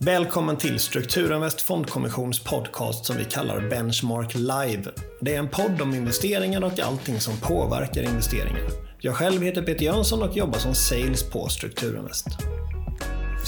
Välkommen 0.00 0.56
till 0.56 0.78
Strukturinvest 0.78 1.60
Fondkommissions 1.60 2.44
podcast 2.44 3.04
som 3.04 3.16
vi 3.16 3.24
kallar 3.24 3.68
Benchmark 3.68 4.34
Live. 4.34 4.90
Det 5.20 5.34
är 5.34 5.38
en 5.38 5.48
podd 5.48 5.82
om 5.82 5.94
investeringar 5.94 6.64
och 6.64 6.80
allting 6.80 7.20
som 7.20 7.34
påverkar 7.40 8.02
investeringar. 8.02 8.62
Jag 9.00 9.14
själv 9.14 9.42
heter 9.42 9.62
Peter 9.62 9.84
Jönsson 9.84 10.22
och 10.22 10.36
jobbar 10.36 10.58
som 10.58 10.74
sales 10.74 11.30
på 11.30 11.48
Strukturinvest. 11.48 12.26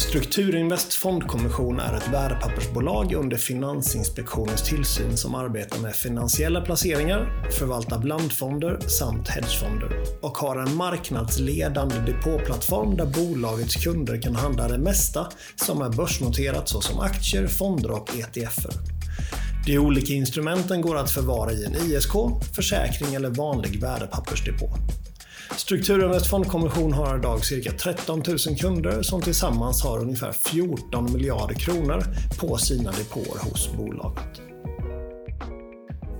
Strukturinvest 0.08 0.94
Fondkommission 0.94 1.80
är 1.80 1.96
ett 1.96 2.08
värdepappersbolag 2.12 3.12
under 3.12 3.36
Finansinspektionens 3.36 4.62
tillsyn 4.62 5.16
som 5.16 5.34
arbetar 5.34 5.78
med 5.78 5.94
finansiella 5.94 6.60
placeringar, 6.60 7.50
förvaltar 7.58 7.98
blandfonder 7.98 8.78
samt 8.80 9.28
hedgefonder 9.28 10.04
och 10.20 10.38
har 10.38 10.56
en 10.56 10.76
marknadsledande 10.76 11.94
depåplattform 12.06 12.96
där 12.96 13.06
bolagets 13.06 13.76
kunder 13.76 14.22
kan 14.22 14.36
handla 14.36 14.68
det 14.68 14.78
mesta 14.78 15.26
som 15.56 15.82
är 15.82 15.88
börsnoterat 15.88 16.68
såsom 16.68 17.00
aktier, 17.00 17.46
fonder 17.46 17.90
och 17.90 18.10
ETFer. 18.18 18.72
De 19.66 19.78
olika 19.78 20.12
instrumenten 20.12 20.80
går 20.80 20.96
att 20.96 21.10
förvara 21.10 21.52
i 21.52 21.64
en 21.64 21.74
ISK, 21.74 22.12
försäkring 22.54 23.14
eller 23.14 23.30
vanlig 23.30 23.80
värdepappersdepå. 23.80 24.70
Strukturinvest 25.56 26.30
fondkommission 26.30 26.92
har 26.92 27.18
idag 27.18 27.44
cirka 27.44 27.72
13 27.72 28.22
000 28.28 28.38
kunder 28.58 29.02
som 29.02 29.22
tillsammans 29.22 29.82
har 29.82 30.00
ungefär 30.00 30.32
14 30.32 31.12
miljarder 31.12 31.54
kronor 31.54 32.02
på 32.40 32.56
sina 32.56 32.90
depåer 32.90 33.38
hos 33.50 33.76
bolaget. 33.76 34.40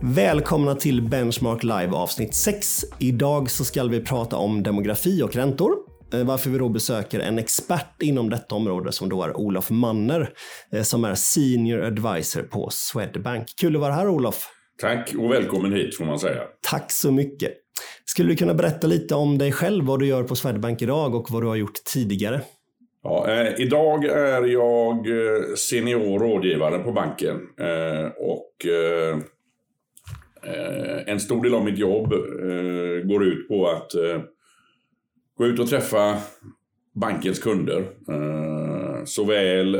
Välkomna 0.03 0.75
till 0.75 1.03
Benchmark 1.03 1.62
Live 1.62 1.91
avsnitt 1.91 2.34
6. 2.34 2.84
Idag 2.98 3.51
så 3.51 3.65
ska 3.65 3.84
vi 3.84 4.01
prata 4.01 4.37
om 4.37 4.62
demografi 4.62 5.23
och 5.23 5.37
räntor. 5.37 5.73
Eh, 6.12 6.25
varför 6.25 6.51
vi 6.51 6.59
då 6.59 6.69
besöker 6.69 7.20
en 7.20 7.39
expert 7.39 8.03
inom 8.03 8.31
detta 8.31 8.55
område 8.55 8.92
som 8.92 9.09
då 9.09 9.23
är 9.23 9.37
Olof 9.37 9.70
Manner 9.70 10.31
eh, 10.73 10.83
som 10.83 11.05
är 11.05 11.15
Senior 11.15 11.84
Advisor 11.84 12.42
på 12.42 12.69
Swedbank. 12.70 13.47
Kul 13.61 13.77
att 13.77 13.81
vara 13.81 13.92
här 13.92 14.08
Olof. 14.08 14.48
Tack 14.81 15.14
och 15.19 15.31
välkommen 15.33 15.73
hit 15.73 15.97
får 15.97 16.05
man 16.05 16.19
säga. 16.19 16.42
Tack 16.70 16.92
så 16.92 17.12
mycket. 17.12 17.53
Skulle 18.05 18.28
du 18.28 18.36
kunna 18.36 18.55
berätta 18.55 18.86
lite 18.86 19.14
om 19.14 19.39
dig 19.39 19.53
själv, 19.53 19.84
vad 19.84 20.00
du 20.00 20.06
gör 20.06 20.23
på 20.23 20.36
Swedbank 20.36 20.83
idag 20.83 21.14
och 21.14 21.27
vad 21.31 21.42
du 21.42 21.47
har 21.47 21.56
gjort 21.56 21.84
tidigare? 21.95 22.41
Ja, 23.03 23.28
eh, 23.28 23.61
idag 23.61 24.05
är 24.05 24.47
jag 24.47 24.97
eh, 24.97 25.55
senior 25.56 26.19
rådgivare 26.19 26.78
på 26.78 26.92
banken 26.92 27.36
eh, 27.58 28.06
och 28.19 28.67
eh, 28.67 29.19
eh, 30.42 31.03
en 31.06 31.20
stor 31.20 31.42
del 31.42 31.55
av 31.55 31.64
mitt 31.64 31.78
jobb 31.78 32.12
eh, 32.12 33.06
går 33.08 33.25
ut 33.25 33.48
på 33.48 33.69
att 33.69 33.95
eh, 33.95 34.20
gå 35.39 35.47
ut 35.47 35.61
och 35.61 35.69
träffa 35.69 36.17
bankens 36.95 37.39
kunder. 37.39 37.84
såväl 39.05 39.77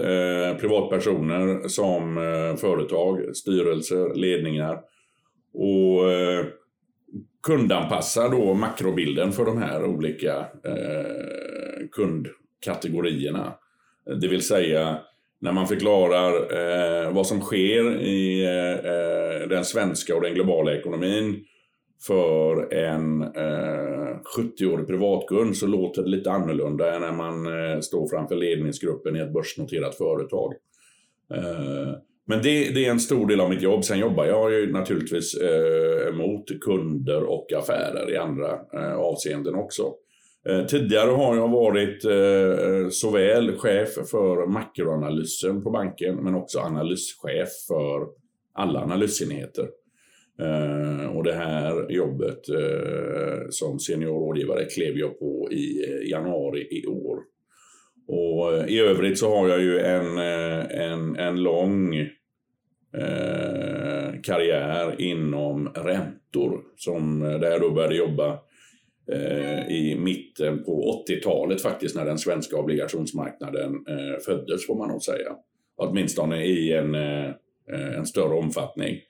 privatpersoner 0.61 1.69
som 1.69 2.15
företag, 2.61 3.37
styrelser, 3.37 4.15
ledningar. 4.15 4.75
Och 5.55 6.03
kundanpassa 7.43 8.29
då 8.29 8.55
makrobilden 8.55 9.33
för 9.33 9.45
de 9.45 9.59
här 9.59 9.85
olika 9.85 10.39
eh, 10.65 11.89
kundkategorierna. 11.93 13.53
Det 14.21 14.29
vill 14.29 14.43
säga 14.43 14.99
när 15.41 15.53
man 15.53 15.67
förklarar 15.67 16.33
eh, 16.33 17.13
vad 17.13 17.27
som 17.27 17.41
sker 17.41 18.01
i 18.01 18.45
eh, 18.45 19.49
den 19.49 19.65
svenska 19.65 20.17
och 20.17 20.23
den 20.23 20.35
globala 20.35 20.75
ekonomin 20.75 21.45
för 22.07 22.75
en 22.75 23.23
eh, 23.23 24.19
70-årig 24.37 24.87
privatkund 24.87 25.57
så 25.57 25.67
låter 25.67 26.03
det 26.03 26.09
lite 26.09 26.31
annorlunda 26.31 26.95
än 26.95 27.01
när 27.01 27.13
man 27.13 27.47
eh, 27.47 27.81
står 27.81 28.09
framför 28.09 28.37
ledningsgruppen 28.37 29.17
i 29.17 29.21
ett 29.21 29.33
börsnoterat 29.33 29.95
företag. 29.95 30.55
Eh, 31.35 31.95
men 32.31 32.43
det, 32.43 32.71
det, 32.75 32.87
är 32.87 32.91
en 32.91 33.01
stor 33.01 33.27
del 33.27 33.41
av 33.41 33.51
mitt 33.51 33.63
jobb. 33.63 33.85
Sen 33.85 33.99
jobbar 33.99 34.25
jag 34.25 34.53
ju 34.53 34.73
naturligtvis 34.73 35.35
eh, 35.35 36.13
mot 36.15 36.61
kunder 36.61 37.23
och 37.23 37.53
affärer 37.53 38.13
i 38.13 38.17
andra 38.17 38.51
eh, 38.75 38.95
avseenden 38.95 39.55
också. 39.55 39.83
Eh, 40.49 40.67
tidigare 40.67 41.11
har 41.11 41.37
jag 41.37 41.49
varit 41.49 42.05
eh, 42.05 42.89
såväl 42.91 43.57
chef 43.57 43.89
för 44.11 44.47
makroanalysen 44.47 45.63
på 45.63 45.71
banken 45.71 46.17
men 46.17 46.35
också 46.35 46.59
analyschef 46.59 47.49
för 47.69 48.07
alla 48.55 48.81
analysenheter. 48.81 49.69
Eh, 50.41 51.17
och 51.17 51.25
det 51.25 51.35
här 51.35 51.93
jobbet 51.93 52.49
eh, 52.49 53.49
som 53.51 53.79
seniorrådgivare 53.79 54.65
klev 54.65 54.99
jag 54.99 55.19
på 55.19 55.49
i 55.51 55.85
eh, 55.85 56.11
januari 56.11 56.69
i 56.71 56.87
år. 56.87 57.19
Och 58.09 58.55
eh, 58.55 58.67
i 58.67 58.79
övrigt 58.81 59.19
så 59.19 59.37
har 59.37 59.49
jag 59.49 59.61
ju 59.61 59.79
en, 59.79 60.19
eh, 60.19 60.81
en, 60.81 61.17
en 61.17 61.43
lång 61.43 62.11
eh, 62.95 64.21
karriär 64.23 65.01
inom 65.01 65.69
räntor. 65.75 66.61
Som, 66.77 67.23
eh, 67.23 67.39
där 67.41 67.51
jag 67.51 67.61
då 67.61 67.71
började 67.71 67.97
jobba 67.97 68.39
eh, 69.13 69.69
i 69.69 69.97
mitten 69.99 70.65
på 70.65 71.05
80-talet 71.09 71.63
faktiskt 71.63 71.97
när 71.97 72.05
den 72.05 72.19
svenska 72.19 72.57
obligationsmarknaden 72.57 73.75
eh, 73.89 74.21
föddes 74.25 74.67
får 74.67 74.75
man 74.75 74.89
nog 74.89 75.03
säga. 75.03 75.35
Åtminstone 75.77 76.45
i 76.45 76.73
en, 76.73 76.95
eh, 76.95 77.29
eh, 77.73 77.97
en 77.97 78.07
större 78.07 78.35
omfattning. 78.35 79.01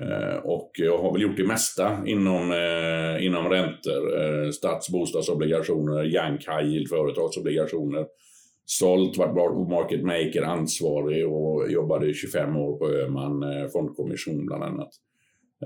Eh, 0.00 0.36
och 0.36 0.70
jag 0.74 0.98
har 0.98 1.12
väl 1.12 1.22
gjort 1.22 1.36
det 1.36 1.46
mesta 1.46 1.98
inom, 2.06 2.52
eh, 2.52 3.26
inom 3.26 3.48
räntor. 3.48 4.22
Eh, 4.22 4.50
stats 4.50 4.90
bostadsobligationer, 4.90 6.04
Young 6.04 6.38
High 6.38 6.68
Yield 6.68 6.88
företagsobligationer 6.88 8.06
sålt, 8.78 9.16
varit 9.16 9.68
market 9.68 10.02
maker, 10.02 10.42
ansvarig 10.42 11.28
och 11.28 11.70
jobbade 11.70 12.10
i 12.10 12.14
25 12.14 12.56
år 12.56 12.78
på 12.78 12.90
Öhman 12.90 13.42
eh, 13.42 13.68
fondkommission 13.72 14.46
bland 14.46 14.62
annat. 14.62 14.88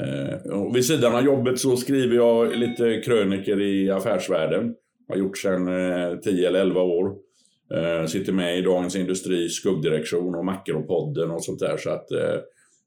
Eh, 0.01 0.53
och 0.53 0.77
vid 0.77 0.85
sidan 0.85 1.15
av 1.15 1.25
jobbet 1.25 1.59
så 1.59 1.77
skriver 1.77 2.17
jag 2.17 2.57
lite 2.57 3.01
kröniker 3.05 3.61
i 3.61 3.91
affärsvärlden. 3.91 4.75
Har 5.09 5.17
gjort 5.17 5.39
sedan 5.39 5.69
eh, 5.69 6.19
10 6.19 6.49
eller 6.49 6.61
11 6.61 6.83
år. 6.83 7.27
Sitter 8.07 8.33
med 8.33 8.59
i 8.59 8.63
Dagens 8.63 8.97
Industri 8.97 9.49
skuggdirektion 9.49 10.35
och 10.35 10.45
Makropodden 10.45 11.31
och 11.31 11.45
sånt 11.45 11.59
där. 11.59 11.77
Så 11.77 11.91
att 11.91 12.07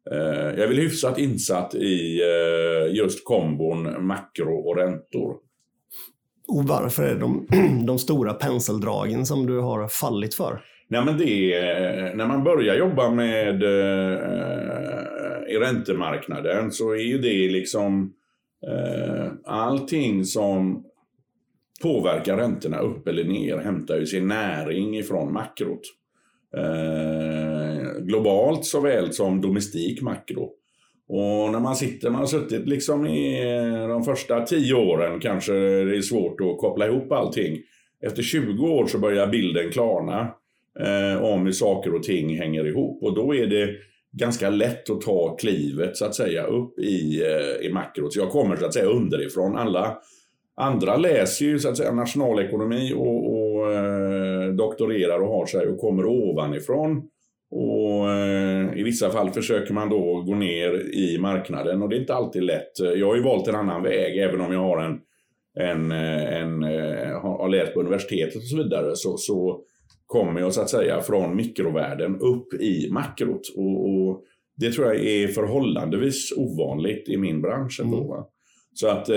jag 0.03 0.59
är 0.59 0.67
väl 0.67 0.77
hyfsat 0.77 1.19
insatt 1.19 1.75
i 1.75 2.21
just 2.91 3.25
kombon 3.25 4.05
makro 4.07 4.55
och 4.55 4.77
räntor. 4.77 5.35
Och 6.49 6.63
varför 6.63 7.03
är 7.03 7.13
det 7.13 7.19
de, 7.19 7.47
de 7.85 7.99
stora 7.99 8.33
penseldragen 8.33 9.25
som 9.25 9.45
du 9.45 9.59
har 9.59 9.87
fallit 9.87 10.33
för? 10.35 10.61
Nej, 10.87 11.05
men 11.05 11.17
det 11.17 11.53
är, 11.53 12.07
eh, 12.07 12.15
när 12.15 12.27
man 12.27 12.43
börjar 12.43 12.75
jobba 12.75 13.09
med 13.09 13.63
eh, 13.63 14.19
i 15.49 15.57
räntemarknaden 15.57 16.71
så 16.71 16.91
är 16.91 17.03
ju 17.03 17.17
det 17.17 17.49
liksom 17.49 18.13
eh, 18.67 19.31
allting 19.45 20.25
som 20.25 20.85
påverkar 21.81 22.37
räntorna 22.37 22.79
upp 22.79 23.07
eller 23.07 23.23
ner 23.23 23.57
hämtar 23.57 23.97
ju 23.97 24.05
sin 24.05 24.27
näring 24.27 24.97
ifrån 24.97 25.33
makrot. 25.33 25.81
Eh, 26.57 28.01
globalt 28.01 28.65
såväl 28.65 29.13
som 29.13 29.41
domestik 29.41 30.01
makro. 30.01 30.51
Och 31.09 31.51
när 31.51 31.59
man 31.59 31.75
sitter, 31.75 32.09
man 32.09 32.19
har 32.19 32.27
suttit 32.27 32.67
liksom 32.67 33.07
i 33.07 33.51
eh, 33.53 33.87
de 33.87 34.03
första 34.03 34.45
tio 34.45 34.73
åren 34.73 35.19
kanske 35.19 35.53
det 35.53 35.97
är 35.97 36.01
svårt 36.01 36.41
att 36.41 36.57
koppla 36.57 36.87
ihop 36.87 37.11
allting. 37.11 37.57
Efter 38.05 38.23
20 38.23 38.67
år 38.67 38.87
så 38.87 38.97
börjar 38.97 39.27
bilden 39.27 39.71
klarna 39.71 40.33
eh, 40.79 41.23
om 41.23 41.45
hur 41.45 41.51
saker 41.51 41.95
och 41.95 42.03
ting 42.03 42.37
hänger 42.37 42.67
ihop. 42.67 43.03
Och 43.03 43.15
då 43.15 43.35
är 43.35 43.47
det 43.47 43.69
ganska 44.11 44.49
lätt 44.49 44.89
att 44.89 45.01
ta 45.01 45.35
klivet 45.35 45.97
så 45.97 46.05
att 46.05 46.15
säga 46.15 46.43
upp 46.43 46.79
i, 46.79 47.21
eh, 47.21 47.67
i 47.67 47.73
makrot. 47.73 48.13
Så 48.13 48.19
jag 48.19 48.29
kommer 48.29 48.55
så 48.55 48.65
att 48.65 48.73
säga 48.73 48.85
underifrån. 48.85 49.57
Alla 49.57 49.97
andra 50.55 50.97
läser 50.97 51.45
ju 51.45 51.59
så 51.59 51.69
att 51.69 51.77
säga 51.77 51.91
nationalekonomi 51.91 52.93
och, 52.93 53.33
och 53.33 53.73
eh, 53.73 54.47
doktorerar 54.49 55.19
och 55.19 55.29
har 55.29 55.45
sig 55.45 55.67
och 55.67 55.79
kommer 55.79 56.05
ovanifrån 56.05 57.03
och 57.51 58.11
eh, 58.11 58.58
i 58.75 58.83
vissa 58.83 59.09
fall 59.09 59.29
försöker 59.29 59.73
man 59.73 59.89
då 59.89 60.21
gå 60.21 60.35
ner 60.35 60.95
i 60.95 61.17
marknaden 61.17 61.81
och 61.81 61.89
det 61.89 61.95
är 61.95 61.99
inte 61.99 62.13
alltid 62.13 62.43
lätt. 62.43 62.79
Jag 62.95 63.07
har 63.07 63.15
ju 63.15 63.23
valt 63.23 63.47
en 63.47 63.55
annan 63.55 63.83
väg 63.83 64.17
även 64.17 64.41
om 64.41 64.53
jag 64.53 64.59
har 64.59 64.77
en, 64.77 64.99
en, 65.59 65.91
eh, 65.91 66.41
en, 66.41 66.63
eh, 66.63 67.21
har 67.21 67.49
läst 67.49 67.73
på 67.73 67.79
universitetet 67.79 68.35
och 68.35 68.43
så 68.43 68.57
vidare. 68.57 68.95
Så, 68.95 69.17
så 69.17 69.61
kommer 70.05 70.41
jag 70.41 70.53
så 70.53 70.61
att 70.61 70.69
säga 70.69 71.01
från 71.01 71.35
mikrovärlden 71.35 72.19
upp 72.19 72.53
i 72.53 72.89
makrot. 72.91 73.41
Och, 73.55 73.89
och 73.89 74.23
det 74.57 74.71
tror 74.71 74.87
jag 74.87 75.05
är 75.05 75.27
förhållandevis 75.27 76.33
ovanligt 76.37 77.09
i 77.09 77.17
min 77.17 77.41
bransch. 77.41 77.79
Mm. 77.83 77.93
Så 78.73 78.87
att 78.87 79.09
eh, 79.09 79.15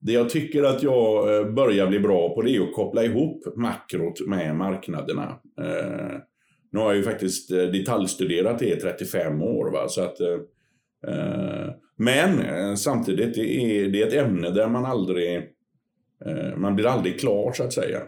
det 0.00 0.12
jag 0.12 0.30
tycker 0.30 0.62
att 0.62 0.82
jag 0.82 1.24
börjar 1.54 1.86
bli 1.86 2.00
bra 2.00 2.34
på 2.34 2.42
det 2.42 2.56
är 2.56 2.60
att 2.60 2.74
koppla 2.74 3.04
ihop 3.04 3.56
makrot 3.56 4.26
med 4.26 4.56
marknaderna. 4.56 5.40
Eh, 5.60 6.16
nu 6.74 6.80
har 6.80 6.86
jag 6.86 6.96
ju 6.96 7.02
faktiskt 7.02 7.50
eh, 7.50 7.62
detaljstuderat 7.62 8.58
det 8.58 8.66
i 8.66 8.76
35 8.76 9.42
år. 9.42 9.70
Va? 9.72 9.88
Så 9.88 10.02
att, 10.02 10.20
eh, 10.20 10.32
eh 11.08 11.70
men 11.96 12.40
eh, 12.40 12.74
samtidigt 12.74 13.38
är 13.38 13.88
det 13.88 14.02
ett 14.02 14.12
ämne 14.12 14.50
där 14.50 14.68
man 14.68 14.84
aldrig 14.84 15.50
man 16.56 16.76
blir 16.76 16.86
aldrig 16.86 17.20
klar 17.20 17.52
så 17.52 17.62
att 17.62 17.72
säga. 17.72 18.00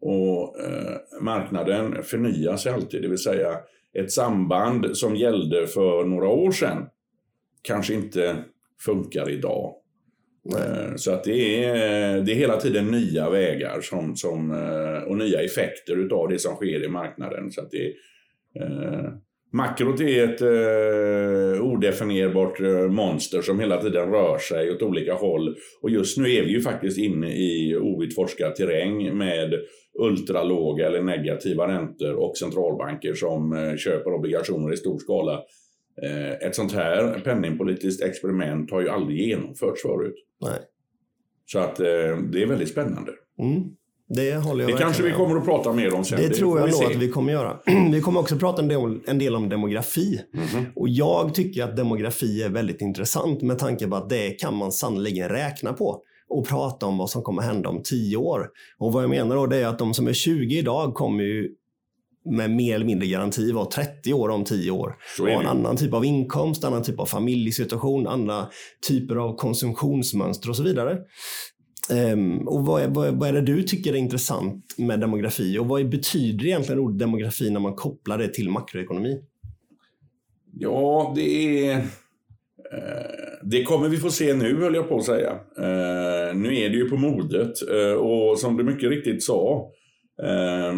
Och 0.00 0.60
eh, 0.60 0.96
marknaden 1.20 2.02
förnyar 2.02 2.56
sig 2.56 2.72
alltid, 2.72 3.02
det 3.02 3.08
vill 3.08 3.18
säga 3.18 3.58
ett 3.92 4.12
samband 4.12 4.96
som 4.96 5.16
gällde 5.16 5.66
för 5.66 6.04
några 6.04 6.28
år 6.28 6.50
sedan 6.50 6.86
kanske 7.62 7.94
inte 7.94 8.36
funkar 8.80 9.30
idag. 9.30 9.74
Eh, 10.56 10.94
så 10.96 11.12
att 11.12 11.24
det 11.24 11.64
är, 11.64 12.20
det 12.20 12.32
är 12.32 12.36
hela 12.36 12.56
tiden 12.56 12.86
nya 12.86 13.30
vägar 13.30 13.80
som, 13.80 14.16
som, 14.16 14.50
eh, 14.50 15.02
och 15.08 15.16
nya 15.16 15.40
effekter 15.40 15.96
utav 15.96 16.28
det 16.28 16.38
som 16.38 16.54
sker 16.54 16.84
i 16.84 16.88
marknaden. 16.88 17.50
Så 17.50 17.60
att 17.60 17.70
det, 17.70 17.92
eh, 18.54 19.12
makrot 19.52 20.00
är 20.00 20.24
ett 20.24 20.40
eh, 20.40 21.62
odefinierbart 21.62 22.60
eh, 22.60 22.88
monster 22.88 23.42
som 23.42 23.60
hela 23.60 23.82
tiden 23.82 24.10
rör 24.10 24.38
sig 24.38 24.70
åt 24.70 24.82
olika 24.82 25.14
håll. 25.14 25.56
Och 25.82 25.90
just 25.90 26.18
nu 26.18 26.24
är 26.24 26.44
vi 26.44 26.50
ju 26.50 26.60
faktiskt 26.60 26.98
inne 26.98 27.28
i 27.28 27.76
outforskad 27.76 28.54
terräng 28.54 29.18
med 29.18 29.54
ultralåga 29.98 30.86
eller 30.86 31.02
negativa 31.02 31.68
räntor 31.68 32.14
och 32.14 32.36
centralbanker 32.36 33.14
som 33.14 33.52
eh, 33.52 33.76
köper 33.76 34.12
obligationer 34.12 34.72
i 34.72 34.76
stor 34.76 34.98
skala. 34.98 35.42
Eh, 36.02 36.32
ett 36.32 36.54
sånt 36.54 36.72
här 36.72 37.20
penningpolitiskt 37.24 38.04
experiment 38.04 38.70
har 38.70 38.80
ju 38.80 38.88
aldrig 38.88 39.20
genomförts 39.20 39.82
förut. 39.82 40.14
Nej. 40.40 40.58
Så 41.46 41.58
att 41.58 41.80
eh, 41.80 42.18
det 42.32 42.42
är 42.42 42.46
väldigt 42.46 42.68
spännande. 42.68 43.12
Mm. 43.38 43.62
Det 44.14 44.36
håller 44.36 44.64
jag 44.64 44.72
Det 44.72 44.78
kanske 44.78 45.02
vi 45.02 45.12
kommer 45.12 45.36
att 45.36 45.44
prata 45.44 45.72
mer 45.72 45.94
om 45.94 46.04
sen. 46.04 46.18
Det, 46.20 46.28
tror 46.28 46.58
får 46.58 46.68
jag 46.68 46.80
nog 46.80 46.90
att 46.90 47.02
vi 47.02 47.08
kommer 47.08 47.32
göra. 47.32 47.58
Vi 47.92 48.00
kommer 48.00 48.20
också 48.20 48.36
prata 48.36 48.62
en 48.62 48.68
del, 48.68 49.00
en 49.06 49.18
del 49.18 49.36
om 49.36 49.48
demografi. 49.48 50.20
Mhm. 50.34 50.66
Och 50.76 50.88
jag 50.88 51.34
tycker 51.34 51.64
att 51.64 51.76
demografi 51.76 52.42
är 52.42 52.48
väldigt 52.48 52.80
intressant 52.80 53.42
med 53.42 53.58
tanke 53.58 53.86
på 53.86 53.96
att 53.96 54.08
det 54.08 54.30
kan 54.30 54.56
man 54.56 54.72
sannoliken 54.72 55.28
räkna 55.28 55.72
på 55.72 56.02
och 56.28 56.48
prata 56.48 56.86
om 56.86 56.98
vad 56.98 57.10
som 57.10 57.22
kommer 57.22 57.42
hända 57.42 57.68
om 57.68 57.82
tio 57.82 58.16
år. 58.16 58.48
Och 58.78 58.92
vad 58.92 59.02
jag 59.02 59.10
menar 59.10 59.36
då 59.36 59.46
det 59.46 59.56
är 59.56 59.66
att 59.66 59.78
de 59.78 59.94
som 59.94 60.08
är 60.08 60.12
20 60.12 60.58
idag 60.58 60.94
kommer 60.94 61.24
ju 61.24 61.48
med 62.30 62.50
mer 62.50 62.74
eller 62.74 62.86
mindre 62.86 63.08
garanti 63.08 63.52
vara 63.52 63.66
30 63.66 64.12
år 64.12 64.28
om 64.28 64.44
10 64.44 64.70
år. 64.70 64.96
Så 65.16 65.22
Och 65.22 65.30
en 65.30 65.42
det. 65.42 65.48
annan 65.48 65.76
typ 65.76 65.94
av 65.94 66.04
inkomst, 66.04 66.64
annan 66.64 66.82
typ 66.82 67.00
av 67.00 67.06
familjesituation, 67.06 68.06
andra 68.06 68.46
typer 68.88 69.16
av 69.16 69.36
konsumtionsmönster 69.36 70.50
och 70.50 70.56
så 70.56 70.62
vidare. 70.62 70.98
Ehm, 71.90 72.48
och 72.48 72.66
vad 72.66 72.82
är, 72.82 72.88
vad, 72.88 73.08
är, 73.08 73.12
vad 73.12 73.28
är 73.28 73.32
det 73.32 73.40
du 73.40 73.62
tycker 73.62 73.92
är 73.92 73.96
intressant 73.96 74.64
med 74.78 75.00
demografi 75.00 75.58
och 75.58 75.66
vad 75.68 75.88
betyder 75.88 76.46
egentligen 76.46 76.78
ordet 76.80 76.98
demografi 76.98 77.50
när 77.50 77.60
man 77.60 77.74
kopplar 77.74 78.18
det 78.18 78.28
till 78.34 78.50
makroekonomi? 78.50 79.20
Ja, 80.58 81.12
det 81.16 81.66
är... 81.68 81.76
eh, 81.76 81.82
Det 83.44 83.62
kommer 83.62 83.88
vi 83.88 83.96
få 83.96 84.10
se 84.10 84.34
nu, 84.34 84.56
höll 84.56 84.74
jag 84.74 84.88
på 84.88 84.96
att 84.96 85.04
säga. 85.04 85.30
Eh, 85.58 86.34
Nu 86.36 86.56
är 86.56 86.68
det 86.70 86.76
ju 86.76 86.88
på 86.88 86.96
modet. 86.96 87.52
eh, 87.70 87.92
Och 87.92 88.38
som 88.38 88.56
du 88.56 88.64
mycket 88.64 88.90
riktigt 88.90 89.22
sa. 89.22 89.70
eh, 90.22 90.74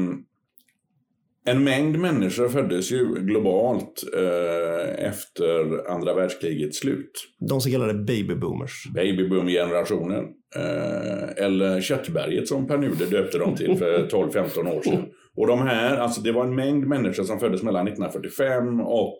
En 1.44 1.64
mängd 1.64 1.98
människor 1.98 2.48
föddes 2.48 2.92
ju 2.92 3.14
globalt 3.14 4.02
eh, 4.16 5.04
efter 5.08 5.86
andra 5.90 6.14
världskrigets 6.14 6.78
slut. 6.78 7.12
De 7.48 7.60
så 7.60 7.70
kallade 7.70 7.94
babyboomers. 7.94 8.86
Babyboom-generationen. 8.94 10.24
Eh, 10.56 11.44
eller 11.44 11.80
Köttberget 11.80 12.48
som 12.48 12.66
Per 12.66 12.78
Nuder 12.78 13.06
döpte 13.06 13.38
dem 13.38 13.54
till 13.54 13.76
för 13.76 14.06
12-15 14.10 14.76
år 14.76 14.82
sedan. 14.82 15.04
Och 15.36 15.46
de 15.46 15.58
här, 15.62 15.96
alltså 15.96 16.20
det 16.20 16.32
var 16.32 16.44
en 16.44 16.54
mängd 16.54 16.86
människor 16.86 17.24
som 17.24 17.40
föddes 17.40 17.62
mellan 17.62 17.88
1945 17.88 18.80
och 18.80 19.18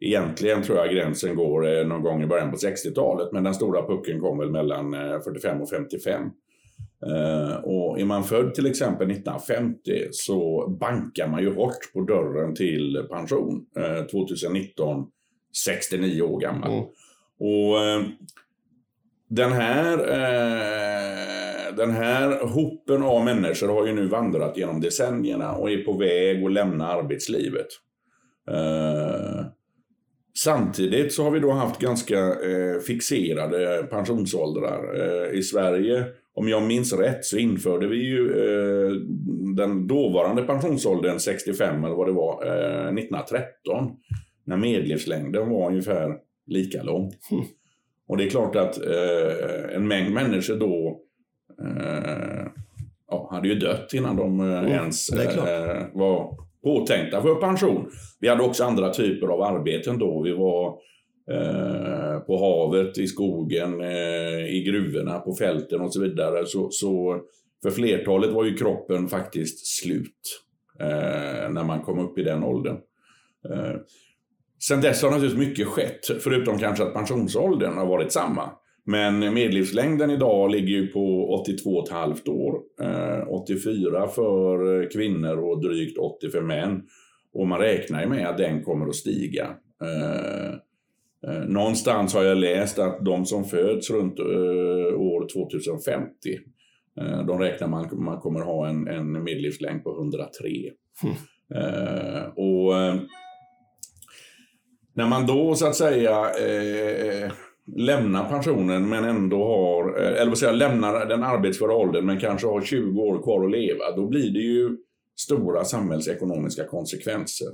egentligen 0.00 0.62
tror 0.62 0.78
jag 0.78 0.90
gränsen 0.90 1.36
går 1.36 1.78
eh, 1.78 1.86
någon 1.86 2.02
gång 2.02 2.22
i 2.22 2.26
början 2.26 2.50
på 2.50 2.56
60-talet. 2.56 3.32
Men 3.32 3.44
den 3.44 3.54
stora 3.54 3.86
pucken 3.86 4.20
kom 4.20 4.38
väl 4.38 4.50
mellan 4.50 4.94
eh, 4.94 5.20
45 5.24 5.60
och 5.62 5.70
55. 5.70 6.22
Eh, 7.06 7.56
och 7.56 8.00
är 8.00 8.04
man 8.04 8.24
född 8.24 8.54
till 8.54 8.66
exempel 8.66 9.10
1950 9.10 10.08
så 10.10 10.68
bankar 10.80 11.28
man 11.28 11.42
ju 11.42 11.54
hårt 11.54 11.92
på 11.92 12.00
dörren 12.00 12.54
till 12.54 13.06
pension. 13.10 13.66
Eh, 13.76 14.04
2019, 14.06 15.06
69 15.64 16.22
år 16.22 16.40
gammal. 16.40 16.72
Mm. 16.72 16.84
Och 17.38 17.84
eh, 17.84 18.02
den 19.28 19.52
här, 19.52 19.98
eh, 19.98 21.76
den 21.76 21.90
här 21.90 22.46
hopen 22.46 23.02
av 23.02 23.24
människor 23.24 23.68
har 23.68 23.86
ju 23.86 23.92
nu 23.92 24.06
vandrat 24.06 24.56
genom 24.56 24.80
decennierna 24.80 25.52
och 25.52 25.70
är 25.70 25.84
på 25.84 25.92
väg 25.92 26.44
att 26.44 26.52
lämna 26.52 26.86
arbetslivet. 26.86 27.66
Eh, 28.50 29.46
samtidigt 30.38 31.12
så 31.12 31.24
har 31.24 31.30
vi 31.30 31.40
då 31.40 31.50
haft 31.50 31.80
ganska 31.80 32.18
eh, 32.18 32.80
fixerade 32.86 33.86
pensionsåldrar. 33.90 35.00
Eh, 35.00 35.38
I 35.38 35.42
Sverige, 35.42 36.04
om 36.34 36.48
jag 36.48 36.62
minns 36.62 36.92
rätt, 36.92 37.24
så 37.24 37.36
införde 37.36 37.86
vi 37.86 37.96
ju 37.96 38.30
eh, 38.30 38.92
den 39.56 39.86
dåvarande 39.86 40.42
pensionsåldern 40.42 41.18
65 41.18 41.84
eller 41.84 41.96
vad 41.96 42.08
det 42.08 42.12
var, 42.12 42.46
eh, 42.46 42.92
1913. 42.92 43.96
När 44.44 44.56
medellivslängden 44.56 45.50
var 45.50 45.68
ungefär 45.70 46.14
lika 46.46 46.82
lång. 46.82 47.12
Och 48.08 48.16
det 48.16 48.24
är 48.24 48.30
klart 48.30 48.56
att 48.56 48.86
eh, 48.86 49.76
en 49.76 49.88
mängd 49.88 50.14
människor 50.14 50.56
då 50.56 51.00
eh, 51.62 52.46
ja, 53.10 53.28
hade 53.32 53.48
ju 53.48 53.54
dött 53.54 53.94
innan 53.94 54.16
de 54.16 54.40
eh, 54.40 54.58
Mm, 54.58 54.72
ens 54.72 55.08
eh, 55.10 55.86
var 55.92 56.36
påtänkta 56.62 57.22
för 57.22 57.34
pension. 57.34 57.90
Vi 58.20 58.28
hade 58.28 58.42
också 58.42 58.64
andra 58.64 58.90
typer 58.90 59.26
av 59.26 59.42
arbeten 59.42 59.98
då. 59.98 60.22
Vi 60.22 60.32
var 60.32 60.66
eh, 61.30 62.20
på 62.20 62.38
havet, 62.38 62.98
i 62.98 63.06
skogen, 63.06 63.80
eh, 63.80 64.46
i 64.56 64.64
gruvorna, 64.66 65.18
på 65.18 65.34
fälten 65.34 65.80
och 65.80 65.92
så 65.94 66.02
vidare. 66.02 66.46
Så, 66.46 66.68
så 66.70 67.20
för 67.62 67.70
flertalet 67.70 68.30
var 68.30 68.44
ju 68.44 68.54
kroppen 68.54 69.08
faktiskt 69.08 69.66
slut 69.66 70.42
när 71.50 71.64
man 71.64 71.82
kom 71.82 71.98
upp 71.98 72.18
i 72.18 72.22
den 72.22 72.44
åldern. 72.44 72.76
Sen 74.58 74.80
dess 74.80 75.02
har 75.02 75.10
naturligtvis 75.10 75.48
mycket 75.48 75.66
skett, 75.66 76.06
förutom 76.20 76.58
kanske 76.58 76.84
att 76.84 76.94
pensionsåldern 76.94 77.78
har 77.78 77.86
varit 77.86 78.12
samma. 78.12 78.50
Men 78.88 79.18
medellivslängden 79.18 80.10
idag 80.10 80.50
ligger 80.50 80.68
ju 80.68 80.86
på 80.86 81.44
82,5 81.46 82.28
år. 82.28 82.60
Eh, 82.82 83.28
84 83.28 84.08
för 84.08 84.82
eh, 84.82 84.88
kvinnor 84.88 85.36
och 85.36 85.62
drygt 85.62 85.98
80 85.98 86.30
för 86.30 86.42
män. 86.42 86.82
Och 87.34 87.46
man 87.46 87.58
räknar 87.58 88.02
ju 88.02 88.08
med 88.08 88.28
att 88.28 88.38
den 88.38 88.62
kommer 88.62 88.86
att 88.86 88.94
stiga. 88.94 89.46
Eh, 89.82 90.50
eh, 91.30 91.48
någonstans 91.48 92.14
har 92.14 92.22
jag 92.22 92.38
läst 92.38 92.78
att 92.78 93.04
de 93.04 93.24
som 93.24 93.44
föds 93.44 93.90
runt 93.90 94.20
år 94.20 95.28
2050 95.32 96.08
eh, 97.00 97.26
de 97.26 97.38
räknar 97.38 97.68
man 97.68 98.04
man 98.04 98.20
kommer 98.20 98.40
ha 98.40 98.68
en, 98.68 98.88
en 98.88 99.12
medellivslängd 99.24 99.84
på 99.84 99.90
103. 100.00 100.48
Eh, 101.54 102.22
och 102.36 102.74
när 104.96 105.08
man 105.08 105.26
då 105.26 105.54
så 105.54 105.66
att 105.66 105.76
säga 105.76 106.30
eh, 106.40 107.22
eh, 107.22 107.32
lämnar 107.76 108.28
pensionen 108.28 108.88
men 108.88 109.04
ändå 109.04 109.44
har, 109.44 110.00
eh, 110.00 110.20
eller 110.20 110.26
vad 110.26 110.38
säger 110.38 110.52
lämnar 110.52 111.06
den 111.06 111.22
arbetsföra 111.22 111.72
åldern 111.72 112.06
men 112.06 112.20
kanske 112.20 112.46
har 112.46 112.60
20 112.60 113.00
år 113.00 113.22
kvar 113.22 113.44
att 113.44 113.50
leva, 113.50 113.96
då 113.96 114.06
blir 114.06 114.30
det 114.30 114.40
ju 114.40 114.76
stora 115.16 115.64
samhällsekonomiska 115.64 116.64
konsekvenser. 116.64 117.48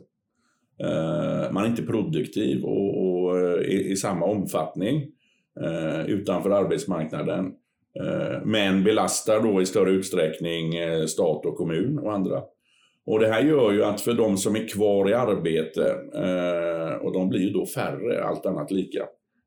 Eh, 0.83 1.53
man 1.53 1.65
är 1.65 1.69
inte 1.69 1.83
produktiv 1.83 2.65
och, 2.65 3.03
och 3.05 3.39
eh, 3.39 3.61
i, 3.61 3.91
i 3.91 3.97
samma 3.97 4.27
omfattning 4.27 5.07
eh, 5.61 6.07
utanför 6.07 6.51
arbetsmarknaden. 6.51 7.53
Eh, 8.01 8.45
men 8.45 8.85
belastar 8.85 9.41
då 9.41 9.63
i 9.63 9.67
större 9.67 9.91
utsträckning 9.91 10.73
stat 11.09 11.47
och 11.47 11.57
kommun 11.57 11.99
och 11.99 12.13
andra. 12.13 12.43
Och 13.07 13.19
det 13.19 13.29
här 13.29 13.43
gör 13.43 13.73
ju 13.73 13.85
att 13.85 14.01
för 14.01 14.13
de 14.13 14.37
som 14.37 14.57
är 14.57 14.69
kvar 14.69 15.11
i 15.11 15.15
arbete, 15.15 15.97
eh, 16.15 17.07
och 17.07 17.13
de 17.13 17.29
blir 17.29 17.41
ju 17.41 17.51
då 17.51 17.67
färre, 17.67 18.25
allt 18.25 18.47
annat 18.47 18.71
lika, 18.71 19.01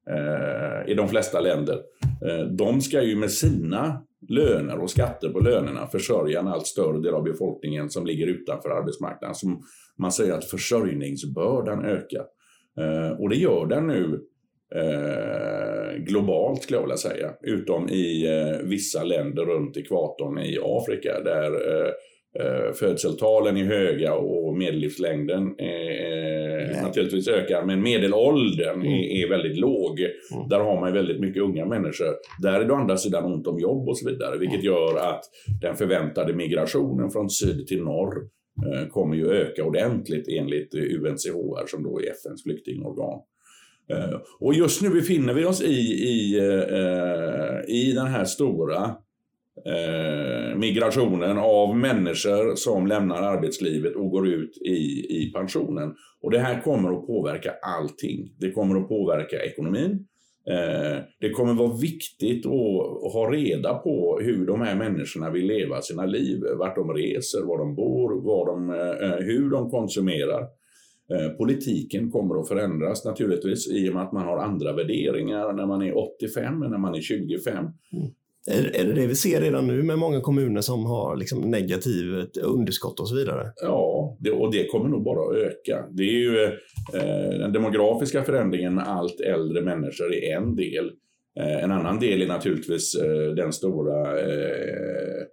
eh, 0.09 0.91
i 0.91 0.93
de 0.93 1.07
flesta 1.07 1.39
länder. 1.39 1.79
Eh, 2.27 2.45
de 2.45 2.81
ska 2.81 3.01
ju 3.01 3.15
med 3.15 3.31
sina 3.31 4.01
löner 4.29 4.79
och 4.79 4.89
skatter 4.89 5.29
på 5.29 5.39
lönerna 5.39 5.87
försörja 5.87 6.39
en 6.39 6.47
allt 6.47 6.67
större 6.67 7.01
del 7.01 7.13
av 7.13 7.23
befolkningen 7.23 7.89
som 7.89 8.05
ligger 8.05 8.27
utanför 8.27 8.69
arbetsmarknaden. 8.69 9.35
Som 9.35 9.61
man 9.97 10.11
säger 10.11 10.33
att 10.33 10.45
försörjningsbördan 10.45 11.85
ökar. 11.85 12.25
Eh, 12.79 13.19
och 13.19 13.29
det 13.29 13.35
gör 13.35 13.65
den 13.65 13.87
nu 13.87 14.21
eh, 14.75 15.97
globalt 15.97 16.63
skulle 16.63 16.77
jag 16.77 16.83
vilja 16.83 16.97
säga. 16.97 17.33
Utom 17.43 17.89
i 17.89 18.25
eh, 18.27 18.67
vissa 18.67 19.03
länder 19.03 19.45
runt 19.45 19.77
ekvatorn 19.77 20.39
i 20.39 20.57
Afrika 20.63 21.19
där 21.23 21.51
eh, 21.51 21.91
födseltalen 22.73 23.57
är 23.57 23.63
höga 23.63 24.13
och 24.13 24.57
medellivslängden 24.57 25.43
eh, 25.43 25.65
Nej. 26.71 26.81
naturligtvis 26.83 27.27
ökar. 27.27 27.65
Men 27.65 27.81
medelåldern 27.81 28.81
är, 28.81 29.23
är 29.23 29.29
väldigt 29.29 29.57
låg. 29.57 29.99
Mm. 29.99 30.49
Där 30.49 30.59
har 30.59 30.79
man 30.79 30.93
väldigt 30.93 31.19
mycket 31.19 31.43
unga 31.43 31.65
människor. 31.65 32.13
Där 32.41 32.59
är 32.59 32.65
det 32.65 32.73
å 32.73 32.75
andra 32.75 32.97
sidan 32.97 33.25
ont 33.33 33.47
om 33.47 33.59
jobb 33.59 33.89
och 33.89 33.97
så 33.97 34.09
vidare. 34.09 34.37
Vilket 34.37 34.63
gör 34.63 34.97
att 34.97 35.23
den 35.61 35.75
förväntade 35.75 36.33
migrationen 36.33 37.09
från 37.09 37.29
syd 37.29 37.67
till 37.67 37.83
norr 37.83 38.15
eh, 38.65 38.87
kommer 38.87 39.15
ju 39.15 39.31
öka 39.31 39.63
ordentligt 39.63 40.27
enligt 40.27 40.75
UNCHR 40.75 41.67
som 41.67 41.83
då 41.83 41.99
är 41.99 42.03
FNs 42.03 42.43
flyktingorgan. 42.43 43.19
Eh, 43.91 44.19
Och 44.39 44.53
just 44.53 44.81
nu 44.81 44.89
befinner 44.89 45.33
vi 45.33 45.45
oss 45.45 45.61
i, 45.63 45.75
i, 46.03 46.37
eh, 46.39 47.75
i 47.75 47.91
den 47.95 48.07
här 48.07 48.25
stora 48.25 48.95
eh, 49.65 50.57
migrationen 50.57 51.37
av 51.37 51.77
människor 51.77 52.55
som 52.55 52.87
lämnar 52.87 53.21
arbetslivet 53.21 53.95
och 53.95 54.09
går 54.09 54.27
ut 54.27 54.57
i, 54.57 55.05
i 55.09 55.31
pensionen. 55.35 55.95
Och 56.21 56.31
det 56.31 56.39
här 56.39 56.61
kommer 56.61 56.97
att 56.97 57.07
påverka 57.07 57.51
allting. 57.61 58.33
Det 58.39 58.51
kommer 58.51 58.79
att 58.79 58.89
påverka 58.89 59.43
ekonomin. 59.43 60.05
Eh, 60.49 61.03
det 61.19 61.29
kommer 61.29 61.53
vara 61.53 61.77
viktigt 61.77 62.45
att 62.45 63.13
ha 63.13 63.29
reda 63.31 63.73
på 63.73 64.19
hur 64.21 64.45
de 64.45 64.61
här 64.61 64.75
människorna 64.75 65.29
vill 65.29 65.45
leva 65.45 65.81
sina 65.81 66.05
liv. 66.05 66.43
Vart 66.57 66.75
de 66.75 66.93
reser, 66.93 67.41
var 67.45 67.57
de 67.57 67.75
bor, 67.75 68.21
var 68.21 68.45
de, 68.45 68.69
eh, 68.69 69.25
hur 69.25 69.49
de 69.49 69.69
konsumerar. 69.69 70.41
Eh, 71.13 71.29
politiken 71.37 72.11
kommer 72.11 72.39
att 72.39 72.47
förändras 72.47 73.05
naturligtvis 73.05 73.71
i 73.71 73.89
och 73.89 73.93
med 73.93 74.03
att 74.03 74.11
man 74.11 74.25
har 74.25 74.37
andra 74.37 74.73
värderingar 74.73 75.53
när 75.53 75.65
man 75.65 75.81
är 75.81 75.97
85 75.97 76.63
än 76.63 76.71
när 76.71 76.77
man 76.77 76.95
är 76.95 77.01
25. 77.01 77.55
Mm. 77.57 77.71
Är, 78.47 78.75
är 78.75 78.85
det 78.85 78.93
det 78.93 79.07
vi 79.07 79.15
ser 79.15 79.41
redan 79.41 79.67
nu 79.67 79.83
med 79.83 79.99
många 79.99 80.21
kommuner 80.21 80.61
som 80.61 80.85
har 80.85 81.15
liksom 81.15 81.41
negativt 81.41 82.37
underskott 82.37 82.99
och 82.99 83.09
så 83.09 83.15
vidare? 83.15 83.51
Ja, 83.61 84.17
det, 84.19 84.31
och 84.31 84.51
det 84.51 84.67
kommer 84.67 84.89
nog 84.89 85.03
bara 85.03 85.29
att 85.29 85.35
öka. 85.35 85.85
Det 85.91 86.03
är 86.03 86.19
ju 86.19 86.43
eh, 86.43 87.39
den 87.39 87.53
demografiska 87.53 88.23
förändringen 88.23 88.75
med 88.75 88.87
allt 88.87 89.19
äldre 89.19 89.61
människor 89.61 90.13
är 90.13 90.37
en 90.37 90.55
del. 90.55 90.91
Eh, 91.39 91.63
en 91.63 91.71
annan 91.71 91.99
del 91.99 92.21
är 92.21 92.27
naturligtvis 92.27 92.95
eh, 92.95 93.35
den 93.35 93.53
stora, 93.53 94.19
eh, 94.19 95.23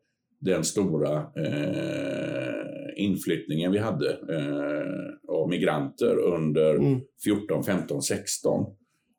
den 0.40 0.64
stora 0.64 1.16
eh, 1.18 2.52
inflyttningen 2.96 3.72
vi 3.72 3.78
hade 3.78 4.10
eh, 4.10 5.34
av 5.34 5.48
migranter 5.48 6.18
under 6.18 6.74
mm. 6.74 7.00
14, 7.24 7.64
15, 7.64 8.02
16. 8.02 8.64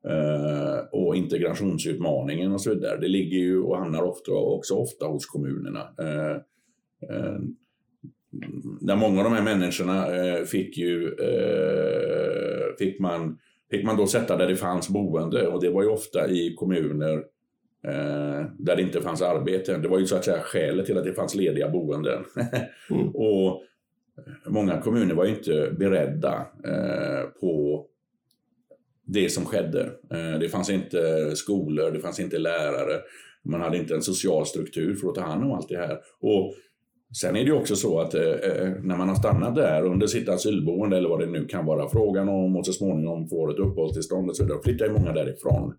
Uh, 0.10 0.80
och 0.92 1.16
integrationsutmaningen 1.16 2.52
och 2.52 2.62
så 2.62 2.70
vidare. 2.70 3.00
Det 3.00 3.08
ligger 3.08 3.38
ju 3.38 3.62
och 3.62 3.78
hamnar 3.78 4.02
ofta, 4.02 4.32
också 4.32 4.76
ofta 4.76 5.06
hos 5.06 5.26
kommunerna. 5.26 5.80
Uh, 6.02 6.38
uh, 7.12 7.40
där 8.82 8.96
många 8.96 9.18
av 9.20 9.24
de 9.24 9.34
här 9.34 9.44
människorna 9.44 10.06
fick 10.46 10.78
ju 10.78 11.16
fick 12.80 13.00
man, 13.00 13.38
fick 13.72 13.86
man 13.86 13.98
då 13.98 14.08
sätta 14.08 14.38
där 14.38 14.48
det 14.48 14.56
fanns 14.56 14.90
boende 14.90 15.48
och 15.48 15.62
det 15.62 15.70
var 15.70 15.84
ju 15.84 15.90
ofta 15.90 16.30
i 16.30 16.56
kommuner 16.56 17.24
där 18.58 18.76
det 18.76 18.82
inte 18.82 19.02
fanns 19.02 19.22
arbete. 19.22 19.78
Det 19.78 19.88
var 19.88 20.00
ju 20.00 20.06
så 20.06 20.16
att 20.16 20.26
säga 20.26 20.40
skälet 20.40 20.86
till 20.86 20.98
att 20.98 21.04
det 21.04 21.14
fanns 21.14 21.36
lediga 21.36 21.70
boenden. 21.70 22.24
mm. 22.90 23.10
och 23.16 23.62
många 24.48 24.82
kommuner 24.82 25.16
var 25.16 25.26
inte 25.26 25.72
beredda 25.80 26.46
på 27.42 27.86
det 29.06 29.30
som 29.30 29.46
skedde. 29.46 29.82
Eh, 30.12 30.40
det 30.40 30.50
fanns 30.50 30.70
inte 30.70 31.32
skolor, 31.36 31.92
det 31.92 32.00
fanns 32.00 32.20
inte 32.20 32.38
lärare. 32.38 33.02
Man 33.46 33.62
hade 33.62 33.78
inte 33.78 33.96
en 33.96 34.02
social 34.02 34.46
struktur 34.46 34.96
för 34.96 35.10
att 35.10 35.16
ta 35.16 35.22
hand 35.22 35.44
om 35.44 35.52
allt 35.52 35.70
det 35.70 35.78
här. 35.78 35.98
Och 36.22 36.54
sen 37.22 37.36
är 37.36 37.46
det 37.46 37.52
också 37.52 37.76
så 37.76 38.00
att 38.00 38.14
eh, 38.14 38.24
eh, 38.24 38.70
när 38.84 38.98
man 38.98 39.10
har 39.10 39.16
stannat 39.16 39.56
där 39.56 39.86
under 39.86 40.08
sitt 40.08 40.30
asylboende 40.30 40.98
eller 40.98 41.10
vad 41.10 41.20
det 41.20 41.32
nu 41.32 41.46
kan 41.46 41.66
vara 41.66 41.90
frågan 41.90 42.30
om 42.30 42.56
och 42.56 42.66
så 42.66 42.74
småningom 42.74 43.28
får 43.30 43.52
ett 43.52 43.60
uppehållstillstånd 43.60 44.30
och 44.30 44.36
så 44.36 44.44
vidare, 44.44 44.60
flyttar 44.64 44.86
ju 44.86 44.92
många 44.92 45.14
därifrån. 45.14 45.74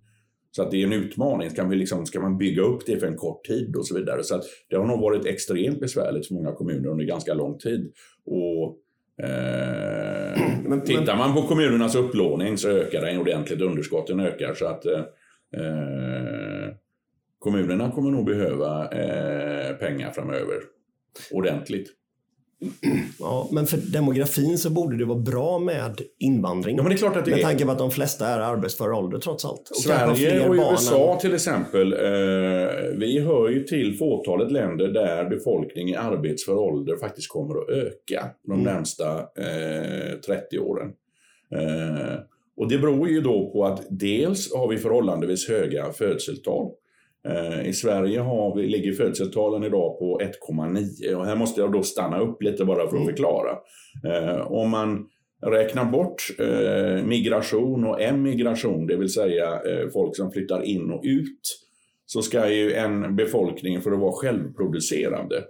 Så 0.50 0.62
att 0.62 0.70
det 0.70 0.82
är 0.82 0.86
en 0.86 0.92
utmaning. 0.92 1.50
Ska, 1.50 1.64
vi 1.64 1.76
liksom, 1.76 2.06
ska 2.06 2.20
man 2.20 2.38
bygga 2.38 2.62
upp 2.62 2.86
det 2.86 2.96
för 2.96 3.06
en 3.06 3.16
kort 3.16 3.44
tid 3.44 3.76
och 3.76 3.86
så 3.86 3.94
vidare? 3.94 4.22
Så 4.22 4.34
att 4.34 4.44
det 4.70 4.76
har 4.76 4.86
nog 4.86 5.00
varit 5.00 5.26
extremt 5.26 5.80
besvärligt 5.80 6.26
för 6.26 6.34
många 6.34 6.52
kommuner 6.52 6.88
under 6.88 7.04
ganska 7.04 7.34
lång 7.34 7.58
tid. 7.58 7.92
Och 8.26 8.78
Eh, 9.22 10.60
men, 10.64 10.80
tittar 10.80 11.16
man 11.16 11.34
på 11.34 11.42
kommunernas 11.42 11.94
upplåning 11.94 12.58
så 12.58 12.68
ökar 12.68 13.00
den 13.00 13.18
ordentligt. 13.18 13.60
Underskotten 13.60 14.20
ökar 14.20 14.54
så 14.54 14.66
att 14.66 14.86
eh, 14.86 14.98
eh, 15.56 16.74
kommunerna 17.38 17.90
kommer 17.90 18.10
nog 18.10 18.26
behöva 18.26 18.88
eh, 18.88 19.76
pengar 19.76 20.10
framöver. 20.10 20.56
Ordentligt. 21.32 21.90
Ja, 23.18 23.48
men 23.52 23.66
för 23.66 23.76
demografin 23.76 24.58
så 24.58 24.70
borde 24.70 24.96
det 24.96 25.04
vara 25.04 25.18
bra 25.18 25.58
med 25.58 26.00
invandring. 26.18 26.76
Ja, 26.76 26.82
men 26.82 26.90
det 26.90 26.96
är 26.96 26.98
klart 26.98 27.16
att 27.16 27.24
det 27.24 27.30
med 27.30 27.42
tanke 27.42 27.64
på 27.64 27.70
att 27.70 27.78
de 27.78 27.90
flesta 27.90 28.26
är 28.26 28.38
arbetsför 28.38 28.92
ålder 28.92 29.18
trots 29.18 29.44
allt. 29.44 29.70
Och 29.70 29.76
Sverige 29.76 30.48
och 30.48 30.54
USA 30.54 31.12
än... 31.12 31.18
till 31.18 31.34
exempel. 31.34 31.92
Eh, 31.92 31.98
vi 32.98 33.20
hör 33.20 33.48
ju 33.48 33.64
till 33.64 33.98
fåtalet 33.98 34.52
länder 34.52 34.88
där 34.88 35.24
befolkning 35.30 35.88
i 35.88 35.96
arbetsför 35.96 36.58
ålder 36.58 36.96
faktiskt 36.96 37.28
kommer 37.28 37.54
att 37.54 37.68
öka 37.68 38.30
de 38.46 38.52
mm. 38.52 38.64
närmsta 38.64 39.18
eh, 39.18 40.20
30 40.26 40.58
åren. 40.58 40.92
Eh, 41.52 42.18
och 42.56 42.68
det 42.68 42.78
beror 42.78 43.08
ju 43.08 43.20
då 43.20 43.50
på 43.52 43.64
att 43.64 43.86
dels 43.90 44.54
har 44.54 44.68
vi 44.68 44.78
förhållandevis 44.78 45.48
höga 45.48 45.92
födelsetal. 45.92 46.70
Eh, 47.28 47.68
I 47.68 47.72
Sverige 47.72 48.20
har 48.20 48.56
vi, 48.56 48.66
ligger 48.66 48.92
födelsetalen 48.92 49.64
idag 49.64 49.98
på 49.98 50.20
1,9 50.48 51.14
och 51.14 51.26
här 51.26 51.36
måste 51.36 51.60
jag 51.60 51.72
då 51.72 51.82
stanna 51.82 52.20
upp 52.20 52.42
lite 52.42 52.64
bara 52.64 52.76
för 52.88 52.96
att 52.96 53.02
mm. 53.02 53.06
förklara. 53.06 53.58
Eh, 54.04 54.52
om 54.52 54.70
man 54.70 55.08
räknar 55.42 55.84
bort 55.84 56.22
eh, 56.38 57.06
migration 57.06 57.84
och 57.84 58.02
emigration, 58.02 58.86
det 58.86 58.96
vill 58.96 59.12
säga 59.12 59.60
folk 59.92 60.16
som 60.16 60.32
flyttar 60.32 60.62
in 60.62 60.90
och 60.90 61.00
ut, 61.04 61.60
så 62.06 62.22
ska 62.22 62.50
ju 62.50 62.72
en 62.72 63.16
befolkning 63.16 63.80
för 63.80 63.92
att 63.92 64.00
vara 64.00 64.12
självproducerande 64.12 65.44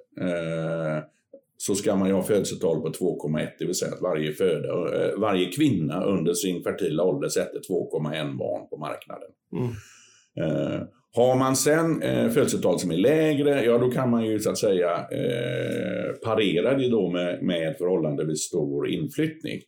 så 1.57 1.75
ska 1.75 1.97
man 1.97 2.09
ju 2.09 2.15
ha 2.15 2.23
födelsetal 2.23 2.81
på 2.81 2.89
2,1, 2.89 3.49
det 3.59 3.65
vill 3.65 3.75
säga 3.75 3.93
att 3.93 4.03
varje, 4.03 4.33
föda, 4.33 4.69
varje 5.17 5.47
kvinna 5.47 6.05
under 6.05 6.35
sin 6.35 6.63
fertila 6.63 7.03
ålder 7.03 7.29
sätter 7.29 7.59
2,1 7.59 8.37
barn 8.37 8.69
på 8.71 8.77
marknaden. 8.77 9.29
Mm. 9.53 10.87
Har 11.17 11.37
man 11.37 11.57
sen 11.57 12.03
eh, 12.03 12.29
födelsetal 12.29 12.79
som 12.79 12.91
är 12.91 12.97
lägre, 12.97 13.65
ja 13.65 13.79
då 13.79 13.91
kan 13.91 14.11
man 14.11 14.25
ju 14.25 14.41
så 14.41 14.51
att 14.51 14.59
säga 14.59 14.91
eh, 14.91 16.13
parera 16.25 16.79
det 16.79 16.89
då 16.89 17.11
med, 17.11 17.43
med 17.43 17.77
förhållandevis 17.79 18.41
stor 18.41 18.89
inflyttning. 18.89 19.61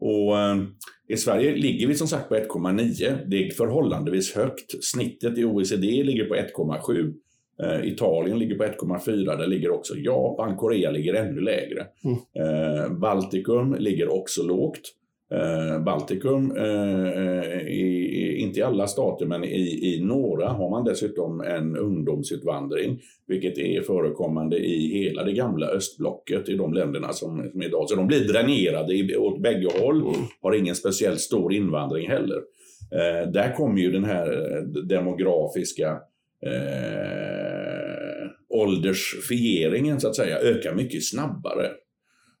Och 0.00 0.38
eh, 0.38 0.56
i 1.08 1.16
Sverige 1.16 1.56
ligger 1.56 1.86
vi 1.86 1.94
som 1.94 2.06
sagt 2.06 2.28
på 2.28 2.34
1,9. 2.34 3.18
Det 3.26 3.46
är 3.46 3.50
förhållandevis 3.50 4.34
högt. 4.34 4.84
Snittet 4.84 5.38
i 5.38 5.44
OECD 5.44 5.86
ligger 5.86 6.24
på 6.24 6.34
1,7. 6.34 7.14
Eh, 7.62 7.88
Italien 7.92 8.38
ligger 8.38 8.54
på 8.56 8.64
1,4. 8.64 9.38
Där 9.38 9.46
ligger 9.46 9.70
också 9.70 9.94
Japan. 9.96 10.56
Korea 10.56 10.90
ligger 10.90 11.14
ännu 11.14 11.40
lägre. 11.40 11.86
Mm. 12.04 12.18
Eh, 12.34 12.92
Baltikum 12.98 13.76
ligger 13.78 14.08
också 14.08 14.42
lågt. 14.42 14.80
Eh, 15.34 15.82
Baltikum, 15.82 16.56
eh, 16.56 17.68
i, 17.68 18.36
inte 18.38 18.60
i 18.60 18.62
alla 18.62 18.86
stater 18.86 19.26
men 19.26 19.44
i, 19.44 19.94
i 19.94 20.04
några 20.04 20.48
har 20.48 20.70
man 20.70 20.84
dessutom 20.84 21.40
en 21.40 21.76
ungdomsutvandring. 21.76 23.00
Vilket 23.26 23.58
är 23.58 23.82
förekommande 23.82 24.58
i 24.58 25.02
hela 25.02 25.24
det 25.24 25.32
gamla 25.32 25.66
östblocket 25.66 26.48
i 26.48 26.56
de 26.56 26.72
länderna 26.72 27.12
som, 27.12 27.50
som 27.52 27.62
idag. 27.62 27.88
Så 27.88 27.96
de 27.96 28.06
blir 28.06 28.20
dränerade 28.20 28.94
i, 28.94 29.16
åt 29.16 29.42
bägge 29.42 29.68
håll. 29.80 30.00
Mm. 30.00 30.14
Har 30.42 30.54
ingen 30.54 30.74
speciellt 30.74 31.20
stor 31.20 31.52
invandring 31.52 32.08
heller. 32.08 32.38
Eh, 32.92 33.30
där 33.30 33.54
kommer 33.54 33.80
ju 33.80 33.90
den 33.90 34.04
här 34.04 34.56
eh, 34.56 34.62
demografiska 34.62 35.90
eh, 36.46 38.30
åldersfieringen 38.48 40.00
så 40.00 40.08
att 40.08 40.16
säga 40.16 40.38
öka 40.38 40.74
mycket 40.74 41.04
snabbare. 41.04 41.70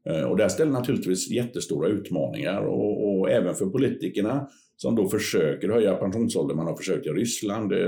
Eh, 0.08 0.22
och 0.22 0.36
det 0.36 0.48
ställer 0.48 0.72
naturligtvis 0.72 1.30
jättestora 1.30 1.88
utmaningar 1.88 2.60
och, 2.60 3.08
och, 3.08 3.30
även 3.30 3.54
för 3.54 3.66
politikerna 3.66 4.46
som 4.76 4.96
då 4.96 5.08
försöker 5.08 5.68
höja 5.68 5.94
pensionsåldern. 5.94 6.56
Man 6.56 6.66
har 6.66 6.76
försökt 6.76 7.06
i 7.06 7.10
Ryssland, 7.10 7.72
eh, 7.72 7.78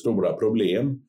stora 0.00 0.32
problem. 0.32 1.00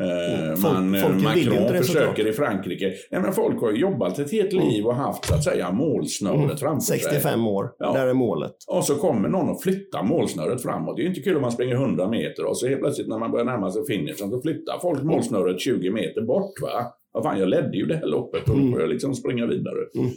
Eh, 0.00 0.44
mm. 0.44 0.56
folk, 0.56 0.74
man, 0.74 1.00
folk 1.00 1.22
Macron 1.22 1.82
försöker 1.82 2.26
i 2.26 2.32
Frankrike. 2.32 2.94
Nej, 3.10 3.20
men 3.20 3.32
folk 3.32 3.60
har 3.60 3.72
jobbat 3.72 4.18
ett 4.18 4.32
helt 4.32 4.52
liv 4.52 4.86
och 4.86 4.94
haft 4.94 5.24
så 5.24 5.34
att 5.34 5.44
säga 5.44 5.72
målsnöret 5.72 6.44
mm. 6.44 6.56
framför 6.56 6.86
65 6.86 7.22
sig. 7.22 7.40
år, 7.40 7.70
ja. 7.78 7.92
där 7.92 8.06
är 8.06 8.14
målet. 8.14 8.54
Och 8.66 8.84
så 8.84 8.94
kommer 8.94 9.28
någon 9.28 9.48
och 9.48 9.62
flyttar 9.62 10.02
målsnöret 10.02 10.62
framåt. 10.62 10.96
Det 10.96 11.02
är 11.02 11.06
inte 11.06 11.20
kul 11.20 11.36
om 11.36 11.42
man 11.42 11.52
springer 11.52 11.74
100 11.74 12.08
meter 12.08 12.44
och 12.44 12.58
så 12.58 12.68
helt 12.68 12.80
plötsligt 12.80 13.08
när 13.08 13.18
man 13.18 13.30
börjar 13.30 13.44
närma 13.44 13.70
sig 13.70 13.86
finishen 13.86 14.30
så 14.30 14.42
flyttar 14.42 14.78
folk 14.82 15.02
målsnöret 15.02 15.60
20 15.60 15.90
meter 15.90 16.22
bort. 16.22 16.52
Va? 16.62 16.86
Vad 17.12 17.22
fan, 17.22 17.38
jag 17.38 17.48
ledde 17.48 17.76
ju 17.76 17.86
det 17.86 17.96
här 17.96 18.06
loppet 18.06 18.42
och 18.48 18.54
då 18.54 18.60
mm. 18.60 18.72
får 18.72 18.80
jag 18.80 18.90
liksom 18.90 19.14
springa 19.14 19.46
vidare. 19.46 19.78
Mm. 19.94 20.10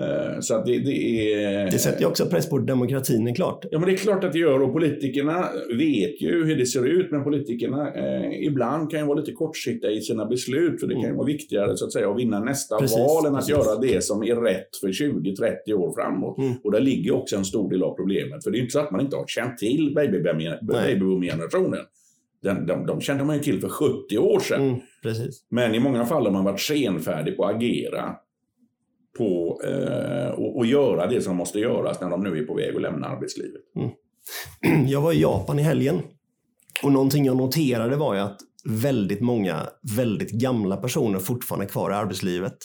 Uh, 0.00 0.40
så 0.40 0.64
det, 0.64 0.78
det, 0.78 1.32
är... 1.32 1.70
Det 1.70 1.78
sätter 1.78 2.00
ju 2.00 2.06
också 2.06 2.26
press 2.26 2.48
på 2.48 2.58
demokratin, 2.58 3.28
är 3.28 3.34
klart. 3.34 3.64
Ja, 3.70 3.78
men 3.78 3.88
det 3.88 3.94
är 3.94 3.96
klart 3.96 4.24
att 4.24 4.32
det 4.32 4.38
gör. 4.38 4.62
Och 4.62 4.72
politikerna 4.72 5.48
vet 5.78 6.22
ju 6.22 6.44
hur 6.44 6.56
det 6.56 6.66
ser 6.66 6.86
ut. 6.86 7.10
Men 7.10 7.24
politikerna 7.24 7.94
eh, 7.94 8.46
ibland 8.46 8.90
kan 8.90 9.00
ju 9.00 9.06
vara 9.06 9.18
lite 9.18 9.32
kortsiktiga 9.32 9.90
i 9.90 10.00
sina 10.00 10.26
beslut. 10.26 10.80
För 10.80 10.86
det 10.86 10.94
mm. 10.94 11.02
kan 11.02 11.10
ju 11.10 11.16
vara 11.16 11.26
viktigare 11.26 11.76
så 11.76 11.84
att, 11.84 11.92
säga, 11.92 12.10
att 12.10 12.18
vinna 12.18 12.40
nästa 12.40 12.78
precis, 12.78 12.98
val 12.98 13.26
än 13.26 13.34
att 13.34 13.48
göra 13.48 13.80
det 13.80 14.04
som 14.04 14.22
är 14.22 14.36
rätt 14.36 14.76
för 14.80 14.88
20-30 14.88 15.72
år 15.72 15.94
framåt. 15.94 16.38
Mm. 16.38 16.54
Och 16.64 16.72
där 16.72 16.80
ligger 16.80 17.14
också 17.14 17.36
en 17.36 17.44
stor 17.44 17.70
del 17.70 17.82
av 17.82 17.94
problemet. 17.94 18.44
För 18.44 18.50
det 18.50 18.58
är 18.58 18.60
inte 18.60 18.72
så 18.72 18.80
att 18.80 18.90
man 18.90 19.00
inte 19.00 19.16
har 19.16 19.26
känt 19.26 19.58
till 19.58 19.94
babyboom-generationen. 19.94 21.80
Den, 22.42 22.66
de, 22.66 22.86
de 22.86 23.00
kände 23.00 23.24
man 23.24 23.36
ju 23.36 23.42
till 23.42 23.60
för 23.60 23.68
70 23.68 24.18
år 24.18 24.40
sedan. 24.40 24.62
Mm, 24.62 24.80
precis. 25.04 25.46
Men 25.50 25.74
i 25.74 25.80
många 25.80 26.06
fall 26.06 26.24
har 26.24 26.32
man 26.32 26.44
varit 26.44 26.60
senfärdig 26.60 27.36
på 27.36 27.44
att 27.44 27.56
agera 27.56 28.14
på, 29.18 29.60
eh, 29.64 30.30
och, 30.30 30.56
och, 30.56 30.66
göra 30.66 31.06
det 31.06 31.20
som 31.20 31.36
måste 31.36 31.58
göras 31.58 32.00
när 32.00 32.10
de 32.10 32.22
nu 32.22 32.38
är 32.38 32.44
på 32.46 32.54
väg 32.54 32.76
att 32.76 32.82
lämna 32.82 33.06
arbetslivet. 33.06 33.62
Mm. 33.76 34.88
Jag 34.90 35.00
var 35.00 35.12
i 35.12 35.20
Japan 35.20 35.58
i 35.58 35.62
helgen 35.62 36.02
och 36.82 36.92
någonting 36.92 37.24
jag 37.24 37.36
noterade 37.36 37.96
var 37.96 38.14
ju 38.14 38.20
att 38.20 38.40
väldigt 38.64 39.20
många 39.20 39.68
väldigt 39.96 40.30
gamla 40.30 40.76
personer 40.76 41.18
fortfarande 41.18 41.66
kvar 41.66 41.90
i 41.90 41.94
arbetslivet. 41.94 42.56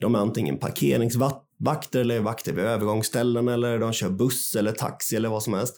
De 0.00 0.14
är 0.14 0.18
antingen 0.18 0.58
parkeringsvakter 0.58 2.00
eller 2.00 2.20
vakter 2.20 2.52
vid 2.52 2.64
övergångsställen 2.64 3.48
eller 3.48 3.78
de 3.78 3.92
kör 3.92 4.10
buss 4.10 4.56
eller 4.56 4.72
taxi 4.72 5.16
eller 5.16 5.28
vad 5.28 5.42
som 5.42 5.54
helst. 5.54 5.76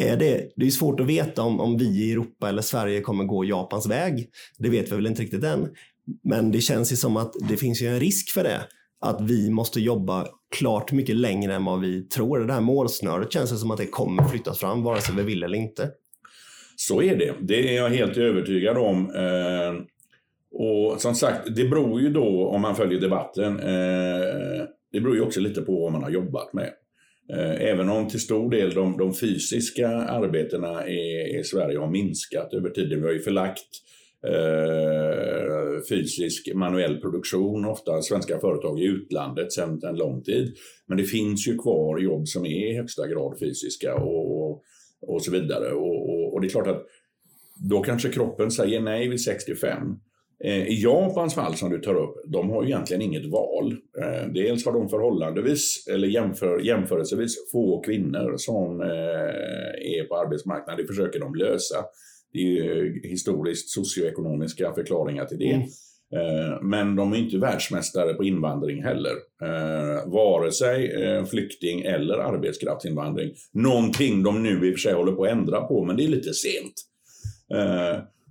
Är 0.00 0.16
det, 0.16 0.52
det 0.56 0.66
är 0.66 0.70
svårt 0.70 1.00
att 1.00 1.06
veta 1.06 1.42
om, 1.42 1.60
om 1.60 1.78
vi 1.78 1.84
i 1.84 2.12
Europa 2.12 2.48
eller 2.48 2.62
Sverige 2.62 3.00
kommer 3.00 3.24
gå 3.24 3.44
Japans 3.44 3.86
väg. 3.86 4.28
Det 4.58 4.68
vet 4.68 4.92
vi 4.92 4.96
väl 4.96 5.06
inte 5.06 5.22
riktigt 5.22 5.44
än. 5.44 5.68
Men 6.24 6.52
det 6.52 6.60
känns 6.60 6.92
ju 6.92 6.96
som 6.96 7.16
att 7.16 7.32
det 7.48 7.56
finns 7.56 7.82
ju 7.82 7.86
en 7.86 8.00
risk 8.00 8.30
för 8.34 8.42
det. 8.42 8.60
Att 9.00 9.20
vi 9.20 9.50
måste 9.50 9.80
jobba 9.80 10.26
klart 10.56 10.92
mycket 10.92 11.16
längre 11.16 11.54
än 11.54 11.64
vad 11.64 11.80
vi 11.80 12.02
tror. 12.02 12.38
Det 12.38 12.52
här 12.52 12.60
målsnöret 12.60 13.32
känns 13.32 13.50
det 13.50 13.56
som 13.56 13.70
att 13.70 13.78
det 13.78 13.86
kommer 13.86 14.24
flyttas 14.24 14.58
fram 14.58 14.82
vare 14.82 15.00
sig 15.00 15.14
vi 15.14 15.22
vill 15.22 15.42
eller 15.42 15.58
inte. 15.58 15.90
Så 16.76 17.02
är 17.02 17.16
det. 17.16 17.34
Det 17.40 17.76
är 17.76 17.76
jag 17.76 17.90
helt 17.90 18.16
övertygad 18.16 18.76
om. 18.78 19.10
Eh, 19.14 19.82
och 20.60 21.00
som 21.00 21.14
sagt, 21.14 21.56
det 21.56 21.64
beror 21.64 22.00
ju 22.00 22.10
då, 22.10 22.48
om 22.48 22.60
man 22.60 22.76
följer 22.76 23.00
debatten, 23.00 23.60
eh, 23.60 24.66
det 24.92 25.00
beror 25.00 25.14
ju 25.14 25.22
också 25.22 25.40
lite 25.40 25.60
på 25.60 25.80
vad 25.80 25.92
man 25.92 26.02
har 26.02 26.10
jobbat 26.10 26.52
med. 26.52 26.70
Eh, 27.32 27.62
även 27.70 27.88
om 27.88 28.08
till 28.08 28.20
stor 28.20 28.50
del 28.50 28.74
de, 28.74 28.96
de 28.96 29.14
fysiska 29.14 29.88
arbetena 29.88 30.88
i, 30.88 31.38
i 31.38 31.44
Sverige 31.44 31.78
har 31.78 31.90
minskat 31.90 32.54
över 32.54 32.70
tiden. 32.70 33.00
Vi 33.00 33.06
har 33.06 33.12
ju 33.12 33.22
förlagt 33.22 33.68
eh, 34.26 35.82
fysisk 35.88 36.54
manuell 36.54 37.00
produktion, 37.00 37.64
ofta 37.64 38.02
svenska 38.02 38.38
företag 38.38 38.80
i 38.80 38.84
utlandet 38.84 39.52
sedan 39.52 39.80
en 39.82 39.96
lång 39.96 40.22
tid. 40.22 40.54
Men 40.86 40.98
det 40.98 41.04
finns 41.04 41.48
ju 41.48 41.58
kvar 41.58 41.98
jobb 41.98 42.28
som 42.28 42.46
är 42.46 42.70
i 42.70 42.76
högsta 42.76 43.06
grad 43.06 43.38
fysiska 43.38 43.94
och, 43.94 44.62
och 45.06 45.22
så 45.22 45.32
vidare. 45.32 45.72
Och, 45.72 46.10
och, 46.10 46.34
och 46.34 46.40
det 46.40 46.46
är 46.46 46.50
klart 46.50 46.66
att 46.66 46.86
då 47.70 47.82
kanske 47.82 48.08
kroppen 48.08 48.50
säger 48.50 48.80
nej 48.80 49.08
vid 49.08 49.20
65. 49.20 49.78
Eh, 50.44 50.66
I 50.66 50.82
Japans 50.82 51.34
fall 51.34 51.54
som 51.54 51.70
du 51.70 51.78
tar 51.78 51.94
upp, 51.94 52.14
de 52.26 52.50
har 52.50 52.64
egentligen 52.64 53.02
inget 53.02 53.26
val. 53.26 53.72
Eh, 53.72 54.32
dels 54.34 54.66
har 54.66 54.72
de 54.72 54.88
förhållandevis, 54.88 55.86
eller 55.90 56.08
jämför, 56.08 56.60
jämförelsevis 56.60 57.50
få 57.52 57.80
kvinnor 57.80 58.34
som 58.36 58.80
eh, 58.80 59.98
är 59.98 60.08
på 60.08 60.16
arbetsmarknaden. 60.16 60.82
Det 60.82 60.86
försöker 60.86 61.20
de 61.20 61.34
lösa. 61.34 61.76
Det 62.32 62.58
är 62.58 63.08
historiskt 63.08 63.70
socioekonomiska 63.70 64.72
förklaringar 64.74 65.24
till 65.24 65.38
det. 65.38 65.52
Mm. 65.52 65.68
Men 66.62 66.96
de 66.96 67.12
är 67.12 67.16
inte 67.16 67.38
världsmästare 67.38 68.14
på 68.14 68.24
invandring 68.24 68.82
heller. 68.82 69.12
Vare 70.06 70.52
sig 70.52 70.92
flykting 71.26 71.80
eller 71.80 72.18
arbetskraftsinvandring. 72.18 73.34
Någonting 73.52 74.22
de 74.22 74.42
nu 74.42 74.68
i 74.68 74.70
och 74.70 74.74
för 74.74 74.78
sig 74.78 74.94
håller 74.94 75.12
på 75.12 75.24
att 75.24 75.30
ändra 75.30 75.60
på, 75.60 75.84
men 75.84 75.96
det 75.96 76.04
är 76.04 76.08
lite 76.08 76.34
sent. 76.34 76.74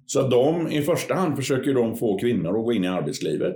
Så 0.07 0.19
att 0.19 0.31
de, 0.31 0.71
i 0.71 0.81
första 0.81 1.13
hand 1.13 1.35
försöker 1.35 1.73
de 1.73 1.95
få 1.95 2.19
kvinnor 2.19 2.59
att 2.59 2.65
gå 2.65 2.73
in 2.73 2.83
i 2.83 2.87
arbetslivet. 2.87 3.55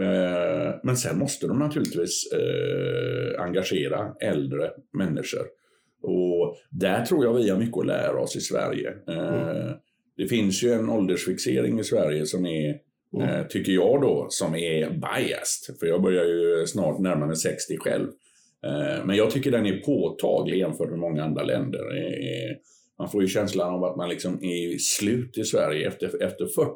Eh, 0.00 0.74
men 0.82 0.96
sen 0.96 1.18
måste 1.18 1.46
de 1.46 1.58
naturligtvis 1.58 2.32
eh, 2.32 3.42
engagera 3.42 4.12
äldre 4.20 4.70
människor. 4.92 5.46
Och 6.02 6.56
där 6.70 7.04
tror 7.04 7.24
jag 7.24 7.34
vi 7.34 7.50
har 7.50 7.58
mycket 7.58 7.78
att 7.78 7.86
lära 7.86 8.20
oss 8.20 8.36
i 8.36 8.40
Sverige. 8.40 8.92
Mm. 9.08 9.72
Det 10.16 10.26
finns 10.26 10.62
ju 10.62 10.72
en 10.72 10.90
åldersfixering 10.90 11.78
i 11.80 11.84
Sverige 11.84 12.26
som 12.26 12.46
är, 12.46 12.76
mm. 13.16 13.48
tycker 13.48 13.72
jag 13.72 14.00
då, 14.02 14.26
som 14.30 14.54
är 14.54 14.90
biased. 14.90 15.78
För 15.80 15.86
jag 15.86 16.02
börjar 16.02 16.24
ju 16.24 16.66
snart 16.66 16.98
närma 16.98 17.26
mig 17.26 17.36
60 17.36 17.76
själv. 17.78 18.08
Men 19.04 19.16
jag 19.16 19.30
tycker 19.30 19.50
den 19.50 19.66
är 19.66 19.76
påtaglig 19.76 20.58
jämfört 20.58 20.90
med 20.90 20.98
många 20.98 21.24
andra 21.24 21.42
länder 21.42 21.80
man 22.98 23.08
får 23.08 23.22
ju 23.22 23.28
känslan 23.28 23.74
av 23.74 23.84
att 23.84 23.96
man 23.96 24.08
liksom 24.08 24.44
är 24.44 24.78
slut 24.78 25.38
i 25.38 25.44
Sverige 25.44 25.88
efter, 25.88 26.22
efter 26.22 26.46
40. 26.46 26.70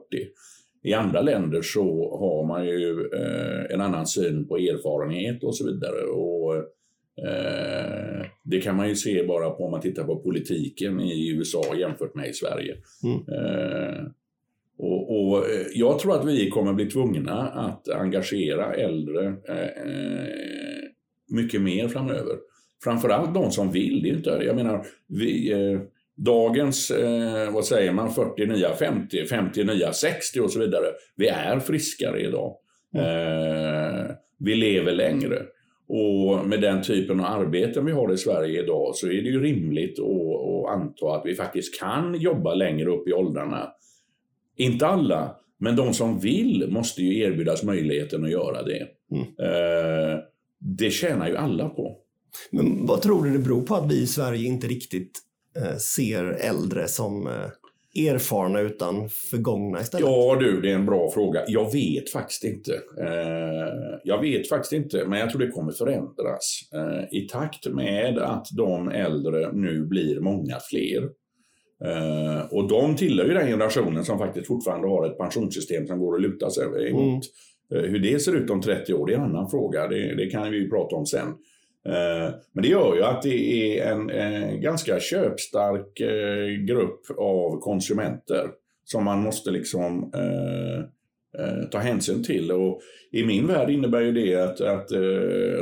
I 0.82 0.94
andra 0.94 1.20
länder 1.20 1.62
så 1.62 2.18
har 2.18 2.46
man 2.46 2.66
ju 2.66 3.10
eh, 3.14 3.74
en 3.74 3.80
annan 3.80 4.06
syn 4.06 4.48
på 4.48 4.56
erfarenhet 4.56 5.44
och 5.44 5.56
så 5.56 5.66
vidare. 5.66 6.02
Och, 6.02 6.56
eh, 7.26 8.26
det 8.44 8.60
kan 8.60 8.76
man 8.76 8.88
ju 8.88 8.96
se 8.96 9.26
bara 9.26 9.50
på 9.50 9.64
om 9.64 9.70
man 9.70 9.80
tittar 9.80 10.04
på 10.04 10.16
politiken 10.16 11.00
i 11.00 11.28
USA 11.28 11.74
jämfört 11.76 12.14
med 12.14 12.28
i 12.28 12.32
Sverige. 12.32 12.76
Mm. 13.04 13.16
Eh, 13.16 14.04
och, 14.78 15.28
och, 15.28 15.50
eh, 15.50 15.66
jag 15.74 15.98
tror 15.98 16.14
att 16.14 16.26
vi 16.26 16.50
kommer 16.50 16.72
bli 16.72 16.86
tvungna 16.86 17.48
att 17.48 17.88
engagera 17.88 18.74
äldre 18.74 19.26
eh, 19.26 20.88
mycket 21.28 21.60
mer 21.60 21.88
framöver. 21.88 22.36
Framförallt 22.84 23.34
de 23.34 23.50
som 23.50 23.72
vill. 23.72 24.02
Det 24.02 24.08
inte, 24.08 24.30
jag 24.30 24.56
menar, 24.56 24.86
vi, 25.06 25.52
eh, 25.52 25.80
Dagens, 26.24 26.90
eh, 26.90 27.52
vad 27.52 27.64
säger 27.64 27.92
man, 27.92 28.14
40 28.14 28.46
nya 28.46 28.74
50, 28.74 29.26
50 29.26 29.64
nya 29.64 29.92
60 29.92 30.40
och 30.40 30.50
så 30.50 30.60
vidare. 30.60 30.86
Vi 31.16 31.28
är 31.28 31.60
friskare 31.60 32.20
idag. 32.20 32.56
Mm. 32.94 33.06
Eh, 33.06 34.10
vi 34.38 34.54
lever 34.54 34.92
längre. 34.92 35.42
Och 35.88 36.48
med 36.48 36.60
den 36.60 36.82
typen 36.82 37.20
av 37.20 37.26
arbeten 37.26 37.84
vi 37.84 37.92
har 37.92 38.12
i 38.12 38.16
Sverige 38.16 38.62
idag 38.62 38.94
så 38.94 39.06
är 39.06 39.22
det 39.22 39.28
ju 39.28 39.42
rimligt 39.42 39.98
att, 39.98 40.04
att 40.04 40.80
anta 40.80 41.16
att 41.16 41.22
vi 41.24 41.34
faktiskt 41.34 41.80
kan 41.80 42.20
jobba 42.20 42.54
längre 42.54 42.90
upp 42.90 43.08
i 43.08 43.12
åldrarna. 43.12 43.68
Inte 44.56 44.86
alla, 44.86 45.36
men 45.58 45.76
de 45.76 45.94
som 45.94 46.18
vill 46.18 46.66
måste 46.70 47.02
ju 47.02 47.18
erbjudas 47.18 47.62
möjligheten 47.62 48.24
att 48.24 48.30
göra 48.30 48.62
det. 48.62 48.86
Mm. 49.12 49.22
Eh, 49.22 50.18
det 50.58 50.90
tjänar 50.90 51.28
ju 51.28 51.36
alla 51.36 51.68
på. 51.68 51.96
Men 52.50 52.86
vad 52.86 53.02
tror 53.02 53.24
du 53.24 53.32
det 53.32 53.38
beror 53.38 53.62
på 53.62 53.74
att 53.74 53.92
vi 53.92 54.02
i 54.02 54.06
Sverige 54.06 54.48
inte 54.48 54.66
riktigt 54.66 55.20
ser 55.78 56.24
äldre 56.24 56.88
som 56.88 57.26
eh, 57.26 58.06
erfarna 58.08 58.60
utan 58.60 59.08
förgångna 59.08 59.80
istället? 59.80 60.06
Ja 60.06 60.36
du, 60.40 60.60
det 60.60 60.70
är 60.70 60.74
en 60.74 60.86
bra 60.86 61.10
fråga. 61.10 61.40
Jag 61.46 61.72
vet 61.72 62.10
faktiskt 62.10 62.44
inte. 62.44 62.72
Eh, 63.00 63.98
jag 64.04 64.20
vet 64.20 64.48
faktiskt 64.48 64.72
inte, 64.72 65.04
men 65.06 65.18
jag 65.18 65.30
tror 65.30 65.40
det 65.40 65.50
kommer 65.50 65.72
förändras. 65.72 66.60
I 67.10 67.20
takt 67.20 67.66
med 67.66 68.18
att 68.18 68.46
de 68.56 68.88
äldre 68.88 69.52
nu 69.52 69.86
blir 69.86 70.20
många 70.20 70.56
fler. 70.70 71.08
Och 72.50 72.68
de 72.68 72.96
tillhör 72.96 73.26
ju 73.26 73.34
den 73.34 73.46
generationen 73.46 74.04
som 74.04 74.18
faktiskt 74.18 74.46
fortfarande 74.46 74.88
har 74.88 75.06
ett 75.06 75.18
pensionssystem 75.18 75.86
som 75.86 75.98
går 75.98 76.14
att 76.14 76.22
luta 76.22 76.50
sig 76.50 76.88
emot. 76.88 77.24
Mm. 77.74 77.90
Hur 77.90 77.98
det 77.98 78.20
ser 78.20 78.36
ut 78.36 78.50
om 78.50 78.60
30 78.60 78.94
år, 78.94 79.06
det 79.06 79.12
är 79.12 79.16
en 79.16 79.24
annan 79.24 79.50
fråga. 79.50 79.88
Det, 79.88 80.14
det 80.14 80.26
kan 80.26 80.50
vi 80.50 80.58
ju 80.58 80.70
prata 80.70 80.96
om 80.96 81.06
sen. 81.06 81.34
Eh, 81.86 82.34
men 82.52 82.62
det 82.62 82.68
gör 82.68 82.94
ju 82.94 83.02
att 83.02 83.22
det 83.22 83.78
är 83.78 83.92
en, 83.92 84.10
en 84.10 84.60
ganska 84.60 85.00
köpstark 85.00 86.00
eh, 86.00 86.64
grupp 86.64 87.00
av 87.18 87.60
konsumenter 87.60 88.46
som 88.84 89.04
man 89.04 89.22
måste 89.22 89.50
liksom 89.50 90.12
eh, 90.14 90.84
ta 91.70 91.78
hänsyn 91.78 92.24
till. 92.24 92.52
Och 92.52 92.80
I 93.12 93.24
min 93.24 93.46
värld 93.46 93.70
innebär 93.70 94.00
ju 94.00 94.12
det 94.12 94.34
att, 94.34 94.60
att 94.60 94.92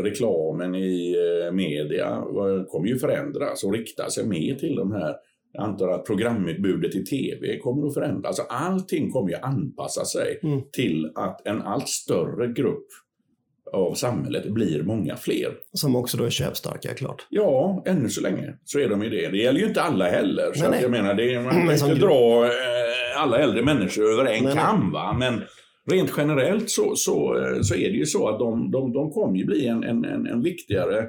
reklamen 0.02 0.74
i 0.74 1.16
media 1.52 2.22
kommer 2.68 2.88
ju 2.88 2.98
förändras 2.98 3.64
och 3.64 3.72
rikta 3.72 4.10
sig 4.10 4.26
mer 4.26 4.54
till 4.54 4.76
de 4.76 4.92
här 4.92 5.14
jag 5.56 5.64
antar 5.64 5.88
att 5.88 6.04
programutbudet 6.04 6.94
i 6.94 7.04
tv 7.04 7.58
kommer 7.58 7.86
att 7.86 7.94
förändras. 7.94 8.26
Alltså 8.26 8.42
allting 8.42 9.10
kommer 9.10 9.30
ju 9.30 9.36
anpassa 9.36 10.04
sig 10.04 10.40
mm. 10.42 10.60
till 10.72 11.10
att 11.14 11.46
en 11.46 11.62
allt 11.62 11.88
större 11.88 12.52
grupp 12.52 12.86
av 13.72 13.94
samhället 13.94 14.48
blir 14.48 14.82
många 14.82 15.16
fler. 15.16 15.52
Som 15.72 15.96
också 15.96 16.16
då 16.16 16.24
är 16.24 16.30
köpstarka, 16.30 16.94
klart. 16.94 17.26
Ja, 17.30 17.82
ännu 17.86 18.08
så 18.08 18.20
länge 18.20 18.54
så 18.64 18.78
är 18.78 18.88
de 18.88 19.02
ju 19.02 19.10
det. 19.10 19.28
Det 19.28 19.38
gäller 19.38 19.60
ju 19.60 19.66
inte 19.66 19.82
alla 19.82 20.04
heller. 20.04 20.52
Så 20.54 20.70
nej, 20.70 20.82
jag 20.82 20.90
menar, 20.90 21.14
det, 21.14 21.40
man 21.40 21.78
kan 21.78 21.90
inte 21.90 22.06
dra 22.06 22.44
eh, 22.44 23.22
alla 23.22 23.38
äldre 23.38 23.62
människor 23.62 24.12
över 24.12 24.24
en 24.24 24.44
nej, 24.44 24.54
kam. 24.54 24.92
Va? 24.92 25.16
Men 25.18 25.42
rent 25.90 26.12
generellt 26.16 26.70
så, 26.70 26.96
så, 26.96 27.38
eh, 27.38 27.60
så 27.60 27.74
är 27.74 27.90
det 27.90 27.96
ju 27.96 28.06
så 28.06 28.28
att 28.28 28.38
de, 28.38 28.70
de, 28.70 28.92
de 28.92 29.10
kommer 29.10 29.38
ju 29.38 29.44
bli 29.44 29.66
en, 29.66 29.84
en, 29.84 30.04
en, 30.04 30.26
en 30.26 30.42
viktigare 30.42 31.06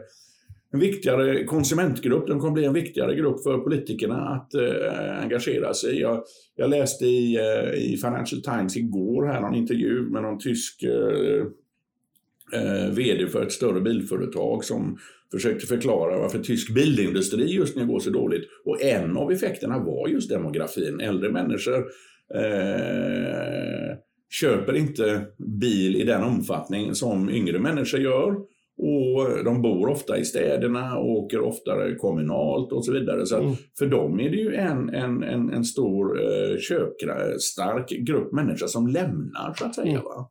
en 0.73 0.79
viktigare 0.79 1.43
konsumentgrupp, 1.43 2.27
de 2.27 2.39
kommer 2.39 2.53
bli 2.53 2.65
en 2.65 2.73
viktigare 2.73 3.15
grupp 3.15 3.43
för 3.43 3.57
politikerna 3.57 4.15
att 4.15 4.53
eh, 4.53 5.21
engagera 5.23 5.73
sig. 5.73 5.99
Jag, 5.99 6.23
jag 6.55 6.69
läste 6.69 7.05
i, 7.05 7.35
eh, 7.35 7.73
i 7.73 7.97
Financial 7.97 8.41
Times 8.41 8.77
igår 8.77 9.25
här 9.25 9.41
någon 9.41 9.55
intervju 9.55 10.01
med 10.01 10.21
någon 10.21 10.39
tysk 10.39 10.83
eh, 10.83 11.45
eh, 12.53 12.93
vd 12.93 13.27
för 13.27 13.43
ett 13.43 13.51
större 13.51 13.81
bilföretag 13.81 14.63
som 14.63 14.97
försökte 15.31 15.67
förklara 15.67 16.19
varför 16.19 16.39
tysk 16.39 16.73
bilindustri 16.73 17.45
just 17.45 17.75
nu 17.75 17.85
går 17.85 17.99
så 17.99 18.09
dåligt. 18.09 18.43
Och 18.65 18.81
en 18.81 19.17
av 19.17 19.31
effekterna 19.31 19.79
var 19.79 20.07
just 20.07 20.29
demografin. 20.29 20.99
Äldre 20.99 21.31
människor 21.31 21.77
eh, 22.35 23.97
köper 24.29 24.75
inte 24.75 25.25
bil 25.61 25.95
i 25.95 26.03
den 26.03 26.23
omfattning 26.23 26.95
som 26.95 27.29
yngre 27.29 27.59
människor 27.59 27.99
gör. 27.99 28.35
Och 28.79 29.43
de 29.43 29.61
bor 29.61 29.89
ofta 29.89 30.17
i 30.17 30.25
städerna 30.25 30.97
och 30.97 31.11
åker 31.11 31.39
oftare 31.39 31.95
kommunalt 31.95 32.71
och 32.71 32.85
så 32.85 32.91
vidare. 32.91 33.25
Så 33.25 33.37
mm. 33.37 33.55
för 33.79 33.85
dem 33.85 34.19
är 34.19 34.29
det 34.29 34.37
ju 34.37 34.55
en, 34.55 34.89
en, 34.89 35.23
en, 35.23 35.53
en 35.53 35.63
stor 35.63 36.21
eh, 36.23 36.57
köpstark 36.57 37.89
grupp 37.89 38.31
människor 38.31 38.67
som 38.67 38.87
lämnar 38.87 39.53
så 39.57 39.65
att 39.65 39.75
säga. 39.75 39.91
Mm. 39.91 40.03
Va? 40.03 40.29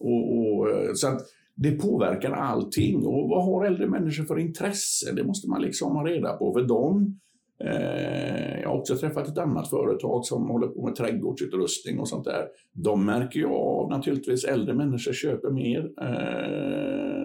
Och, 0.00 0.38
och, 0.38 0.98
så 0.98 1.08
att 1.08 1.22
det 1.58 1.70
påverkar 1.70 2.32
allting. 2.32 3.06
Och 3.06 3.28
vad 3.28 3.44
har 3.44 3.64
äldre 3.64 3.86
människor 3.86 4.24
för 4.24 4.38
intresse? 4.38 5.12
Det 5.12 5.24
måste 5.24 5.48
man 5.48 5.62
liksom 5.62 5.96
ha 5.96 6.06
reda 6.06 6.32
på. 6.32 6.52
För 6.52 6.62
de 6.62 7.18
Eh, 7.64 8.60
jag 8.62 8.68
har 8.68 8.78
också 8.78 8.96
träffat 8.96 9.28
ett 9.28 9.38
annat 9.38 9.70
företag 9.70 10.24
som 10.24 10.50
håller 10.50 10.66
på 10.66 10.84
med 10.84 10.94
trädgårdsutrustning 10.94 11.98
och 11.98 12.08
sånt 12.08 12.24
där. 12.24 12.46
De 12.72 13.06
märker 13.06 13.40
ju 13.40 13.46
av 13.46 13.90
naturligtvis, 13.90 14.44
äldre 14.44 14.74
människor 14.74 15.12
köper 15.12 15.50
mer. 15.50 15.90
Eh, 16.00 17.24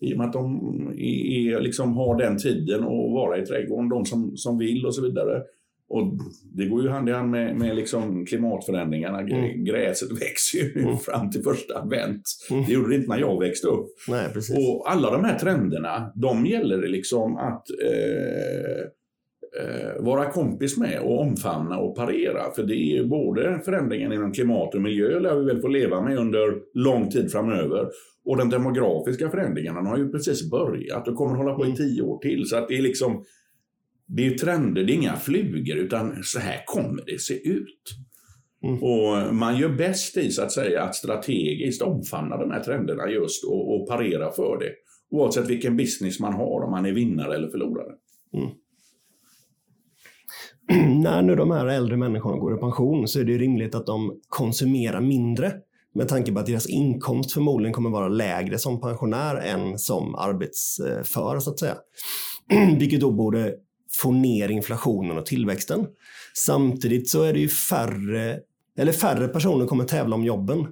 I 0.00 0.14
och 0.14 0.18
med 0.18 0.26
att 0.26 0.32
de 0.32 0.56
är, 0.98 1.60
liksom 1.60 1.96
har 1.96 2.18
den 2.18 2.38
tiden 2.38 2.80
att 2.80 3.12
vara 3.12 3.38
i 3.38 3.46
trädgården, 3.46 3.88
de 3.88 4.04
som, 4.04 4.36
som 4.36 4.58
vill 4.58 4.86
och 4.86 4.94
så 4.94 5.02
vidare. 5.02 5.42
Och 5.88 6.12
det 6.54 6.66
går 6.66 6.82
ju 6.82 6.88
hand 6.88 7.08
i 7.08 7.12
hand 7.12 7.30
med, 7.30 7.56
med 7.56 7.76
liksom 7.76 8.26
klimatförändringarna. 8.26 9.20
Mm. 9.20 9.64
Gräset 9.64 10.12
växer 10.22 10.58
ju 10.58 10.82
mm. 10.82 10.98
fram 10.98 11.30
till 11.30 11.42
första 11.42 11.78
advent. 11.78 12.22
Mm. 12.50 12.64
Det 12.64 12.72
gjorde 12.72 12.88
det 12.88 12.96
inte 12.96 13.08
när 13.08 13.18
jag 13.18 13.40
växte 13.40 13.66
upp. 13.66 13.88
Nej, 14.08 14.28
och 14.56 14.90
alla 14.90 15.10
de 15.10 15.24
här 15.24 15.38
trenderna, 15.38 16.12
de 16.14 16.46
gäller 16.46 16.78
det 16.78 16.88
liksom 16.88 17.36
att 17.36 17.66
eh, 17.84 18.80
eh, 19.62 20.02
vara 20.04 20.30
kompis 20.30 20.78
med 20.78 21.00
och 21.00 21.20
omfamna 21.20 21.78
och 21.78 21.96
parera. 21.96 22.50
För 22.56 22.62
det 22.62 22.96
är 22.98 23.04
både 23.04 23.60
förändringen 23.64 24.12
inom 24.12 24.32
klimat 24.32 24.74
och 24.74 24.82
miljö 24.82 25.20
lär 25.20 25.34
vi 25.34 25.44
väl 25.44 25.60
få 25.60 25.68
leva 25.68 26.02
med 26.02 26.18
under 26.18 26.54
lång 26.74 27.10
tid 27.10 27.32
framöver. 27.32 27.88
Och 28.24 28.36
den 28.36 28.50
demografiska 28.50 29.30
förändringen 29.30 29.74
har 29.74 29.98
ju 29.98 30.12
precis 30.12 30.50
börjat 30.50 31.08
och 31.08 31.16
kommer 31.16 31.36
hålla 31.36 31.54
på 31.54 31.62
i 31.62 31.66
mm. 31.66 31.76
tio 31.76 32.02
år 32.02 32.18
till. 32.18 32.46
Så 32.46 32.56
att 32.56 32.68
det 32.68 32.78
är 32.78 32.82
liksom 32.82 33.24
det 34.08 34.26
är 34.26 34.38
trender, 34.38 34.84
det 34.84 34.92
är 34.92 34.94
inga 34.94 35.16
flugor, 35.16 35.76
utan 35.76 36.22
så 36.22 36.38
här 36.38 36.62
kommer 36.66 37.04
det 37.06 37.20
se 37.20 37.48
ut. 37.48 37.82
Mm. 38.64 38.82
Och 38.82 39.34
man 39.34 39.58
gör 39.58 39.68
bäst 39.68 40.16
i 40.16 40.30
så 40.30 40.42
att 40.42 40.52
säga 40.52 40.82
att 40.82 40.94
strategiskt 40.94 41.82
omfamna 41.82 42.36
de 42.36 42.50
här 42.50 42.60
trenderna 42.60 43.10
just 43.10 43.44
och, 43.44 43.74
och 43.74 43.88
parera 43.88 44.32
för 44.32 44.58
det. 44.58 44.72
Oavsett 45.10 45.50
vilken 45.50 45.76
business 45.76 46.20
man 46.20 46.32
har, 46.32 46.64
om 46.64 46.70
man 46.70 46.86
är 46.86 46.92
vinnare 46.92 47.34
eller 47.34 47.48
förlorare. 47.48 47.92
Mm. 48.36 48.50
När 51.02 51.22
nu 51.22 51.36
de 51.36 51.50
här 51.50 51.66
äldre 51.66 51.96
människorna 51.96 52.36
går 52.36 52.56
i 52.56 52.60
pension 52.60 53.08
så 53.08 53.20
är 53.20 53.24
det 53.24 53.38
rimligt 53.38 53.74
att 53.74 53.86
de 53.86 54.20
konsumerar 54.28 55.00
mindre 55.00 55.52
med 55.94 56.08
tanke 56.08 56.32
på 56.32 56.38
att 56.38 56.46
deras 56.46 56.66
inkomst 56.68 57.32
förmodligen 57.32 57.72
kommer 57.72 57.90
vara 57.90 58.08
lägre 58.08 58.58
som 58.58 58.80
pensionär 58.80 59.36
än 59.36 59.78
som 59.78 60.14
arbetsför 60.14 61.38
så 61.38 61.50
att 61.50 61.58
säga. 61.58 61.76
Vilket 62.78 63.00
då 63.00 63.12
borde 63.12 63.54
få 64.02 64.12
ner 64.12 64.48
inflationen 64.48 65.18
och 65.18 65.26
tillväxten. 65.26 65.86
Samtidigt 66.34 67.08
så 67.08 67.22
är 67.22 67.32
det 67.32 67.38
ju 67.38 67.48
färre, 67.48 68.38
eller 68.78 68.92
färre 68.92 69.28
personer 69.28 69.66
kommer 69.66 69.84
tävla 69.84 70.16
om 70.16 70.24
jobben. 70.24 70.66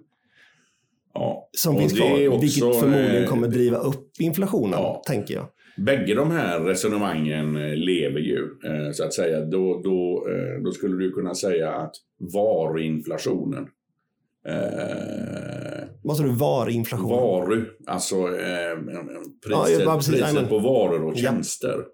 Ja, 1.15 1.49
som 1.53 1.79
finns 1.79 1.93
kvar, 1.93 2.29
också, 2.29 2.41
vilket 2.41 2.81
förmodligen 2.81 3.27
kommer 3.27 3.49
driva 3.49 3.79
upp 3.79 4.11
inflationen, 4.19 4.73
ja, 4.73 5.03
tänker 5.07 5.35
jag. 5.35 5.47
Bägge 5.77 6.15
de 6.15 6.31
här 6.31 6.61
resonemangen 6.61 7.57
eh, 7.57 7.77
lever 7.77 8.21
ju, 8.21 8.43
eh, 8.65 8.93
så 8.93 9.05
att 9.05 9.15
säga. 9.15 9.41
Då, 9.41 9.81
då, 9.85 10.27
eh, 10.31 10.63
då 10.65 10.73
skulle 10.73 11.05
du 11.05 11.13
kunna 11.13 11.35
säga 11.35 11.71
att 11.71 11.95
varuinflationen 12.35 13.69
Eh, 14.49 15.85
Vad 16.03 16.17
sa 16.17 16.23
du? 16.23 16.31
Varuinflation? 16.31 17.11
Varu, 17.11 17.65
alltså 17.87 18.17
eh, 18.17 18.79
priset, 19.47 19.83
ja, 19.85 19.97
priset 19.97 20.49
på 20.49 20.59
varor 20.59 21.05
och 21.05 21.17
tjänster. 21.17 21.85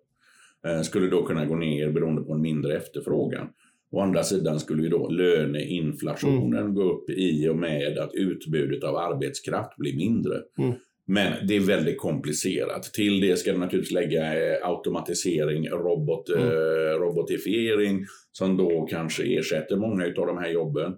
Eh, 0.66 0.82
skulle 0.82 1.06
då 1.06 1.22
kunna 1.22 1.44
gå 1.44 1.56
ner 1.56 1.90
beroende 1.90 2.22
på 2.22 2.32
en 2.32 2.40
mindre 2.40 2.76
efterfrågan. 2.76 3.48
Å 3.92 4.00
andra 4.00 4.22
sidan 4.22 4.60
skulle 4.60 4.82
ju 4.82 4.88
då 4.88 5.08
löneinflationen 5.08 6.58
mm. 6.58 6.74
gå 6.74 6.82
upp 6.82 7.10
i 7.10 7.48
och 7.48 7.56
med 7.56 7.98
att 7.98 8.14
utbudet 8.14 8.84
av 8.84 8.96
arbetskraft 8.96 9.76
blir 9.76 9.96
mindre. 9.96 10.34
Mm. 10.58 10.72
Men 11.06 11.46
det 11.46 11.56
är 11.56 11.60
väldigt 11.60 11.98
komplicerat. 11.98 12.82
Till 12.82 13.20
det 13.20 13.36
ska 13.36 13.52
du 13.52 13.58
naturligtvis 13.58 13.94
lägga 13.94 14.34
eh, 14.34 14.68
automatisering, 14.68 15.68
robot, 15.68 16.28
mm. 16.28 16.48
eh, 16.48 17.00
robotifiering 17.00 18.04
som 18.32 18.56
då 18.56 18.86
kanske 18.90 19.38
ersätter 19.38 19.76
många 19.76 20.04
av 20.04 20.26
de 20.26 20.38
här 20.38 20.50
jobben. 20.50 20.92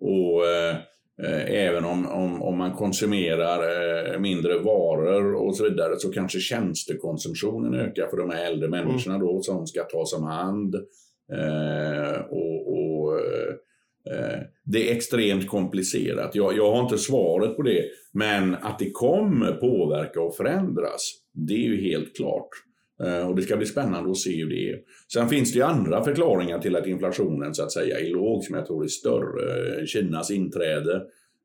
Och 0.00 0.46
eh, 0.46 0.76
Eh, 0.76 0.80
även 1.48 1.84
om, 1.84 2.06
om, 2.06 2.42
om 2.42 2.58
man 2.58 2.72
konsumerar 2.72 3.58
eh, 4.12 4.18
mindre 4.18 4.58
varor 4.58 5.34
och 5.34 5.56
så 5.56 5.64
vidare 5.64 5.98
så 5.98 6.12
kanske 6.12 6.38
tjänstekonsumtionen 6.38 7.74
ökar 7.74 8.06
för 8.08 8.16
de 8.16 8.30
här 8.30 8.46
äldre 8.46 8.66
mm. 8.66 8.86
människorna 8.86 9.18
då 9.18 9.42
som 9.42 9.66
ska 9.66 9.82
tas 9.82 10.12
om 10.12 10.24
hand. 10.24 10.74
Eh, 11.32 12.20
och, 12.20 12.72
och 12.72 13.20
eh, 14.10 14.40
det 14.64 14.90
är 14.90 14.96
extremt 14.96 15.48
komplicerat. 15.48 16.34
Jag, 16.34 16.56
jag 16.56 16.72
har 16.72 16.82
inte 16.82 16.98
svaret 16.98 17.56
på 17.56 17.62
det, 17.62 17.84
men 18.12 18.54
att 18.54 18.78
det 18.78 18.90
kommer 18.90 19.52
påverka 19.52 20.20
och 20.20 20.36
förändras, 20.36 21.12
det 21.32 21.54
är 21.54 21.68
ju 21.68 21.80
helt 21.80 22.16
klart. 22.16 22.48
Eh, 23.02 23.28
och 23.28 23.36
det 23.36 23.42
ska 23.42 23.56
bli 23.56 23.66
spännande 23.66 24.10
att 24.10 24.16
se 24.16 24.36
hur 24.36 24.50
det 24.50 24.70
är. 24.70 24.78
Sen 25.12 25.28
finns 25.28 25.52
det 25.52 25.58
ju 25.58 25.64
andra 25.64 26.04
förklaringar 26.04 26.58
till 26.58 26.76
att 26.76 26.86
inflationen 26.86 27.54
så 27.54 27.62
att 27.62 27.72
säga 27.72 28.00
är 28.00 28.10
låg 28.10 28.44
som 28.44 28.54
jag 28.54 28.66
tror 28.66 28.84
är 28.84 28.88
större. 28.88 29.86
Kinas 29.86 30.30
inträde 30.30 31.02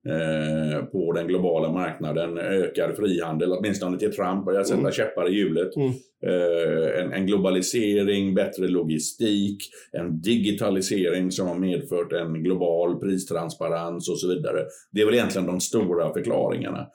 eh, 0.07 0.85
på 0.85 1.13
den 1.13 1.27
globala 1.27 1.71
marknaden, 1.71 2.37
ökad 2.37 2.95
frihandel, 2.95 3.51
åtminstone 3.51 3.99
till 3.99 4.11
Trump 4.11 4.45
börjar 4.45 4.63
sätta 4.63 4.79
mm. 4.79 4.91
käppar 4.91 5.29
i 5.29 5.33
hjulet. 5.33 5.75
Mm. 5.75 5.91
Eh, 6.25 7.03
en, 7.03 7.13
en, 7.13 7.25
globalisering, 7.25 8.35
bättre 8.35 8.67
logistik, 8.67 9.57
en 9.91 10.21
digitalisering 10.21 11.31
som 11.31 11.47
har 11.47 11.55
medfört 11.55 12.13
en 12.13 12.43
global 12.43 12.99
pristransparens 12.99 14.09
och 14.09 14.19
så 14.19 14.27
vidare. 14.27 14.65
Det 14.91 15.01
är 15.01 15.05
väl 15.05 15.15
egentligen 15.15 15.47
de 15.47 15.59
stora 15.59 16.13
förklaringarna. 16.13 16.87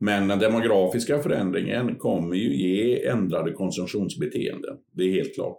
Men 0.00 0.28
den 0.28 0.38
demografiska 0.38 1.18
förändringen 1.18 1.94
kommer 1.94 2.36
ju 2.36 2.56
ge 2.56 3.06
ändrade 3.06 3.52
konsumtionsbeteenden. 3.52 4.76
Det 4.92 5.02
är 5.02 5.12
helt 5.12 5.34
klart. 5.34 5.58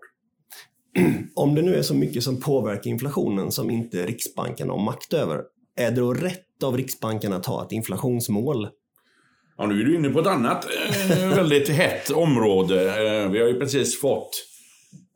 Om 1.36 1.56
det 1.56 1.62
nu 1.62 1.76
är 1.76 1.82
så 1.82 1.96
mycket 1.96 2.24
som 2.24 2.42
påverkar 2.42 2.92
inflationen 2.92 3.52
som 3.52 3.70
inte 3.70 4.06
Riksbanken 4.06 4.70
har 4.70 4.86
makt 4.86 5.14
över, 5.14 5.42
är 5.76 5.92
det 5.92 6.02
då 6.02 6.14
rätt 6.14 6.64
av 6.64 6.78
Riksbanken 6.78 7.34
att 7.34 7.46
ha 7.46 7.66
ett 7.66 7.72
inflationsmål? 7.72 8.68
Ja, 9.58 9.66
nu 9.66 9.82
är 9.82 9.86
du 9.86 9.96
inne 9.96 10.10
på 10.10 10.20
ett 10.20 10.28
annat 10.28 10.68
eh, 11.10 11.36
väldigt 11.36 11.70
hett 11.70 12.10
område. 12.10 12.86
Eh, 12.86 13.32
vi 13.32 13.40
har 13.40 13.48
ju 13.48 13.60
precis 13.60 14.02
fått 14.02 14.32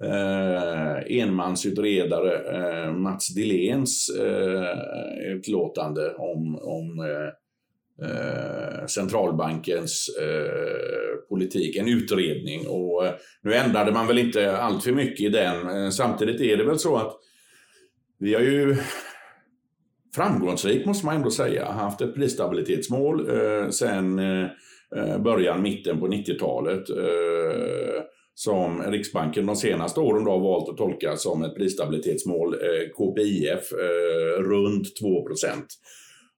eh, 0.03 1.19
enmansutredare 1.19 2.33
eh, 2.35 2.93
Mats 2.93 3.35
Dilléns 3.35 4.09
eh, 4.19 5.35
utlåtande 5.35 6.13
om, 6.13 6.59
om 6.61 6.99
eh, 6.99 7.42
eh, 8.01 8.85
centralbankens 8.87 10.09
eh, 10.21 11.27
politik, 11.29 11.75
en 11.75 11.87
utredning. 11.87 12.67
Och 12.67 13.05
eh, 13.05 13.13
nu 13.41 13.53
ändrade 13.53 13.91
man 13.91 14.07
väl 14.07 14.17
inte 14.17 14.57
allt 14.57 14.83
för 14.83 14.91
mycket 14.91 15.21
i 15.21 15.29
den. 15.29 15.91
Samtidigt 15.91 16.41
är 16.41 16.57
det 16.57 16.63
väl 16.63 16.79
så 16.79 16.95
att 16.95 17.13
vi 18.19 18.33
har 18.33 18.41
ju 18.41 18.75
framgångsrikt, 20.15 20.85
måste 20.85 21.05
man 21.05 21.15
ändå 21.15 21.31
säga, 21.31 21.65
haft 21.65 22.01
ett 22.01 22.15
prisstabilitetsmål 22.15 23.29
eh, 23.29 23.69
sen 23.69 24.19
eh, 24.19 24.47
eh, 24.95 25.21
början, 25.21 25.61
mitten 25.61 25.99
på 25.99 26.07
90-talet. 26.07 26.89
Eh, 26.89 28.03
som 28.35 28.81
Riksbanken 28.81 29.45
de 29.45 29.55
senaste 29.55 29.99
åren 29.99 30.23
då 30.23 30.31
har 30.31 30.39
valt 30.39 30.69
att 30.69 30.77
tolka 30.77 31.15
som 31.15 31.43
ett 31.43 31.55
prisstabilitetsmål, 31.55 32.55
KPIF, 32.97 33.71
runt 34.39 34.95
2 34.95 35.23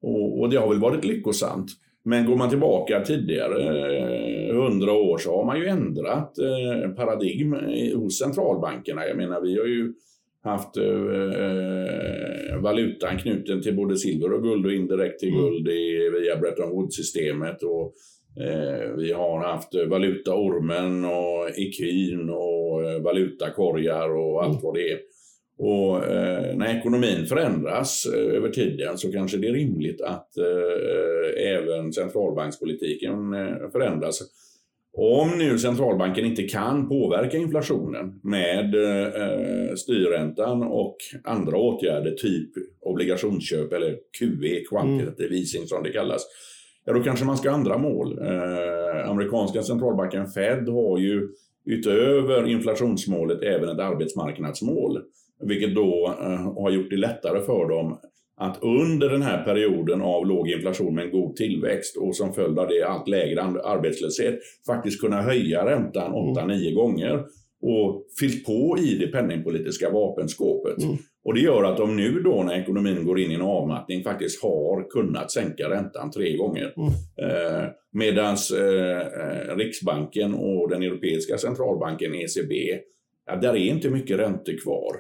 och, 0.05 0.39
och 0.39 0.49
det 0.49 0.57
har 0.57 0.69
väl 0.69 0.79
varit 0.79 1.05
lyckosamt. 1.05 1.71
Men 2.03 2.25
går 2.25 2.35
man 2.35 2.49
tillbaka 2.49 3.01
tidigare, 3.01 3.61
eh, 3.97 4.55
hundra 4.55 4.93
år, 4.93 5.17
så 5.17 5.35
har 5.37 5.45
man 5.45 5.59
ju 5.59 5.65
ändrat 5.65 6.37
eh, 6.37 6.89
paradigm 6.89 7.55
hos 7.95 8.19
centralbankerna. 8.19 9.07
Jag 9.07 9.17
menar, 9.17 9.41
vi 9.41 9.57
har 9.57 9.65
ju 9.65 9.93
haft 10.43 10.77
eh, 10.77 10.83
valutan 12.61 13.17
knuten 13.17 13.61
till 13.61 13.75
både 13.75 13.97
silver 13.97 14.33
och 14.33 14.43
guld 14.43 14.65
och 14.65 14.73
indirekt 14.73 15.19
till 15.19 15.29
mm. 15.29 15.41
guld 15.41 15.67
i, 15.67 16.09
via 16.19 16.37
Bretton 16.37 16.69
Woods-systemet. 16.69 17.63
Och, 17.63 17.93
eh, 18.43 18.95
vi 18.97 19.13
har 19.13 19.43
haft 19.43 19.75
valutaormen 19.87 21.05
och 21.05 21.49
ecun 21.49 22.29
och 22.29 22.83
eh, 22.83 23.01
valutakorgar 23.01 24.09
och 24.09 24.43
allt 24.43 24.51
mm. 24.53 24.63
vad 24.63 24.73
det 24.73 24.91
är. 24.91 24.99
Och 25.57 26.03
eh, 26.05 26.55
när 26.55 26.77
ekonomin 26.77 27.25
förändras 27.25 28.05
eh, 28.05 28.35
över 28.35 28.49
tiden 28.49 28.97
så 28.97 29.11
kanske 29.11 29.37
det 29.37 29.47
är 29.47 29.53
rimligt 29.53 30.01
att 30.01 30.37
eh, 30.37 31.47
även 31.47 31.93
centralbankspolitiken 31.93 33.33
eh, 33.33 33.69
förändras. 33.71 34.21
Om 34.97 35.37
nu 35.37 35.59
centralbanken 35.59 36.25
inte 36.25 36.43
kan 36.43 36.89
påverka 36.89 37.37
inflationen 37.37 38.19
med 38.23 38.75
eh, 38.75 39.75
styrräntan 39.75 40.63
och 40.63 40.97
andra 41.23 41.57
åtgärder, 41.57 42.11
typ 42.11 42.49
obligationsköp 42.81 43.73
eller 43.73 43.97
QE, 44.19 44.63
quantitative 44.69 45.27
mm. 45.27 45.39
easing 45.39 45.67
som 45.67 45.83
det 45.83 45.91
kallas, 45.91 46.21
ja 46.85 46.93
då 46.93 47.03
kanske 47.03 47.25
man 47.25 47.37
ska 47.37 47.49
ha 47.49 47.57
andra 47.57 47.77
mål. 47.77 48.19
Eh, 48.21 49.09
amerikanska 49.09 49.63
centralbanken 49.63 50.27
Fed 50.27 50.69
har 50.69 50.99
ju 50.99 51.27
utöver 51.65 52.47
inflationsmålet 52.47 53.41
även 53.43 53.69
ett 53.69 53.79
arbetsmarknadsmål. 53.79 55.01
Vilket 55.43 55.75
då 55.75 56.15
eh, 56.21 56.63
har 56.63 56.71
gjort 56.71 56.89
det 56.89 56.97
lättare 56.97 57.41
för 57.41 57.69
dem 57.69 57.97
att 58.37 58.63
under 58.63 59.09
den 59.09 59.21
här 59.21 59.43
perioden 59.43 60.01
av 60.01 60.27
låg 60.27 60.49
inflation 60.49 60.95
med 60.95 61.05
en 61.05 61.11
god 61.11 61.35
tillväxt 61.35 61.97
och 61.97 62.15
som 62.15 62.33
följd 62.33 62.59
av 62.59 62.67
det 62.67 62.83
allt 62.83 63.07
lägre 63.07 63.41
arbetslöshet 63.41 64.39
faktiskt 64.67 65.01
kunna 65.01 65.21
höja 65.21 65.65
räntan 65.65 66.13
8-9 66.13 66.73
gånger. 66.73 67.23
och 67.61 68.05
fyllt 68.19 68.45
på 68.45 68.77
i 68.79 68.95
det 68.95 69.07
penningpolitiska 69.07 69.89
vapenskåpet. 69.89 70.83
Mm. 70.83 70.97
Och 71.23 71.33
det 71.33 71.39
gör 71.39 71.63
att 71.63 71.77
de 71.77 71.95
nu 71.95 72.21
då 72.21 72.43
när 72.43 72.61
ekonomin 72.61 73.05
går 73.05 73.19
in 73.19 73.31
i 73.31 73.33
en 73.33 73.41
avmattning 73.41 74.03
faktiskt 74.03 74.43
har 74.43 74.89
kunnat 74.89 75.31
sänka 75.31 75.69
räntan 75.69 76.11
tre 76.11 76.37
gånger. 76.37 76.73
Mm. 76.77 76.89
Eh, 77.17 77.69
Medan 77.91 78.35
eh, 78.59 78.97
eh, 78.97 79.55
Riksbanken 79.55 80.33
och 80.33 80.69
den 80.69 80.83
Europeiska 80.83 81.37
centralbanken 81.37 82.15
ECB, 82.15 82.79
ja, 83.25 83.35
där 83.35 83.49
är 83.49 83.55
inte 83.55 83.89
mycket 83.89 84.19
räntor 84.19 84.63
kvar. 84.63 84.95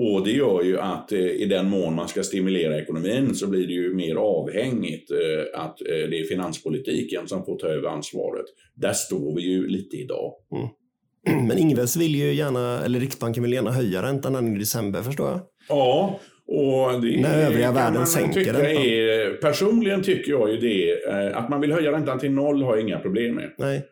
Och 0.00 0.24
det 0.24 0.30
gör 0.30 0.62
ju 0.62 0.78
att 0.78 1.12
eh, 1.12 1.18
i 1.18 1.44
den 1.44 1.70
mån 1.70 1.94
man 1.94 2.08
ska 2.08 2.22
stimulera 2.22 2.78
ekonomin 2.78 3.34
så 3.34 3.46
blir 3.46 3.66
det 3.66 3.72
ju 3.72 3.94
mer 3.94 4.14
avhängigt 4.14 5.10
eh, 5.10 5.60
att 5.60 5.80
eh, 5.80 6.10
det 6.10 6.20
är 6.20 6.24
finanspolitiken 6.24 7.28
som 7.28 7.44
får 7.44 7.58
ta 7.58 7.66
över 7.66 7.88
ansvaret. 7.88 8.44
Där 8.74 8.92
står 8.92 9.36
vi 9.36 9.42
ju 9.42 9.68
lite 9.68 9.96
idag. 9.96 10.32
Mm. 10.56 11.46
Men 11.48 11.58
Ingves 11.58 11.96
vill 11.96 12.14
ju 12.14 12.32
gärna, 12.32 12.80
eller 12.84 13.00
Riksbanken 13.00 13.42
vill 13.42 13.52
gärna 13.52 13.70
höja 13.70 14.02
räntan 14.02 14.56
i 14.56 14.58
december 14.58 15.02
förstår 15.02 15.28
jag. 15.28 15.40
Ja, 15.68 16.20
och 16.46 17.00
det 17.00 17.20
När 17.20 17.46
övriga 17.46 17.72
världen 17.72 18.06
sänker 18.06 18.44
räntan. 18.44 18.62
Är, 18.62 19.40
personligen 19.40 20.02
tycker 20.02 20.30
jag 20.30 20.50
ju 20.50 20.56
det. 20.56 21.04
Att 21.34 21.48
man 21.48 21.60
vill 21.60 21.72
höja 21.72 21.92
räntan 21.92 22.18
till 22.18 22.30
noll 22.30 22.62
har 22.62 22.76
jag 22.76 22.88
inga 22.88 22.98
problem 22.98 23.34
med. 23.34 23.54
Nej. 23.58 23.82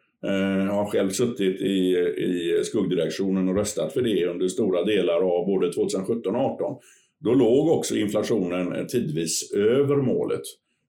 Jag 0.66 0.72
har 0.72 0.90
själv 0.90 1.10
suttit 1.10 1.60
i, 1.60 1.96
i 2.18 2.60
skuggdirektionen 2.64 3.48
och 3.48 3.56
röstat 3.56 3.92
för 3.92 4.02
det 4.02 4.26
under 4.26 4.48
stora 4.48 4.84
delar 4.84 5.14
av 5.14 5.46
både 5.46 5.72
2017 5.72 6.36
och 6.36 6.58
2018. 6.58 6.76
Då 7.18 7.34
låg 7.34 7.68
också 7.68 7.96
inflationen 7.96 8.86
tidvis 8.86 9.52
över 9.52 9.96
målet. 9.96 10.42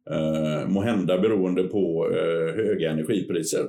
Eh, 0.10 0.70
måhända 0.70 1.18
beroende 1.18 1.64
på 1.64 2.10
eh, 2.12 2.56
höga 2.56 2.92
energipriser. 2.92 3.64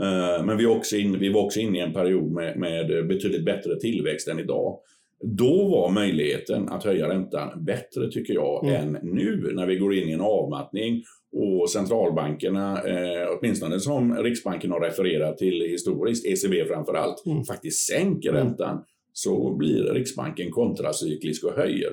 Eh, 0.00 0.44
men 0.44 0.56
vi, 0.56 0.66
också 0.66 0.96
in, 0.96 1.18
vi 1.18 1.28
var 1.28 1.44
också 1.44 1.60
inne 1.60 1.78
i 1.78 1.80
en 1.80 1.92
period 1.92 2.32
med, 2.32 2.58
med 2.58 3.06
betydligt 3.08 3.44
bättre 3.44 3.80
tillväxt 3.80 4.28
än 4.28 4.38
idag. 4.38 4.78
Då 5.24 5.68
var 5.68 5.90
möjligheten 5.90 6.68
att 6.68 6.84
höja 6.84 7.08
räntan 7.08 7.64
bättre 7.64 8.10
tycker 8.10 8.34
jag 8.34 8.64
mm. 8.64 8.94
än 8.94 8.98
nu 9.02 9.52
när 9.54 9.66
vi 9.66 9.76
går 9.76 9.94
in 9.94 10.08
i 10.08 10.12
en 10.12 10.20
avmattning 10.20 11.02
och 11.32 11.70
centralbankerna, 11.70 12.82
eh, 12.82 13.28
åtminstone 13.38 13.80
som 13.80 14.16
Riksbanken 14.16 14.70
har 14.70 14.80
refererat 14.80 15.38
till 15.38 15.60
historiskt, 15.70 16.26
ECB 16.26 16.64
framför 16.64 16.94
allt, 16.94 17.26
mm. 17.26 17.44
faktiskt 17.44 17.86
sänker 17.86 18.30
mm. 18.30 18.46
räntan 18.46 18.84
så 19.12 19.56
blir 19.56 19.82
Riksbanken 19.82 20.50
kontracyklisk 20.50 21.44
och 21.44 21.52
höjer. 21.52 21.90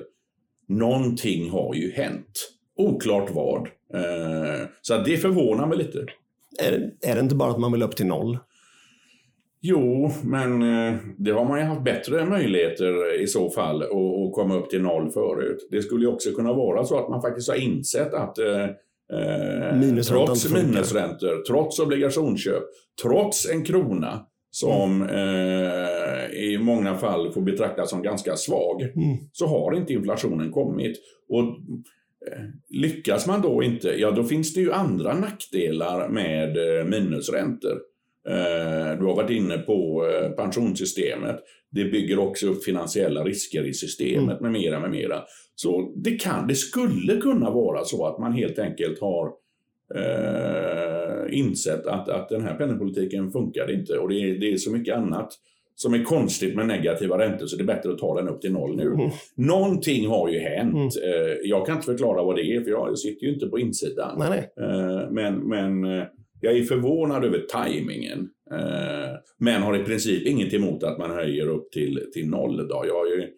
Någonting 0.68 1.50
har 1.50 1.74
ju 1.74 1.90
hänt. 1.90 2.54
Oklart 2.76 3.30
vad. 3.34 3.60
Eh, 3.94 4.66
så 4.82 4.98
det 4.98 5.16
förvånar 5.16 5.66
mig 5.66 5.78
lite. 5.78 6.06
Är, 6.62 6.92
är 7.00 7.14
det 7.14 7.20
inte 7.20 7.34
bara 7.34 7.50
att 7.50 7.60
man 7.60 7.72
vill 7.72 7.82
upp 7.82 7.96
till 7.96 8.06
noll? 8.06 8.38
Jo, 9.60 10.10
men 10.24 10.62
eh, 10.62 10.94
det 11.18 11.30
har 11.30 11.44
man 11.44 11.58
ju 11.58 11.64
haft 11.64 11.84
bättre 11.84 12.24
möjligheter 12.24 13.20
i 13.22 13.26
så 13.26 13.50
fall 13.50 13.82
att 13.82 14.32
komma 14.34 14.56
upp 14.56 14.70
till 14.70 14.82
noll 14.82 15.10
förut. 15.10 15.68
Det 15.70 15.82
skulle 15.82 16.04
ju 16.04 16.12
också 16.12 16.30
kunna 16.30 16.52
vara 16.52 16.84
så 16.84 16.98
att 16.98 17.08
man 17.08 17.22
faktiskt 17.22 17.48
har 17.48 17.56
insett 17.56 18.14
att 18.14 18.38
eh, 18.38 18.66
Eh, 19.12 20.00
trots 20.02 20.52
minusräntor, 20.52 21.42
trots 21.46 21.78
obligationsköp, 21.78 22.62
trots 23.02 23.50
en 23.50 23.64
krona 23.64 24.26
som 24.50 25.02
mm. 25.02 25.14
eh, 25.14 26.30
i 26.30 26.58
många 26.60 26.96
fall 26.96 27.32
får 27.32 27.40
betraktas 27.40 27.90
som 27.90 28.02
ganska 28.02 28.36
svag, 28.36 28.82
mm. 28.82 29.18
så 29.32 29.46
har 29.46 29.76
inte 29.76 29.92
inflationen 29.92 30.52
kommit. 30.52 30.96
Och 31.28 31.40
eh, 31.40 32.44
Lyckas 32.70 33.26
man 33.26 33.42
då 33.42 33.62
inte, 33.62 33.88
ja 33.88 34.10
då 34.10 34.24
finns 34.24 34.54
det 34.54 34.60
ju 34.60 34.72
andra 34.72 35.14
nackdelar 35.14 36.08
med 36.08 36.56
minusräntor. 36.86 37.78
Eh, 38.28 38.98
du 38.98 39.06
har 39.06 39.16
varit 39.16 39.30
inne 39.30 39.58
på 39.58 40.06
eh, 40.06 40.30
pensionssystemet. 40.30 41.36
Det 41.70 41.84
bygger 41.84 42.18
också 42.18 42.46
upp 42.46 42.64
finansiella 42.64 43.24
risker 43.24 43.64
i 43.64 43.74
systemet 43.74 44.40
mm. 44.40 44.52
med 44.52 44.62
mera, 44.62 44.80
med 44.80 44.90
mera. 44.90 45.22
Så 45.54 45.92
det, 45.96 46.10
kan, 46.10 46.46
det 46.48 46.54
skulle 46.54 47.16
kunna 47.16 47.50
vara 47.50 47.84
så 47.84 48.06
att 48.06 48.18
man 48.18 48.32
helt 48.32 48.58
enkelt 48.58 49.00
har 49.00 49.26
eh, 49.94 51.38
insett 51.38 51.86
att, 51.86 52.08
att 52.08 52.28
den 52.28 52.42
här 52.42 52.54
penningpolitiken 52.54 53.30
funkar 53.30 53.74
inte 53.74 53.98
och 53.98 54.08
det 54.08 54.14
är, 54.14 54.38
det 54.38 54.52
är 54.52 54.56
så 54.56 54.72
mycket 54.72 54.96
annat 54.96 55.32
som 55.74 55.94
är 55.94 56.04
konstigt 56.04 56.56
med 56.56 56.66
negativa 56.66 57.18
räntor 57.18 57.46
så 57.46 57.56
det 57.56 57.62
är 57.62 57.66
bättre 57.66 57.92
att 57.92 57.98
ta 57.98 58.20
den 58.20 58.28
upp 58.28 58.40
till 58.40 58.52
noll 58.52 58.76
nu. 58.76 58.86
Mm. 58.86 59.10
Någonting 59.34 60.08
har 60.08 60.28
ju 60.28 60.38
hänt. 60.38 60.96
Mm. 60.96 61.38
Jag 61.44 61.66
kan 61.66 61.76
inte 61.76 61.86
förklara 61.86 62.22
vad 62.22 62.36
det 62.36 62.42
är 62.42 62.60
för 62.60 62.70
jag 62.70 62.98
sitter 62.98 63.26
ju 63.26 63.34
inte 63.34 63.46
på 63.46 63.58
insidan. 63.58 64.16
Nej, 64.18 64.28
nej. 64.56 65.08
Men, 65.10 65.48
men 65.48 65.84
jag 66.40 66.56
är 66.56 66.62
förvånad 66.62 67.24
över 67.24 67.38
tajmingen. 67.38 68.28
Eh, 68.50 69.16
men 69.38 69.62
har 69.62 69.76
i 69.76 69.84
princip 69.84 70.26
inget 70.26 70.54
emot 70.54 70.82
att 70.82 70.98
man 70.98 71.10
höjer 71.10 71.48
upp 71.48 71.72
till, 71.72 72.02
till 72.12 72.28
noll. 72.28 72.68
Då. 72.68 72.84
Jag 72.88 73.12
är, 73.12 73.30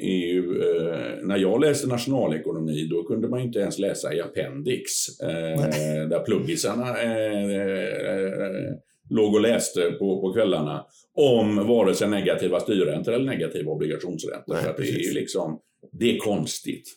är 0.00 0.26
ju, 0.26 0.62
eh, 0.62 1.26
när 1.26 1.36
jag 1.36 1.60
läste 1.60 1.88
nationalekonomi 1.88 2.88
då 2.90 3.02
kunde 3.02 3.28
man 3.28 3.40
inte 3.40 3.58
ens 3.58 3.78
läsa 3.78 4.14
i 4.14 4.20
appendix. 4.20 5.20
Eh, 5.20 6.08
där 6.08 6.24
pluggisarna 6.24 6.86
låg 9.10 9.34
och 9.34 9.40
läste 9.40 9.90
på, 9.90 10.20
på 10.20 10.32
kvällarna 10.32 10.84
om 11.14 11.66
vare 11.66 11.94
sig 11.94 12.08
negativa 12.08 12.60
styrräntor 12.60 13.12
eller 13.12 13.24
negativa 13.24 13.70
obligationsräntor. 13.70 14.54
Nej, 14.54 14.74
det 14.76 15.08
är 15.08 15.14
liksom, 15.14 15.60
det 15.92 16.16
är 16.16 16.18
konstigt. 16.18 16.88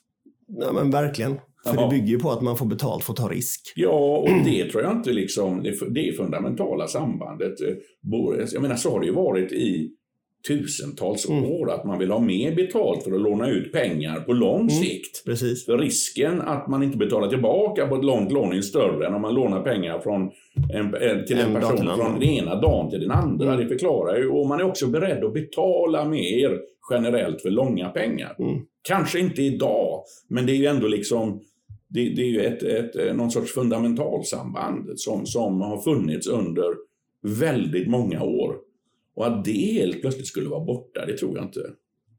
Ja, 0.48 0.72
men 0.72 0.92
verkligen. 0.92 1.40
För 1.66 1.84
det 1.84 1.90
bygger 1.90 2.08
ju 2.08 2.20
på 2.20 2.32
att 2.32 2.42
man 2.42 2.58
får 2.58 2.66
betalt 2.66 3.04
för 3.04 3.14
att 3.14 3.18
ta 3.18 3.28
risk. 3.28 3.74
Ja, 3.76 4.18
och 4.18 4.46
det 4.46 4.66
tror 4.66 4.84
jag 4.84 4.92
inte 4.92 5.12
liksom, 5.12 5.64
det 5.90 6.08
är 6.08 6.12
fundamentala 6.12 6.88
sambandet. 6.88 7.54
Jag 8.54 8.62
menar, 8.62 8.76
så 8.76 8.92
har 8.92 9.00
det 9.00 9.06
ju 9.06 9.14
varit 9.14 9.52
i 9.52 9.92
tusentals 10.48 11.30
mm. 11.30 11.46
år 11.46 11.72
att 11.72 11.86
man 11.86 12.00
vill 12.00 12.12
ha 12.12 12.20
mer 12.20 12.56
betalt 12.56 13.04
för 13.04 13.12
att 13.12 13.22
låna 13.22 13.50
ut 13.50 13.72
pengar 13.72 14.20
på 14.20 14.34
lång 14.34 14.62
mm. 14.62 14.70
sikt. 14.70 15.26
Precis. 15.26 15.66
För 15.66 15.78
risken 15.78 16.42
att 16.42 16.68
man 16.68 16.84
inte 16.84 16.98
betalar 16.98 17.28
tillbaka 17.28 17.88
på 17.88 17.96
ett 17.96 18.06
långt 18.06 18.32
lån 18.32 18.54
är 18.54 18.62
större 18.62 19.08
än 19.08 19.14
om 19.14 19.22
man 19.22 19.34
lånar 19.34 19.62
pengar 19.62 20.00
från 20.00 20.22
en, 20.74 21.26
till 21.26 21.40
en, 21.40 21.56
en 21.56 21.62
person 21.62 21.98
från 21.98 22.20
den 22.20 22.24
ena 22.24 22.56
dagen 22.62 22.90
till 22.90 23.00
den 23.00 23.12
andra. 23.12 23.54
Mm. 23.54 23.60
Det 23.60 23.68
förklarar 23.68 24.18
ju. 24.18 24.30
Och 24.30 24.48
man 24.48 24.60
är 24.60 24.64
också 24.64 24.88
beredd 24.88 25.24
att 25.24 25.34
betala 25.34 26.06
mer 26.06 26.60
generellt 26.92 27.42
för 27.42 27.50
långa 27.50 27.90
pengar. 27.90 28.36
Mm. 28.40 28.62
Kanske 28.82 29.20
inte 29.20 29.42
idag, 29.42 30.04
men 30.30 30.46
det 30.46 30.52
är 30.52 30.58
ju 30.58 30.66
ändå 30.66 30.88
liksom 30.88 31.42
det, 31.88 32.10
det 32.10 32.22
är 32.22 32.30
ju 32.30 32.42
ett, 32.42 32.64
ett, 32.64 32.96
eh, 32.96 33.14
någon 33.14 33.32
sorts 33.32 33.54
fundamentalsamband 33.54 35.00
som, 35.00 35.26
som 35.26 35.62
har 35.62 35.82
funnits 35.82 36.28
under 36.28 36.76
väldigt 37.22 37.88
många 37.88 38.24
år. 38.24 38.56
Och 39.16 39.28
att 39.28 39.46
det 39.46 39.52
helt 39.52 40.02
plötsligt 40.02 40.28
skulle 40.28 40.50
vara 40.50 40.66
borta, 40.66 41.06
det 41.06 41.18
tror 41.18 41.36
jag 41.36 41.46
inte. 41.46 41.70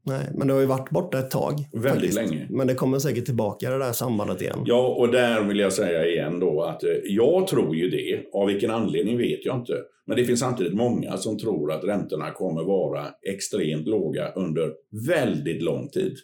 Nej, 0.07 0.29
men 0.33 0.47
det 0.47 0.53
har 0.53 0.61
ju 0.61 0.65
varit 0.65 0.89
borta 0.89 1.19
ett 1.19 1.31
tag. 1.31 1.53
Väldigt 1.73 1.93
faktiskt. 1.93 2.15
länge. 2.15 2.47
Men 2.49 2.67
det 2.67 2.73
kommer 2.73 2.99
säkert 2.99 3.25
tillbaka 3.25 3.69
det 3.69 3.77
där 3.77 3.91
sambandet 3.91 4.41
igen. 4.41 4.63
Ja, 4.65 4.87
och 4.87 5.11
där 5.11 5.43
vill 5.43 5.59
jag 5.59 5.73
säga 5.73 6.05
igen 6.05 6.39
då 6.39 6.61
att 6.61 6.83
eh, 6.83 6.89
jag 7.03 7.47
tror 7.47 7.75
ju 7.75 7.89
det. 7.89 8.23
Av 8.33 8.47
vilken 8.47 8.71
anledning 8.71 9.17
vet 9.17 9.45
jag 9.45 9.57
inte. 9.57 9.73
Men 10.05 10.17
det 10.17 10.25
finns 10.25 10.39
samtidigt 10.39 10.73
många 10.73 11.17
som 11.17 11.39
tror 11.39 11.71
att 11.71 11.83
räntorna 11.83 12.31
kommer 12.31 12.63
vara 12.63 13.07
extremt 13.21 13.87
låga 13.87 14.31
under 14.31 14.73
väldigt 15.07 15.61
lång 15.61 15.89
tid. 15.89 16.17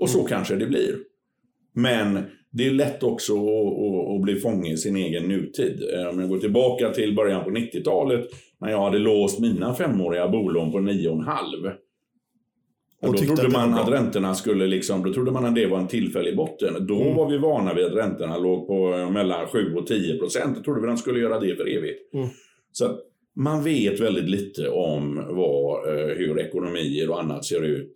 Och 0.00 0.10
så 0.10 0.18
mm. 0.18 0.28
kanske 0.28 0.56
det 0.56 0.66
blir. 0.66 0.96
Men 1.72 2.24
det 2.52 2.66
är 2.66 2.70
lätt 2.70 3.02
också 3.02 3.32
att, 3.32 4.14
att, 4.14 4.22
bli 4.22 4.36
fånge 4.36 4.72
i 4.72 4.76
sin 4.76 4.96
egen 4.96 5.28
nutid. 5.28 5.82
Eh, 5.94 6.08
om 6.08 6.20
jag 6.20 6.28
går 6.28 6.38
tillbaka 6.38 6.90
till 6.90 7.14
början 7.14 7.44
på 7.44 7.50
90-talet 7.50 8.30
när 8.60 8.70
jag 8.70 8.84
hade 8.84 8.98
låst 8.98 9.40
mina 9.40 9.74
femåriga 9.74 10.28
bolån 10.28 10.72
på 10.72 10.78
9,5. 10.78 11.72
Och 13.02 13.12
då 13.12 13.18
trodde 13.18 13.48
man 13.48 13.74
att 13.74 13.88
räntorna 13.88 14.34
skulle 14.34 14.66
liksom, 14.66 15.02
då 15.02 15.12
trodde 15.12 15.30
man 15.30 15.44
att 15.44 15.54
det 15.54 15.66
var 15.66 15.78
en 15.78 15.88
tillfällig 15.88 16.36
botten. 16.36 16.86
Då 16.86 17.02
mm. 17.02 17.16
var 17.16 17.30
vi 17.30 17.38
vana 17.38 17.74
vid 17.74 17.84
att 17.84 17.94
räntorna 17.94 18.38
låg 18.38 18.66
på 18.66 18.94
eh, 18.94 19.10
mellan 19.10 19.46
7 19.46 19.74
och 19.74 19.86
10 19.86 20.18
procent. 20.18 20.56
Då 20.56 20.62
trodde 20.62 20.80
vi 20.80 20.86
att 20.86 20.96
de 20.96 21.00
skulle 21.00 21.20
göra 21.20 21.40
det 21.40 21.56
för 21.56 21.76
evigt. 21.76 22.14
Mm. 22.14 22.28
Så 22.72 22.98
man 23.36 23.64
vet 23.64 24.00
väldigt 24.00 24.30
lite 24.30 24.68
om 24.68 25.24
vad, 25.28 25.88
eh, 25.88 26.16
hur 26.16 26.40
ekonomier 26.40 27.10
och 27.10 27.20
annat 27.20 27.44
ser 27.44 27.62
ut 27.62 27.92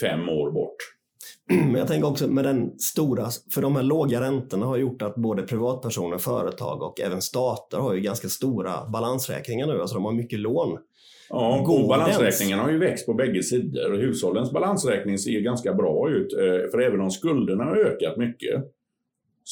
fem 0.00 0.28
år 0.28 0.50
bort. 0.50 0.76
Men 1.50 1.74
jag 1.74 1.88
tänker 1.88 2.08
också 2.08 2.28
med 2.28 2.44
den 2.44 2.78
stora, 2.78 3.28
för 3.54 3.62
de 3.62 3.76
här 3.76 3.82
låga 3.82 4.20
räntorna 4.20 4.66
har 4.66 4.76
gjort 4.76 5.02
att 5.02 5.14
både 5.14 5.42
privatpersoner, 5.42 6.18
företag 6.18 6.82
och 6.82 7.00
även 7.00 7.22
stater 7.22 7.78
har 7.78 7.94
ju 7.94 8.00
ganska 8.00 8.28
stora 8.28 8.88
balansräkningar 8.92 9.66
nu, 9.66 9.80
alltså 9.80 9.94
de 9.94 10.04
har 10.04 10.12
mycket 10.12 10.38
lån. 10.38 10.78
Ja, 11.28 11.60
och 11.60 11.88
balansräkningarna 11.88 12.62
har 12.62 12.70
ju 12.70 12.78
växt 12.78 13.06
på 13.06 13.14
bägge 13.14 13.42
sidor. 13.42 13.96
Hushållens 13.96 14.52
balansräkning 14.52 15.18
ser 15.18 15.40
ganska 15.40 15.74
bra 15.74 16.10
ut, 16.10 16.32
eh, 16.32 16.70
för 16.70 16.80
även 16.80 17.00
om 17.00 17.10
skulderna 17.10 17.64
har 17.64 17.76
ökat 17.76 18.16
mycket 18.16 18.64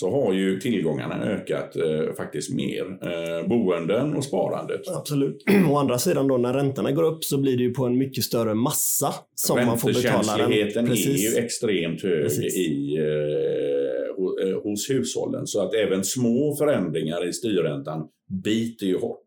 så 0.01 0.11
har 0.11 0.33
ju 0.33 0.61
tillgångarna 0.61 1.25
ökat 1.25 1.77
eh, 1.77 2.15
faktiskt 2.17 2.55
mer. 2.55 2.83
Eh, 2.83 3.49
boenden 3.49 4.17
och 4.17 4.25
sparandet. 4.25 4.81
Absolut. 4.89 5.45
Å 5.71 5.77
andra 5.77 5.99
sidan 5.99 6.29
då 6.29 6.37
när 6.37 6.53
räntorna 6.53 6.93
går 6.93 7.03
upp 7.03 7.25
så 7.25 7.39
blir 7.39 7.57
det 7.57 7.63
ju 7.63 7.75
på 7.75 7.85
en 7.85 7.99
mycket 7.99 8.25
större 8.25 8.55
massa 8.55 9.15
som 9.35 9.67
man 9.67 9.79
får 9.79 9.89
betala. 9.89 10.19
Räntekänsligheten 10.19 10.91
är 10.91 10.95
ju 10.95 11.45
extremt 11.45 12.03
hög 12.03 12.31
i, 12.33 12.97
eh, 12.97 14.49
eh, 14.49 14.63
hos 14.63 14.91
hushållen. 14.91 15.47
Så 15.47 15.63
att 15.63 15.75
även 15.75 16.05
små 16.05 16.57
förändringar 16.57 17.29
i 17.29 17.33
styrräntan 17.33 18.09
biter 18.45 18.87
ju 18.87 18.99
hårt. 18.99 19.27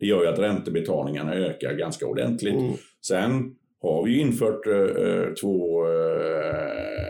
Det 0.00 0.06
gör 0.06 0.22
ju 0.22 0.28
att 0.28 0.38
räntebetalningarna 0.38 1.34
ökar 1.34 1.72
ganska 1.72 2.06
ordentligt. 2.06 2.54
Mm. 2.54 2.72
Sen 3.06 3.54
har 3.82 4.04
vi 4.04 4.20
infört 4.20 4.66
eh, 4.66 5.34
två, 5.40 5.84
eh, 5.86 7.09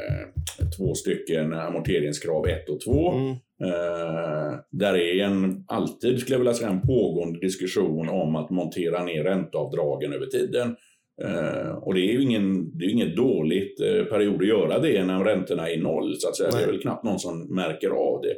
två 0.80 0.94
stycken 0.94 1.52
amorteringskrav, 1.52 2.46
ett 2.46 2.68
och 2.68 2.80
två. 2.80 3.12
Mm. 3.12 3.30
Eh, 3.64 4.58
där 4.70 4.94
är 4.94 5.24
en, 5.24 5.64
alltid, 5.68 6.20
skulle 6.20 6.34
jag 6.34 6.38
vilja 6.38 6.54
säga, 6.54 6.70
en 6.70 6.86
pågående 6.86 7.40
diskussion 7.40 8.08
om 8.08 8.36
att 8.36 8.50
montera 8.50 9.04
ner 9.04 9.24
ränteavdragen 9.24 10.12
över 10.12 10.26
tiden. 10.26 10.76
Eh, 11.22 11.70
och 11.70 11.94
det 11.94 12.00
är 12.00 12.12
ju 12.12 12.22
ingen, 12.22 12.78
det 12.78 12.84
är 12.84 12.90
inget 12.90 13.16
dåligt 13.16 13.80
eh, 13.80 14.04
period 14.04 14.42
att 14.42 14.48
göra 14.48 14.78
det 14.78 15.04
när 15.04 15.24
räntorna 15.24 15.70
är 15.70 15.78
noll, 15.78 16.16
så 16.18 16.28
att 16.28 16.36
säga. 16.36 16.50
Det 16.50 16.62
är 16.62 16.66
väl 16.66 16.80
knappt 16.80 17.04
någon 17.04 17.18
som 17.18 17.54
märker 17.54 17.90
av 17.90 18.22
det. 18.22 18.36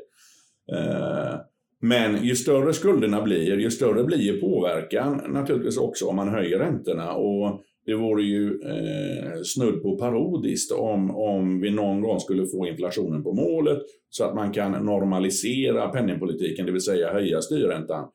Eh, 0.76 1.34
men 1.80 2.24
ju 2.24 2.36
större 2.36 2.72
skulderna 2.72 3.22
blir, 3.22 3.58
ju 3.58 3.70
större 3.70 4.04
blir 4.04 4.40
påverkan 4.40 5.22
naturligtvis 5.28 5.78
också 5.78 6.06
om 6.06 6.16
man 6.16 6.28
höjer 6.28 6.58
räntorna. 6.58 7.12
Och 7.12 7.60
det 7.86 7.94
vore 7.94 8.22
ju 8.22 8.60
eh, 8.62 9.42
snudd 9.44 9.82
på 9.82 9.98
parodiskt 9.98 10.72
om, 10.72 11.10
om 11.16 11.60
vi 11.60 11.70
någon 11.70 12.00
gång 12.00 12.20
skulle 12.20 12.46
få 12.46 12.66
inflationen 12.66 13.22
på 13.22 13.32
målet 13.32 13.78
så 14.10 14.24
att 14.24 14.34
man 14.34 14.52
kan 14.52 14.72
normalisera 14.72 15.88
penningpolitiken, 15.88 16.66
det 16.66 16.72
vill 16.72 16.80
säga 16.80 17.12
höja 17.12 17.42
styrräntan, 17.42 18.08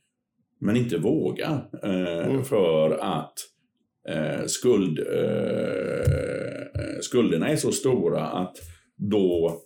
men 0.59 0.77
inte 0.77 0.97
våga 0.97 1.61
eh, 1.83 2.27
Mm. 2.27 2.43
för 2.43 2.91
att 2.91 3.33
eh, 4.09 4.45
skuld, 4.45 4.99
eh, 4.99 6.07
skulderna 7.01 7.49
är 7.49 7.55
så 7.55 7.71
stora 7.71 8.25
att 8.25 8.55
då 8.95 9.61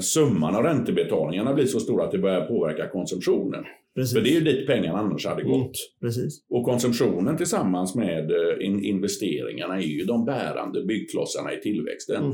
summan 0.00 0.56
av 0.56 0.62
räntebetalningarna 0.62 1.54
blir 1.54 1.66
så 1.66 1.80
stora 1.80 2.04
att 2.04 2.10
det 2.10 2.18
börjar 2.18 2.46
påverka 2.46 2.88
konsumtionen. 2.88 3.64
Precis. 3.94 4.14
För 4.14 4.20
det 4.24 4.30
är 4.30 4.34
ju 4.34 4.40
dit 4.40 4.66
pengarna 4.66 4.98
annars 4.98 5.26
hade 5.26 5.42
Mm. 5.42 5.52
gått. 5.60 5.72
Precis. 6.00 6.44
Och 6.50 6.64
konsumtionen 6.64 7.36
tillsammans 7.36 7.94
med 7.94 8.30
eh, 8.30 8.66
in 8.66 8.84
investeringarna 8.84 9.76
är 9.76 9.80
ju 9.80 10.04
de 10.04 10.24
bärande 10.24 10.84
byggklossarna 10.84 11.54
i 11.54 11.60
tillväxten. 11.60 12.24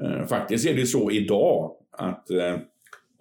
Mm. 0.00 0.20
Eh, 0.20 0.26
Faktiskt 0.26 0.66
är 0.68 0.74
det 0.74 0.86
så 0.86 1.10
idag 1.10 1.72
att 1.90 2.30
eh, 2.30 2.54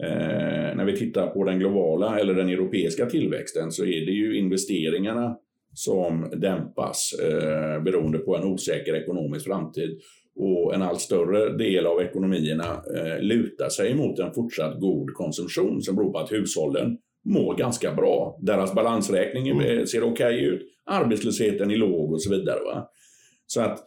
eh, 0.03 0.75
när 0.75 0.85
vi 0.85 0.97
tittar 0.97 1.27
på 1.27 1.43
den 1.43 1.59
globala 1.59 2.19
eller 2.19 2.33
den 2.33 2.49
europeiska 2.49 3.05
tillväxten 3.05 3.71
så 3.71 3.83
är 3.85 4.05
det 4.05 4.11
ju 4.11 4.37
investeringarna 4.37 5.37
som 5.73 6.31
dämpas 6.35 7.13
eh, 7.23 7.83
beroende 7.83 8.17
på 8.17 8.35
en 8.35 8.43
osäker 8.43 8.95
ekonomisk 8.95 9.45
framtid. 9.45 9.99
Och 10.37 10.73
en 10.75 10.81
allt 10.81 11.01
större 11.01 11.57
del 11.57 11.85
av 11.85 12.01
ekonomierna 12.01 12.83
eh, 12.97 13.21
lutar 13.21 13.69
sig 13.69 13.95
mot 13.95 14.19
en 14.19 14.33
fortsatt 14.33 14.79
god 14.79 15.13
konsumtion 15.13 15.81
som 15.81 15.95
beror 15.95 16.11
på 16.11 16.17
att 16.19 16.31
hushållen 16.31 16.97
mår 17.25 17.55
ganska 17.57 17.93
bra. 17.93 18.39
Deras 18.41 18.73
balansräkning 18.73 19.47
är- 19.47 19.85
ser 19.85 20.03
okej 20.03 20.43
ut. 20.45 20.61
Arbetslösheten 20.85 21.71
är 21.71 21.77
låg 21.77 22.11
och 22.13 22.21
så 22.21 22.29
vidare. 22.35 22.59
Va? 22.65 22.89
Så 23.47 23.61
att 23.61 23.79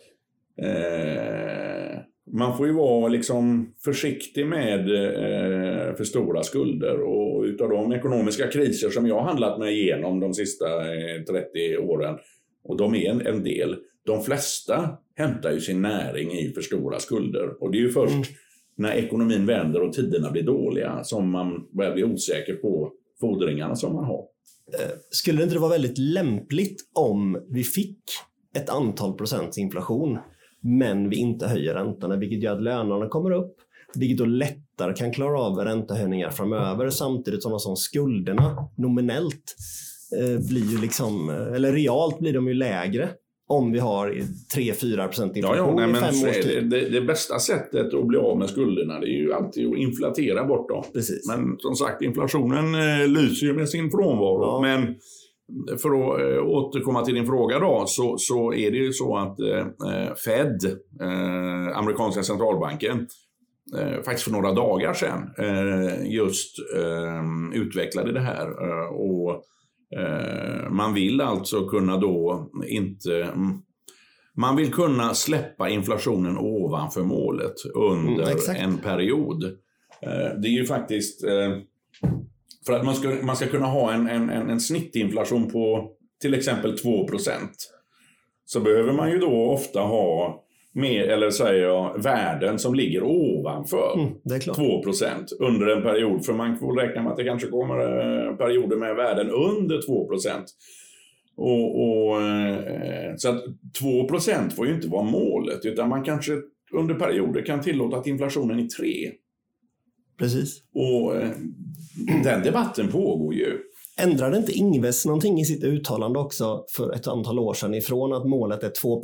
eh, 0.63 1.99
man 2.33 2.57
får 2.57 2.67
ju 2.67 2.73
vara 2.73 3.09
liksom 3.09 3.75
försiktig 3.85 4.47
med 4.47 4.81
eh, 4.81 5.95
för 5.95 6.05
stora 6.05 6.43
skulder. 6.43 7.01
Och 7.01 7.43
utav 7.43 7.69
de 7.71 7.93
ekonomiska 7.93 8.47
kriser 8.47 8.91
som 8.91 9.07
jag 9.07 9.15
har 9.15 9.23
handlat 9.23 9.59
mig 9.59 9.81
igenom 9.81 10.21
de 10.21 10.35
sista 10.35 10.67
eh, 10.95 11.23
30 11.23 11.79
åren, 11.79 12.19
och 12.65 12.77
de 12.77 12.95
är 12.95 13.11
en, 13.11 13.27
en 13.27 13.43
del, 13.45 13.77
de 14.09 14.23
flesta 14.23 14.91
hämtar 15.17 15.51
ju 15.53 15.61
sin 15.61 15.83
näring 15.83 16.33
i 16.33 16.53
för 16.55 16.61
stora 16.61 16.99
skulder. 16.99 17.63
Och 17.63 17.71
det 17.73 17.79
är 17.79 17.83
ju 17.83 17.91
först 17.91 18.15
Mm. 18.15 18.27
när 18.77 18.93
ekonomin 18.93 19.47
vänder 19.47 19.83
och 19.83 19.93
tiderna 19.93 20.31
blir 20.31 20.43
dåliga 20.43 21.05
som 21.05 21.31
man 21.31 21.67
börjar 21.77 21.95
bli 21.95 22.05
osäker 22.05 22.55
på 22.55 22.93
fordringarna 23.21 23.77
som 23.77 23.95
man 23.95 24.05
har. 24.05 24.25
Skulle 25.11 25.39
det 25.39 25.45
inte 25.45 25.59
vara 25.59 25.71
väldigt 25.71 25.99
lämpligt 25.99 26.77
om 26.95 27.47
vi 27.51 27.65
fick 27.65 27.99
ett 28.57 28.69
antal 28.71 29.15
procents 29.15 29.59
inflation 29.59 30.19
men 30.61 31.09
vi 31.09 31.17
inte 31.17 31.47
höjer 31.47 31.75
räntorna, 31.75 32.17
vilket 32.17 32.43
gör 32.43 32.57
att 32.57 32.63
lönerna 32.63 33.09
kommer 33.09 33.31
upp, 33.31 33.55
vilket 33.95 34.19
då 34.19 34.25
lättare 34.25 34.95
kan 34.95 35.13
klara 35.13 35.41
av 35.41 35.59
räntehöjningar 35.59 36.31
framöver 36.31 36.91
samtidigt 36.91 37.43
som 37.43 37.53
de 37.53 37.61
som 37.61 37.77
skulderna 37.77 38.69
nominellt 38.77 39.57
eh, 40.19 40.47
blir 40.49 40.71
ju 40.73 40.81
liksom, 40.81 41.31
eh, 41.31 41.55
eller 41.55 41.73
realt 41.73 42.19
blir 42.19 42.33
de 42.33 42.49
ju 42.49 42.55
lägre 42.55 43.09
om 43.49 43.73
vi 43.73 43.79
har 43.79 44.09
3-4 44.57 45.07
procent 45.07 45.33
Ja, 45.35 45.39
inflation 45.39 45.79
ja, 45.79 45.87
nej, 45.87 45.91
i 45.91 45.95
fem 45.95 46.29
års 46.29 46.45
tid. 46.45 46.71
det, 46.71 46.89
det 46.89 47.01
bästa 47.01 47.39
sättet 47.39 47.95
att 47.95 48.07
bli 48.07 48.19
av 48.19 48.39
med 48.39 48.51
skulderna 48.51 49.01
det 49.01 49.07
är 49.07 49.19
ju 49.21 49.33
alltid 49.33 49.69
att 49.69 49.79
inflatera 49.79 50.45
bort 50.45 50.69
dem. 50.69 50.85
Precis. 50.93 51.29
Men 51.29 51.59
som 51.59 51.75
sagt, 51.75 52.03
inflationen 52.03 52.75
eh, 52.75 53.09
lyser 53.09 53.47
ju 53.47 53.53
med 53.53 53.69
sin 53.69 53.91
frånvaro. 53.91 54.43
Ja. 54.43 54.61
Men 54.63 54.95
för 55.79 55.89
att 55.89 56.21
eh, 56.21 56.47
återkomma 56.47 57.05
till 57.05 57.15
din 57.15 57.27
fråga 57.27 57.59
då, 57.59 57.85
så, 57.87 58.19
så 58.19 58.53
är 58.55 58.71
det 58.71 58.77
ju 58.77 58.93
så 58.93 59.17
att 59.17 59.41
eh, 59.41 59.59
eh, 59.59 60.15
Fed, 60.25 60.65
eh, 61.01 61.79
amerikanska 61.79 62.23
centralbanken, 62.23 63.07
eh, 63.79 64.03
faktiskt 64.03 64.25
för 64.25 64.33
några 64.33 64.53
dagar 64.53 64.95
sedan 64.95 65.31
eh, 65.39 66.11
just 66.13 66.57
utvecklade 67.55 68.13
det 68.13 68.21
här. 68.21 68.51
Och 68.93 69.43
Man 70.71 70.95
vill 70.95 71.21
alltså 71.21 71.69
kunna 71.69 71.97
då 71.97 72.51
inte... 72.67 73.23
mm, 73.23 73.59
Man 74.35 74.57
vill 74.57 74.73
kunna 74.73 75.15
släppa 75.15 75.69
inflationen 75.69 76.39
ovanför 76.39 77.03
målet 77.03 77.55
under 77.75 78.51
Mm, 78.51 78.73
en 78.73 78.79
period. 78.79 79.45
Eh, 80.03 80.41
Det 80.41 80.49
är 80.49 80.53
ju 80.53 80.65
faktiskt... 80.67 81.25
eh, 81.25 81.57
För 82.67 82.73
att 82.73 82.85
man 82.85 82.95
ska, 82.95 83.09
man 83.23 83.37
ska 83.37 83.47
kunna 83.47 83.67
ha 83.67 83.93
en, 83.93 84.09
en, 84.09 84.31
en, 84.31 84.51
en 84.51 84.61
snittinflation 84.61 85.51
på 85.51 85.91
till 86.21 86.35
exempel 86.35 86.77
2% 86.77 87.09
så 88.45 88.61
behöver 88.61 88.93
man 88.93 89.11
ju 89.11 89.19
då 89.19 89.51
ofta 89.51 89.81
ha 89.81 90.45
mer, 90.75 91.05
eller 91.05 91.31
säger 91.31 91.63
jag, 91.63 92.03
värden 92.03 92.59
som 92.59 92.75
ligger 92.75 93.03
ovanför 93.03 93.95
Mm, 93.99 94.13
det 94.25 94.35
är 94.35 94.41
klart. 94.41 94.59
2% 94.59 95.33
under 95.41 95.67
en 95.67 95.83
period. 95.83 96.27
För 96.27 96.33
man 96.33 96.59
får 96.59 96.77
räkna 96.77 97.03
med 97.03 97.11
att 97.13 97.19
det 97.19 97.25
kanske 97.25 97.49
kommer 97.49 97.79
eh, 97.79 98.37
perioder 98.37 98.77
med 98.77 98.97
värden 98.97 99.31
under 99.31 99.87
2 99.87 100.09
och, 101.37 101.83
och, 101.83 102.23
eh, 102.23 103.15
Så 103.17 103.29
att 103.29 103.45
2% 103.81 104.51
får 104.51 104.67
ju 104.67 104.75
inte 104.75 104.89
vara 104.89 105.03
målet, 105.03 105.65
utan 105.65 105.89
man 105.89 106.05
kanske 106.05 106.33
under 106.73 106.95
perioder 106.95 107.47
kan 107.47 107.61
tillåta 107.61 107.97
att 107.97 108.07
inflationen 108.07 108.59
är 108.59 108.67
3 108.67 109.11
Precis. 110.19 110.63
och 110.75 111.17
eh, 111.17 111.31
den 112.25 112.43
debatten 112.43 112.89
pågår 112.89 113.35
ju. 113.35 113.59
Ändrade 114.01 114.37
inte 114.37 114.53
Ingves 114.53 115.07
någonting 115.07 115.41
i 115.41 115.45
sitt 115.45 115.65
uttalande 115.65 116.19
också 116.19 116.65
för 116.77 116.93
ett 116.95 117.07
antal 117.07 117.39
år 117.39 117.55
sedan 117.55 117.75
ifrån 117.75 118.13
att 118.13 118.29
målet 118.29 118.63
är 118.63 118.71
2 118.71 119.03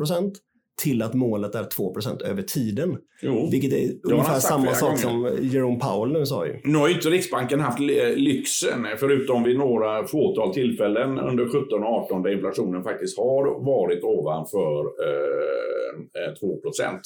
till 0.83 1.03
att 1.03 1.15
målet 1.15 1.55
är 1.55 1.63
2% 1.63 2.23
över 2.23 2.43
tiden? 2.43 2.97
Jo. 3.23 3.49
Vilket 3.51 3.73
är 3.73 4.13
ungefär 4.13 4.39
samma 4.41 4.75
sak 4.75 4.99
som 4.99 5.39
Jerome 5.43 5.79
Powell 5.79 6.13
nu 6.13 6.27
sa 6.27 6.47
ju. 6.47 6.61
Nu 6.65 6.79
har 6.79 6.89
ju 6.89 6.95
inte 6.95 7.11
Riksbanken 7.11 7.61
haft 7.61 7.81
lyxen, 8.17 8.87
förutom 8.99 9.43
vid 9.43 9.59
några 9.59 10.07
fåtal 10.07 10.55
tillfällen 10.55 11.19
under 11.19 11.45
17 11.45 11.83
och 11.83 11.89
18 11.89 12.23
där 12.23 12.31
inflationen 12.31 12.83
faktiskt 12.83 13.19
har 13.19 13.65
varit 13.65 14.05
ovanför 14.05 14.81
eh, 14.81 16.25
eh, 16.27 16.33
2% 16.33 17.01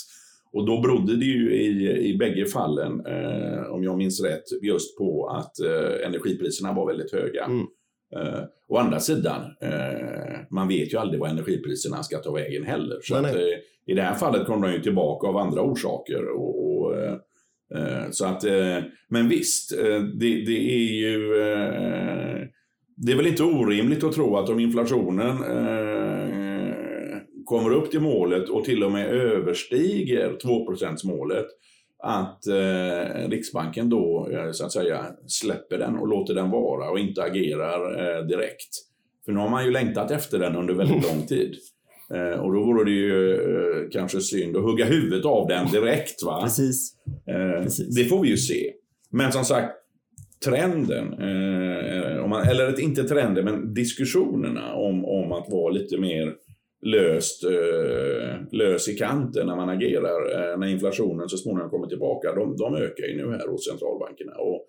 Och 0.52 0.66
då 0.66 0.80
berodde 0.80 1.16
det 1.16 1.24
ju 1.24 1.52
i, 1.54 1.90
i 2.10 2.16
bägge 2.16 2.46
fallen, 2.46 3.06
eh, 3.06 3.72
om 3.72 3.84
jag 3.84 3.98
minns 3.98 4.22
rätt, 4.24 4.62
just 4.62 4.98
på 4.98 5.26
att 5.26 5.60
eh, 5.60 6.06
energipriserna 6.06 6.72
var 6.72 6.86
väldigt 6.86 7.12
höga. 7.12 7.44
Mm. 7.44 7.66
Eh, 8.16 8.42
å 8.68 8.76
andra 8.76 9.00
sidan, 9.00 9.40
eh, 9.60 10.40
man 10.50 10.68
vet 10.68 10.92
ju 10.92 10.98
aldrig 10.98 11.20
vad 11.20 11.30
energipriserna 11.30 12.02
ska 12.02 12.18
ta 12.18 12.32
vägen 12.32 12.64
heller. 12.64 12.98
Så 13.02 13.20
Nej, 13.20 13.30
att, 13.30 13.36
nej. 13.36 13.52
eh, 13.52 13.58
I 13.86 13.94
det 13.94 14.02
här 14.02 14.14
fallet 14.14 14.46
kom 14.46 14.62
de 14.62 14.72
ju 14.72 14.82
tillbaka 14.82 15.26
av 15.26 15.36
andra 15.36 15.62
orsaker. 15.62 16.28
Och, 16.28 16.78
och, 16.78 16.96
eh, 16.96 17.16
eh, 17.74 18.10
så 18.10 18.26
att, 18.26 18.44
men 19.08 19.28
visst, 19.28 19.70
det, 20.20 20.44
det 20.46 20.74
är 20.74 20.92
ju... 20.92 21.28
Det 23.00 23.12
är 23.12 23.16
väl 23.16 23.26
inte 23.26 23.42
orimligt 23.42 24.04
att 24.04 24.12
tro 24.12 24.36
att 24.36 24.48
om 24.48 24.60
inflationen 24.60 25.36
kommer 27.44 27.72
upp 27.72 27.90
till 27.90 28.00
målet 28.00 28.48
och 28.48 28.64
till 28.64 28.84
och 28.84 28.92
med 28.92 29.06
överstiger 29.06 30.36
2% 30.44 30.96
målet 31.04 31.46
att 32.02 32.46
eh, 32.46 33.28
Riksbanken 33.28 33.90
då 33.90 34.28
eh, 34.32 34.50
så 34.52 34.64
att 34.64 34.72
säga 34.72 35.06
släpper 35.26 35.78
den 35.78 35.96
och 35.96 36.08
låter 36.08 36.34
den 36.34 36.50
vara 36.50 36.90
och 36.90 36.98
inte 36.98 37.22
agerar 37.22 38.18
eh, 38.18 38.26
direkt. 38.26 38.68
För 39.24 39.32
nu 39.32 39.38
har 39.38 39.48
man 39.48 39.64
ju 39.64 39.70
längtat 39.70 40.10
efter 40.10 40.38
den 40.38 40.56
under 40.56 40.74
väldigt 40.74 41.04
lång 41.04 41.26
tid. 41.26 41.54
Eh, 42.14 42.40
och 42.40 42.52
då 42.52 42.64
vore 42.64 42.84
det 42.84 42.90
ju 42.90 43.34
eh, 43.34 43.90
kanske 43.92 44.20
synd 44.20 44.56
att 44.56 44.62
hugga 44.62 44.84
huvudet 44.84 45.24
av 45.24 45.48
den 45.48 45.70
direkt. 45.70 46.22
Va? 46.22 46.40
Precis. 46.42 46.94
Precis. 47.62 47.96
Det 47.96 48.04
får 48.04 48.22
vi 48.22 48.28
ju 48.28 48.36
se. 48.36 48.72
Men 49.10 49.32
som 49.32 49.44
sagt, 49.44 49.74
trenden, 50.44 51.12
om 52.24 52.30
man, 52.30 52.48
eller 52.48 52.80
inte 52.80 53.04
trenden, 53.04 53.44
men 53.44 53.74
diskussionerna 53.74 54.74
om, 54.74 55.04
om 55.04 55.32
att 55.32 55.46
vara 55.50 55.72
lite 55.72 55.98
mer 55.98 56.34
löst, 56.82 57.44
eh, 57.44 58.40
lös 58.52 58.88
i 58.88 58.94
kanten 58.94 59.46
när 59.46 59.56
man 59.56 59.68
agerar, 59.68 60.50
eh, 60.52 60.58
när 60.58 60.66
inflationen 60.66 61.28
så 61.28 61.36
småningom 61.36 61.70
kommer 61.70 61.86
tillbaka, 61.86 62.34
de, 62.34 62.56
de 62.56 62.74
ökar 62.74 63.04
ju 63.04 63.16
nu 63.16 63.32
här 63.32 63.48
hos 63.48 63.64
centralbankerna. 63.64 64.32
Och 64.32 64.68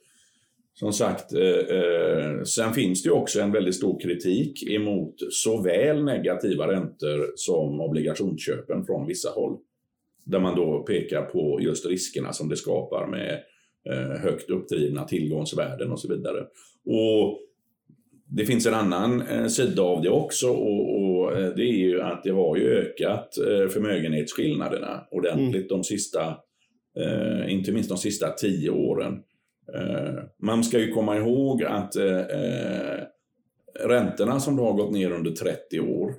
som 0.80 0.93
sagt, 0.93 1.34
eh, 1.34 1.78
eh, 1.78 2.43
sen 2.43 2.74
finns 2.74 3.03
det 3.03 3.07
ju 3.07 3.14
också 3.14 3.41
en 3.41 3.51
väldigt 3.51 3.76
stor 3.76 3.99
kritik 3.99 4.70
emot 4.70 5.16
såväl 5.30 6.03
negativa 6.03 6.68
räntor 6.68 7.32
som 7.36 7.82
obligationsköpen 7.82 8.86
från 8.86 9.07
vissa 9.07 9.30
håll. 9.30 9.57
Där 10.26 10.39
man 10.39 10.55
då 10.55 10.84
pekar 10.84 11.22
på 11.22 11.60
just 11.62 11.86
riskerna 11.86 12.34
som 12.34 12.49
det 12.49 12.55
skapar 12.55 13.07
med 13.07 13.39
eh, 13.89 14.22
högt 14.22 14.49
uppdrivna 14.49 15.03
tillgångsvärden 15.03 15.91
och 15.91 15.99
så 15.99 16.07
vidare. 16.07 16.39
Och 16.86 17.39
det 18.30 18.45
finns 18.45 18.66
en 18.66 18.74
annan 18.74 19.22
eh, 19.22 19.47
sida 19.47 19.82
av 19.82 20.01
det 20.01 20.10
också 20.10 20.49
och, 20.49 20.95
och, 20.95 21.09
eh, 21.38 21.55
det 21.55 21.63
är 21.63 21.77
ju 21.77 22.01
att 22.01 22.23
det 22.23 22.32
har 22.32 22.57
ju 22.57 22.69
ökat 22.69 23.38
eh, 23.38 23.67
förmögenhetsskillnaderna 23.67 25.07
ordentligt 25.11 25.71
mm. 25.71 25.77
de 25.77 25.84
sista, 25.84 26.38
eh, 26.99 27.53
inte 27.53 27.71
minst 27.71 27.89
de 27.89 27.97
sista 27.97 28.30
tio 28.30 28.69
åren. 28.69 29.23
Man 30.41 30.63
ska 30.63 30.80
ju 30.80 30.91
komma 30.91 31.17
ihåg 31.17 31.63
att 31.63 31.95
räntorna 33.80 34.39
som 34.39 34.59
har 34.59 34.73
gått 34.73 34.91
ner 34.91 35.11
under 35.11 35.32
30 35.32 35.80
år 35.80 36.13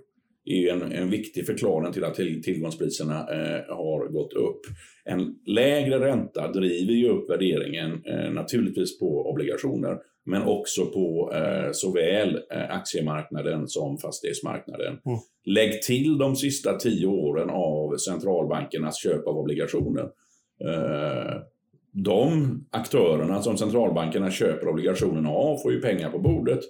är 0.44 0.72
en, 0.72 0.92
en 0.92 1.10
viktig 1.10 1.46
förklaring 1.46 1.92
till 1.92 2.04
att 2.04 2.14
till, 2.14 2.42
tillgångspriserna 2.42 3.18
eh, 3.18 3.76
har 3.76 4.08
gått 4.12 4.32
upp. 4.32 4.60
En 5.04 5.34
lägre 5.46 6.00
ränta 6.00 6.52
driver 6.52 6.92
ju 6.92 7.08
upp 7.08 7.30
värderingen 7.30 8.02
eh, 8.06 8.30
naturligtvis 8.32 8.98
på 8.98 9.30
obligationer 9.30 9.98
men 10.26 10.42
också 10.42 10.86
på 10.86 11.32
eh, 11.34 11.72
såväl 11.72 12.40
eh, 12.52 12.70
aktiemarknaden 12.70 13.68
som 13.68 13.98
fastighetsmarknaden. 13.98 14.98
Mm. 15.06 15.18
Lägg 15.44 15.82
till 15.82 16.18
de 16.18 16.36
sista 16.36 16.78
tio 16.78 17.06
åren 17.06 17.50
av 17.50 17.96
centralbankernas 17.96 19.02
köp 19.02 19.26
av 19.26 19.38
obligationer. 19.38 20.08
Eh, 20.64 21.42
de 21.92 22.60
aktörerna 22.70 23.42
som 23.42 23.56
centralbankerna 23.56 24.30
köper 24.30 24.68
obligationerna 24.68 25.30
av 25.30 25.56
får 25.56 25.72
ju 25.72 25.80
pengar 25.80 26.10
på 26.10 26.18
bordet. 26.18 26.60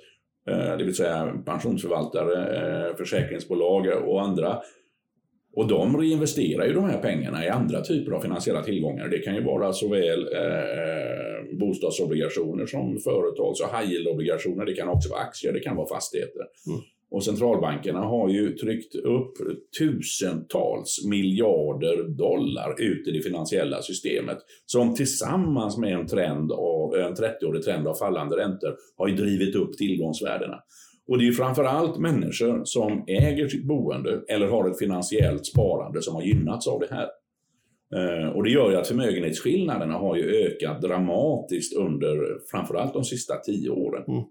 Eh, 0.51 0.77
det 0.77 0.85
vill 0.85 0.97
säga 0.97 1.35
pensionsförvaltare, 1.47 2.57
eh, 2.57 2.97
försäkringsbolag 2.97 3.87
och 4.05 4.23
andra. 4.23 4.59
Och 5.53 5.69
de 5.69 5.97
reinvesterar 5.97 6.67
ju 6.67 6.73
de 6.73 6.85
här 6.85 6.99
pengarna 6.99 7.47
i 7.47 7.49
andra 7.49 7.81
typer 7.81 8.13
av 8.13 8.21
finansiella 8.21 8.63
tillgångar. 8.63 9.09
Det 9.09 9.19
kan 9.19 9.35
ju 9.35 9.45
vara 9.45 9.73
såväl 9.73 10.21
eh, 10.21 11.59
bostadsobligationer 11.59 12.67
som 12.67 12.99
företags 12.99 13.61
och 13.61 13.79
high 13.79 14.13
obligationer 14.13 14.67
Det 14.67 14.75
kan 14.75 14.89
också 14.89 15.11
vara 15.11 15.21
aktier, 15.21 15.53
det 15.53 15.61
kan 15.61 15.77
vara 15.77 15.89
fastigheter. 15.89 16.43
Mm. 16.67 16.81
Och 17.11 17.25
centralbankerna 17.25 18.01
har 18.01 18.29
ju 18.29 18.53
tryckt 18.53 18.95
upp 18.95 19.33
tusentals 19.79 21.05
miljarder 21.07 22.09
dollar 22.09 22.81
ut 22.81 23.09
i 23.09 23.11
det 23.11 23.23
finansiella 23.23 23.83
systemet 23.83 24.39
som 24.67 24.95
tillsammans 24.95 25.79
med 25.79 25.93
en, 25.93 26.07
trend 26.07 26.53
av, 26.53 26.95
en 26.95 27.15
30-årig 27.15 27.63
trend 27.63 27.87
av 27.87 27.95
fallande 27.95 28.37
räntor 28.37 28.77
har 28.97 29.09
drivit 29.09 29.55
upp 29.55 29.73
tillgångsvärdena. 29.73 30.57
Och 31.09 31.19
det 31.19 31.29
är 31.29 31.33
framförallt 31.33 31.99
människor 31.99 32.65
som 32.65 33.05
äger 33.07 33.49
sitt 33.49 33.65
boende 33.65 34.21
eller 34.29 34.47
har 34.47 34.71
ett 34.71 34.79
finansiellt 34.79 35.47
sparande 35.47 36.03
som 36.03 36.15
har 36.15 36.23
gynnats 36.23 36.69
av 36.69 36.81
det 36.81 36.89
här. 36.91 37.09
Eh, 37.97 38.29
och 38.29 38.45
det 38.45 38.51
gör 38.51 38.71
ju 38.71 38.77
att 38.77 38.89
förmögenhetsskillnaderna 38.89 39.95
har 39.95 40.17
ju 40.17 40.47
ökat 40.47 40.83
dramatiskt 40.83 41.77
under 41.77 42.39
framförallt 42.51 42.93
de 42.93 43.05
sista 43.05 43.37
tio 43.37 43.71
åren. 43.71 44.05
Mm. 44.09 44.23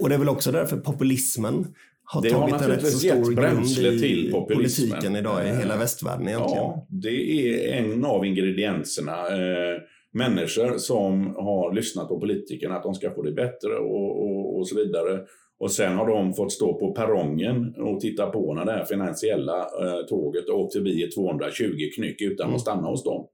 Och 0.00 0.08
det 0.08 0.14
är 0.14 0.18
väl 0.18 0.28
också 0.28 0.52
därför 0.52 0.76
populismen 0.76 1.66
har 2.04 2.22
det 2.22 2.30
tagit 2.30 2.54
har 2.54 2.62
en 2.62 2.70
rätt 2.70 2.86
så 2.86 2.98
stor 2.98 3.32
grund 3.32 3.66
i 3.66 3.98
till 4.00 4.32
politiken 4.32 5.16
idag 5.16 5.46
i 5.46 5.48
hela 5.48 5.76
västvärlden 5.76 6.28
egentligen. 6.28 6.62
Ja, 6.62 6.86
det 6.88 7.10
är 7.10 7.72
en 7.72 8.04
av 8.04 8.26
ingredienserna. 8.26 9.12
Eh, 9.12 9.80
människor 10.12 10.78
som 10.78 11.34
har 11.36 11.74
lyssnat 11.74 12.08
på 12.08 12.20
politikerna 12.20 12.76
att 12.76 12.82
de 12.82 12.94
ska 12.94 13.10
få 13.10 13.22
det 13.22 13.32
bättre 13.32 13.76
och, 13.76 14.22
och, 14.22 14.58
och 14.58 14.68
så 14.68 14.76
vidare. 14.76 15.20
Och 15.58 15.72
sen 15.72 15.96
har 15.96 16.06
de 16.06 16.34
fått 16.34 16.52
stå 16.52 16.78
på 16.78 16.92
perrongen 16.92 17.74
och 17.78 18.00
titta 18.00 18.26
på 18.26 18.54
när 18.54 18.64
det 18.64 18.72
här 18.72 18.84
finansiella 18.84 19.58
eh, 19.58 20.06
tåget 20.08 20.48
åkte 20.48 20.78
förbi 20.78 21.10
220 21.10 21.64
knyck 21.96 22.20
utan 22.20 22.46
mm. 22.46 22.56
att 22.56 22.60
stanna 22.60 22.88
hos 22.88 23.04
dem. 23.04 23.26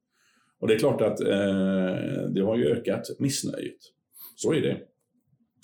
Och 0.61 0.69
det 0.69 0.75
är 0.75 0.79
klart 0.79 1.01
att 1.01 1.21
eh, 1.21 1.27
det 2.35 2.41
har 2.41 2.57
ju 2.57 2.67
ökat 2.67 3.03
missnöjet. 3.19 3.79
Så 4.37 4.53
är 4.53 4.61
det. 4.61 4.79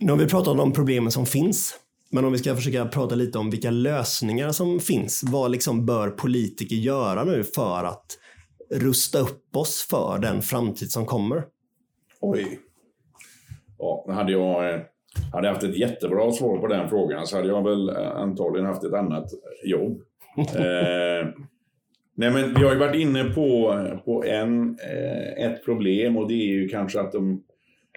Nu 0.01 0.13
har 0.13 0.19
vi 0.19 0.27
pratat 0.27 0.49
om 0.49 0.57
de 0.57 0.73
problemen 0.73 1.13
som 1.13 1.27
finns. 1.27 1.81
Men 2.11 2.25
om 2.25 2.33
vi 2.33 2.39
ska 2.39 2.55
försöka 2.55 2.87
prata 2.87 3.15
lite 3.15 3.39
om 3.39 3.51
vilka 3.51 3.71
lösningar 3.71 4.53
som 4.53 4.81
finns. 4.81 5.25
Vad 5.27 5.51
liksom 5.51 5.87
bör 5.87 6.11
politiker 6.11 6.77
göra 6.77 7.25
nu 7.25 7.45
för 7.45 7.85
att 7.85 8.07
rusta 8.71 9.19
upp 9.19 9.57
oss 9.57 9.87
för 9.91 10.19
den 10.19 10.43
framtid 10.43 10.91
som 10.91 11.07
kommer? 11.07 11.45
Oj. 12.21 12.61
Ja, 13.79 14.07
hade 14.09 14.33
jag 14.33 14.81
hade 15.33 15.49
haft 15.49 15.63
ett 15.63 15.79
jättebra 15.79 16.33
svar 16.33 16.59
på 16.59 16.67
den 16.67 16.89
frågan 16.89 17.27
så 17.27 17.37
hade 17.37 17.49
jag 17.49 17.65
väl 17.65 17.89
eh, 17.89 18.17
antagligen 18.17 18.67
haft 18.67 18.85
ett 18.85 18.95
annat 18.95 19.31
jobb. 19.65 20.01
eh, 20.39 21.29
nej 22.17 22.31
men 22.31 22.55
vi 22.55 22.65
har 22.65 22.73
ju 22.73 22.79
varit 22.79 23.01
inne 23.01 23.25
på, 23.25 23.75
på 24.05 24.25
en, 24.25 24.79
eh, 24.79 25.47
ett 25.47 25.65
problem 25.65 26.17
och 26.17 26.29
det 26.29 26.35
är 26.35 26.55
ju 26.55 26.69
kanske 26.69 27.01
att 27.01 27.13
de 27.13 27.43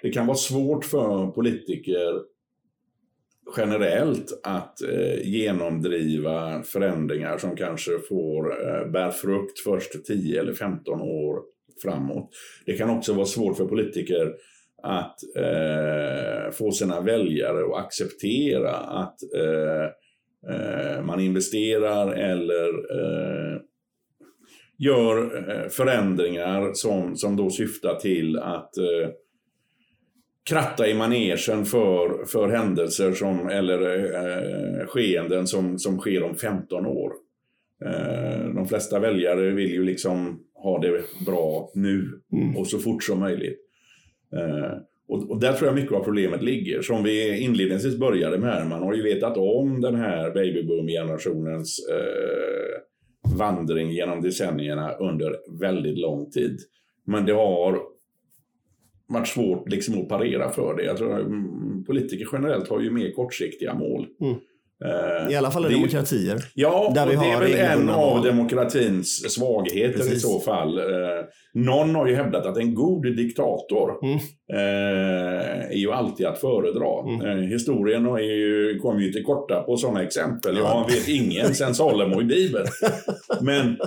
det 0.01 0.09
kan 0.09 0.27
vara 0.27 0.37
svårt 0.37 0.85
för 0.85 1.27
politiker 1.27 2.21
generellt 3.57 4.39
att 4.43 4.81
eh, 4.81 5.21
genomdriva 5.23 6.63
förändringar 6.63 7.37
som 7.37 7.55
kanske 7.55 7.91
får 8.09 8.67
eh, 8.67 8.91
bär 8.91 9.11
frukt 9.11 9.59
först 9.59 10.05
10 10.05 10.39
eller 10.39 10.53
15 10.53 11.01
år 11.01 11.39
framåt. 11.81 12.29
Det 12.65 12.73
kan 12.73 12.89
också 12.89 13.13
vara 13.13 13.25
svårt 13.25 13.57
för 13.57 13.65
politiker 13.65 14.33
att 14.83 15.15
eh, 15.35 16.51
få 16.51 16.71
sina 16.71 17.01
väljare 17.01 17.65
att 17.65 17.85
acceptera 17.85 18.71
att 18.75 19.17
eh, 19.35 19.85
eh 20.53 21.03
man 21.03 21.19
investerar 21.19 22.13
eller 22.13 22.67
eh, 22.69 23.61
gör 24.77 25.49
eh, 25.49 25.69
förändringar 25.69 26.73
som, 26.73 27.15
som 27.15 27.35
då 27.35 27.49
syftar 27.49 27.95
till 27.95 28.39
att 28.39 28.73
kratta 30.49 30.87
i 30.87 30.93
manegen 30.93 31.65
för, 31.65 32.25
för 32.25 32.49
händelser 32.49 33.11
som, 33.11 33.49
eller 33.49 33.81
eh, 34.15 34.87
skeenden 34.87 35.47
som, 35.47 35.79
som 35.79 35.99
sker 35.99 36.23
om 36.23 36.35
15 36.35 36.85
år. 36.85 37.11
Eh, 37.85 38.53
de 38.55 38.67
flesta 38.67 38.99
väljare 38.99 39.51
vill 39.51 39.71
ju 39.71 39.83
liksom 39.83 40.39
ha 40.53 40.79
det 40.79 41.01
bra 41.25 41.71
nu 41.75 42.21
mm. 42.33 42.57
och 42.57 42.67
så 42.67 42.79
fort 42.79 43.03
som 43.03 43.19
möjligt. 43.19 43.59
Eh, 44.35 44.77
och, 45.07 45.31
och, 45.31 45.39
där 45.39 45.53
tror 45.53 45.67
jag 45.67 45.75
mycket 45.75 45.91
av 45.91 46.03
problemet 46.03 46.43
ligger. 46.43 46.81
Som 46.81 47.03
vi 47.03 47.39
inledningsvis 47.39 47.97
började 47.97 48.37
med, 48.37 48.67
man 48.67 48.83
har 48.83 48.93
ju 48.93 49.03
vetat 49.03 49.37
om 49.37 49.81
den 49.81 49.95
här 49.95 50.31
babyboom-generationens 50.31 51.79
eh, 51.89 53.37
vandring 53.37 53.91
genom 53.91 54.21
decennierna 54.21 54.91
under 54.91 55.35
väldigt 55.59 55.97
lång 55.97 56.29
tid. 56.31 56.59
Men 57.05 57.25
det 57.25 57.33
har 57.33 57.79
varit 59.07 59.27
svårt 59.27 59.69
liksom 59.69 60.01
att 60.01 60.09
parera 60.09 60.49
för 60.49 60.75
det. 60.75 60.83
Jag 60.83 60.97
tror 60.97 61.19
mm, 61.19 61.83
politiker 61.83 62.27
generellt 62.31 62.67
har 62.67 62.81
ju 62.81 62.91
mer 62.91 63.11
kortsiktiga 63.11 63.73
mål. 63.73 64.07
Mm. 64.21 64.35
Eh, 64.85 65.31
I 65.31 65.35
alla 65.35 65.51
fall 65.51 65.71
i 65.71 65.75
demokratier. 65.75 66.37
Ja, 66.53 66.91
där 66.95 67.07
vi 67.07 67.15
det 67.15 67.25
är 67.25 67.39
väl 67.39 67.55
en 67.55 67.89
av 67.89 68.23
demokratins 68.23 69.33
svagheter 69.33 69.97
Precis. 69.97 70.13
i 70.13 70.19
så 70.19 70.39
fall. 70.39 70.77
Eh, 70.77 70.85
någon 71.53 71.95
har 71.95 72.07
ju 72.07 72.15
hävdat 72.15 72.45
att 72.45 72.57
en 72.57 72.75
god 72.75 73.15
diktator 73.15 73.91
mm. 74.03 74.15
eh, 74.53 75.71
är 75.71 75.77
ju 75.77 75.91
alltid 75.91 76.25
att 76.25 76.39
föredra. 76.39 77.25
Mm. 77.27 77.49
Historien 77.49 78.05
är 78.05 78.19
ju, 78.19 78.79
kommer 78.79 79.01
ju 79.01 79.11
till 79.11 79.23
korta 79.23 79.63
på 79.63 79.77
sådana 79.77 80.03
exempel. 80.03 80.57
Jag 80.57 80.85
vet 80.91 81.07
ingen 81.07 81.55
sen 81.55 81.75
Salomo 81.75 82.21
i 82.21 82.25
Bibeln. 82.25 82.67
Men 83.41 83.77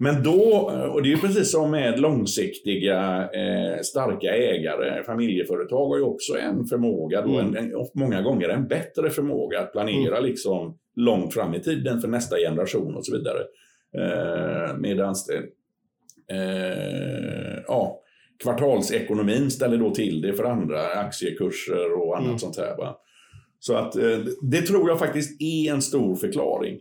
men 0.00 0.22
då, 0.22 0.70
och 0.92 1.02
det 1.02 1.08
är 1.08 1.10
ju 1.10 1.18
precis 1.18 1.52
som 1.52 1.70
med 1.70 2.00
långsiktiga 2.00 3.28
eh, 3.32 3.80
starka 3.82 4.34
ägare, 4.36 5.02
familjeföretag 5.04 5.88
har 5.88 5.96
ju 5.96 6.02
också 6.02 6.38
en 6.38 6.64
förmåga, 6.64 7.22
då, 7.22 7.38
mm. 7.38 7.56
en, 7.56 7.56
en, 7.56 7.86
många 7.94 8.22
gånger 8.22 8.48
en 8.48 8.68
bättre 8.68 9.10
förmåga 9.10 9.60
att 9.60 9.72
planera 9.72 10.16
mm. 10.16 10.24
liksom 10.24 10.78
långt 10.96 11.34
fram 11.34 11.54
i 11.54 11.60
tiden 11.60 12.00
för 12.00 12.08
nästa 12.08 12.36
generation 12.36 12.94
och 12.94 13.06
så 13.06 13.16
vidare. 13.16 13.40
Eh, 13.96 14.76
Medan 14.76 15.14
eh, 16.32 17.62
ja, 17.68 18.00
kvartalsekonomin 18.42 19.50
ställer 19.50 19.76
då 19.76 19.94
till 19.94 20.20
det 20.20 20.32
för 20.32 20.44
andra 20.44 20.86
aktiekurser 20.86 21.92
och 21.92 22.16
annat 22.16 22.26
mm. 22.26 22.38
sånt 22.38 22.56
här. 22.56 22.76
Va? 22.76 22.96
Så 23.58 23.74
att 23.74 23.96
eh, 23.96 24.18
det 24.42 24.62
tror 24.62 24.88
jag 24.88 24.98
faktiskt 24.98 25.42
är 25.42 25.72
en 25.72 25.82
stor 25.82 26.16
förklaring. 26.16 26.78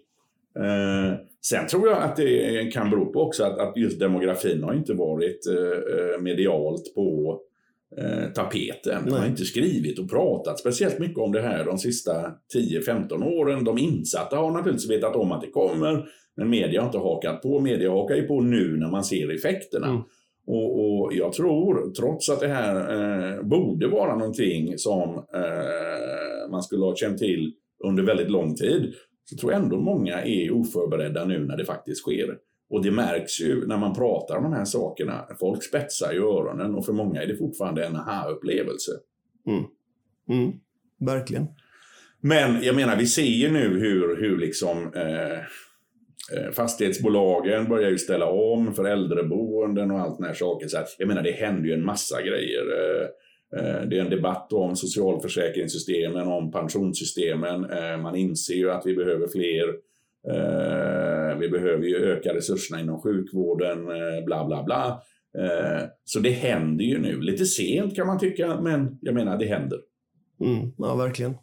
Eh, 0.60 1.20
Sen 1.50 1.68
tror 1.68 1.88
jag 1.88 1.98
att 1.98 2.16
det 2.16 2.72
kan 2.74 2.90
bero 2.90 3.06
på 3.14 3.22
också 3.22 3.44
att, 3.44 3.60
att 3.60 3.78
just 3.78 4.00
demografin 4.00 4.64
har 4.64 4.74
inte 4.74 4.94
varit 4.94 5.48
eh, 5.48 6.22
medialt 6.22 6.96
på 6.96 7.40
eh, 7.98 8.32
tapeten. 8.34 9.10
Man 9.10 9.20
har 9.20 9.28
inte 9.28 9.46
skrivit 9.46 10.00
och 10.00 10.10
pratat 10.10 10.60
speciellt 10.60 11.00
mycket 11.00 11.18
om 11.18 11.32
det 11.32 11.42
här 11.42 11.66
de 11.66 11.78
sista 11.78 12.12
10-15 12.56 13.24
åren. 13.24 13.64
De 13.64 13.78
insatta 13.78 14.38
har 14.38 14.52
naturligtvis 14.52 14.90
vetat 14.90 15.16
om 15.16 15.32
att 15.32 15.42
det 15.42 15.50
kommer, 15.50 16.06
men 16.38 16.50
media 16.50 16.82
har 16.82 16.88
inte 16.88 16.98
hakat 16.98 17.42
på. 17.42 17.60
Media 17.60 17.92
hakar 17.92 18.16
ju 18.16 18.24
på 18.24 18.42
nu 18.42 18.78
när 18.78 18.92
man 18.92 19.04
ser 19.04 19.36
effekterna. 19.36 19.88
Mm. 19.88 20.02
Och, 20.48 20.80
och 20.80 21.14
jag 21.14 21.34
tror, 21.34 21.94
trots 21.94 22.30
att 22.30 22.40
det 22.40 22.48
här 22.48 22.76
eh, 22.76 23.44
borde 23.44 23.88
vara 23.88 24.16
någonting 24.16 24.78
som 24.78 25.16
eh, 25.34 26.52
man 26.52 26.64
skulle 26.64 26.86
ha 26.86 26.96
känt 26.96 27.18
till 27.18 27.54
under 27.84 28.04
väldigt 28.04 28.30
lång 28.30 28.56
tid, 28.56 28.94
så 29.30 29.38
tror 29.38 29.52
jag 29.52 29.62
ändå 29.62 29.80
många 29.80 30.22
är 30.22 30.52
oförberedda 30.52 31.26
nu 31.26 31.46
när 31.46 31.58
det 31.58 31.66
faktiskt 31.66 32.02
sker. 32.02 32.38
Och 32.70 32.84
det 32.84 32.92
märks 32.92 33.42
ju 33.42 33.68
när 33.68 33.78
man 33.78 33.96
pratar 33.96 34.38
om 34.38 34.44
de 34.44 34.54
här 34.54 34.66
sakerna. 34.66 35.28
Folk 35.40 35.64
spetsar 35.64 36.14
ju 36.14 36.20
öronen 36.20 36.76
och 36.76 36.86
för 36.86 36.94
många 36.94 37.22
är 37.22 37.28
det 37.28 37.36
fortfarande 37.36 37.86
en 37.86 37.96
aha-upplevelse. 37.96 38.92
Mm. 39.48 39.64
Mm. 40.30 40.52
Verkligen. 41.00 41.48
Men 42.22 42.64
jag 42.64 42.76
menar, 42.76 42.96
vi 42.96 43.06
ser 43.06 43.22
ju 43.22 43.52
nu 43.52 43.80
hur, 43.80 44.18
hur 44.22 44.38
liksom 44.38 44.94
eh, 44.96 45.38
eh 46.38 46.52
fastighetsbolagen 46.54 47.70
börjar 47.70 47.90
ju 47.90 47.98
ställa 47.98 48.26
om 48.26 48.74
för 48.74 48.86
äldreboenden 48.86 49.92
och 49.92 50.00
allt 50.00 50.16
såna 50.16 50.28
här 50.28 50.36
saker. 50.36 50.68
Så 50.68 50.78
jag 50.98 51.08
menar, 51.08 51.24
det 51.24 51.32
händer 51.32 51.70
ju 51.70 51.74
en 51.74 51.86
massa 51.86 52.22
grejer. 52.22 52.64
Eh, 53.56 53.88
det 53.90 53.98
är 53.98 54.02
en 54.02 54.10
debatt 54.10 54.54
om 54.54 54.76
socialförsäkringssystemen, 54.76 56.28
om 56.28 56.52
pensionssystemen. 56.52 57.70
Eh, 57.70 57.98
man 57.98 58.16
inser 58.16 58.54
ju 58.54 58.72
att 58.72 58.86
vi 58.86 58.96
behöver 58.96 59.28
fler. 59.28 59.68
Eh, 60.30 61.38
vi 61.38 61.50
behöver 61.50 61.84
ju 61.84 61.96
öka 61.96 62.34
resurserna 62.34 62.82
inom 62.82 63.02
sjukvården, 63.02 63.86
bla 64.26 64.46
bla 64.46 64.64
bla. 64.64 65.02
Så 66.06 66.20
det 66.20 66.30
händer 66.30 66.86
ju 66.86 67.00
nu. 67.00 67.22
Lite 67.22 67.46
sent 67.46 67.96
kan 67.96 68.08
man 68.08 68.20
tycka, 68.20 68.62
men 68.62 68.98
jag 69.02 69.16
menar, 69.16 69.38
det 69.38 69.46
händer. 69.46 69.80
Mm, 70.42 70.72
ja, 70.78 70.96
verkligen. 70.96 71.34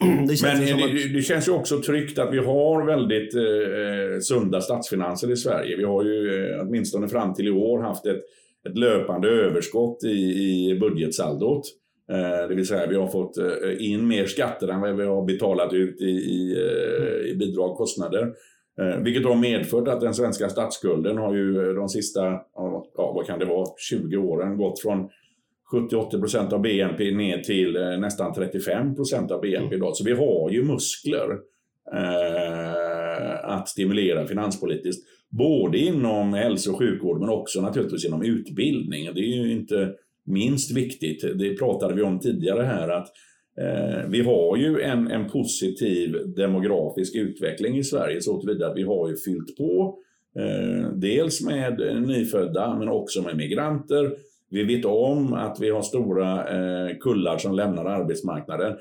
Det 0.28 0.36
känns, 0.36 0.42
Men 0.42 0.78
det, 0.78 0.84
att... 0.84 1.14
det, 1.14 1.22
känns 1.22 1.48
ju 1.48 1.52
också 1.52 1.82
tryggt 1.82 2.18
att 2.18 2.32
vi 2.32 2.38
har 2.38 2.86
väldigt 2.86 3.32
sunda 4.24 4.60
statsfinanser 4.60 5.32
i 5.32 5.36
Sverige. 5.36 5.76
Vi 5.76 5.84
har 5.84 6.04
ju 6.04 6.60
åtminstone 6.60 7.08
fram 7.08 7.34
till 7.34 7.46
i 7.46 7.50
år 7.50 7.82
haft 7.82 8.06
ett, 8.06 8.22
ett 8.68 8.78
löpande 8.78 9.28
överskott 9.28 10.04
i, 10.04 10.08
i 10.08 10.78
budgetsaldot. 10.80 11.62
Eh, 12.10 12.48
det 12.48 12.54
vill 12.54 12.66
säga 12.66 12.86
vi 12.86 12.96
har 12.96 13.06
fått 13.06 13.38
eh, 13.38 13.92
in 13.92 14.08
mer 14.08 14.26
skatter 14.26 14.68
än 14.68 14.80
vad 14.80 14.96
vi 14.96 15.04
har 15.04 15.24
betalat 15.26 15.72
ut 15.72 16.00
i, 16.00 16.10
i, 16.10 16.56
eh, 16.56 17.30
i 17.30 17.36
bidrag 17.36 17.70
och 17.70 17.76
kostnader. 17.76 18.32
Vilket 19.02 19.24
har 19.24 19.36
medfört 19.36 19.88
att 19.88 20.00
den 20.00 20.14
svenska 20.14 20.48
statsskulden 20.48 21.18
har 21.18 21.34
ju 21.34 21.74
de 21.74 21.88
sista, 21.88 22.20
ja, 22.54 22.86
vad 22.96 23.26
kan 23.26 23.38
det 23.38 23.44
vara, 23.44 23.66
20 23.76 24.16
åren 24.16 24.56
gått 24.56 24.80
från 24.80 25.08
70-80 25.72 26.20
procent 26.20 26.52
av 26.52 26.62
BNP 26.62 27.10
ner 27.10 27.38
till 27.38 27.72
nästan 28.00 28.34
35 28.34 28.94
procent 28.94 29.30
av 29.30 29.40
BNP 29.40 29.74
idag. 29.74 29.96
Så 29.96 30.04
vi 30.04 30.12
har 30.12 30.50
ju 30.50 30.64
muskler 30.64 31.30
eh, 31.92 32.43
Eh, 33.20 33.50
att 33.50 33.68
stimulera 33.68 34.26
finanspolitiskt. 34.26 35.06
Både 35.30 35.78
inom 35.78 36.34
hälso 36.34 36.72
och 36.72 36.78
sjukvård 36.78 37.20
men 37.20 37.28
också 37.28 37.60
naturligtvis 37.60 38.04
inom 38.04 38.22
utbildning. 38.22 39.14
Det 39.14 39.20
är 39.20 39.44
ju 39.44 39.52
inte 39.52 39.92
minst 40.26 40.76
viktigt. 40.76 41.38
Det 41.38 41.58
pratade 41.58 41.94
vi 41.94 42.02
om 42.02 42.20
tidigare 42.20 42.62
här 42.62 42.88
att 42.88 43.08
eh, 43.58 44.08
vi 44.08 44.20
har 44.20 44.56
ju 44.56 44.80
en, 44.80 45.10
en 45.10 45.30
positiv 45.30 46.16
demografisk 46.36 47.16
utveckling 47.16 47.76
i 47.76 47.84
Sverige 47.84 48.20
så 48.20 48.40
tillvida 48.40 48.66
att 48.66 48.76
vi 48.76 48.82
har 48.82 49.08
ju 49.08 49.16
fyllt 49.16 49.56
på 49.56 49.98
eh, 50.38 50.92
dels 50.94 51.46
med 51.46 52.02
nyfödda 52.06 52.76
men 52.78 52.88
också 52.88 53.22
med 53.22 53.36
migranter 53.36 54.10
vi 54.54 54.64
vet 54.64 54.84
om 54.84 55.32
att 55.32 55.60
vi 55.60 55.70
har 55.70 55.82
stora 55.82 56.48
eh, 56.48 56.96
kullar 57.00 57.38
som 57.38 57.54
lämnar 57.54 57.84
arbetsmarknaden. 57.84 58.76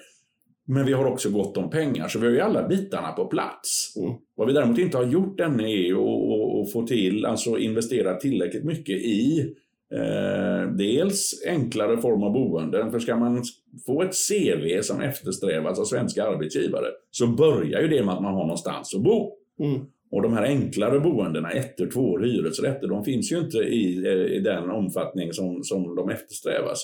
Men 0.65 0.85
vi 0.85 0.93
har 0.93 1.05
också 1.05 1.29
gott 1.29 1.57
om 1.57 1.69
pengar, 1.69 2.07
så 2.07 2.19
vi 2.19 2.25
har 2.25 2.33
ju 2.33 2.41
alla 2.41 2.67
bitarna 2.67 3.11
på 3.11 3.25
plats. 3.25 3.93
Mm. 3.97 4.13
Vad 4.35 4.47
vi 4.47 4.53
däremot 4.53 4.77
inte 4.77 4.97
har 4.97 5.05
gjort 5.05 5.39
än 5.39 5.59
är 5.59 5.91
att 5.91 6.71
få 6.71 6.87
till, 6.87 7.25
alltså 7.25 7.57
investera 7.57 8.15
tillräckligt 8.15 8.63
mycket 8.63 8.95
i 8.95 9.39
eh, 9.93 10.71
dels 10.77 11.43
enklare 11.47 11.97
form 11.97 12.23
av 12.23 12.33
boenden. 12.33 12.91
För 12.91 12.99
ska 12.99 13.15
man 13.15 13.43
få 13.85 14.01
ett 14.01 14.15
CV 14.29 14.81
som 14.81 15.01
eftersträvas 15.01 15.79
av 15.79 15.83
svenska 15.83 16.23
arbetsgivare 16.23 16.87
så 17.11 17.27
börjar 17.27 17.81
ju 17.81 17.87
det 17.87 18.05
med 18.05 18.13
att 18.13 18.21
man 18.21 18.33
har 18.33 18.43
någonstans 18.43 18.95
att 18.95 19.03
bo. 19.03 19.31
Mm. 19.59 19.85
Och 20.11 20.21
de 20.21 20.33
här 20.33 20.43
enklare 20.43 20.99
boendena, 20.99 21.51
ettor, 21.51 21.87
tvåor, 21.87 22.19
hyresrätter, 22.19 22.87
de 22.87 23.03
finns 23.03 23.31
ju 23.31 23.39
inte 23.39 23.57
i, 23.57 24.07
eh, 24.07 24.35
i 24.35 24.39
den 24.39 24.69
omfattning 24.69 25.33
som, 25.33 25.63
som 25.63 25.95
de 25.95 26.09
eftersträvas. 26.09 26.83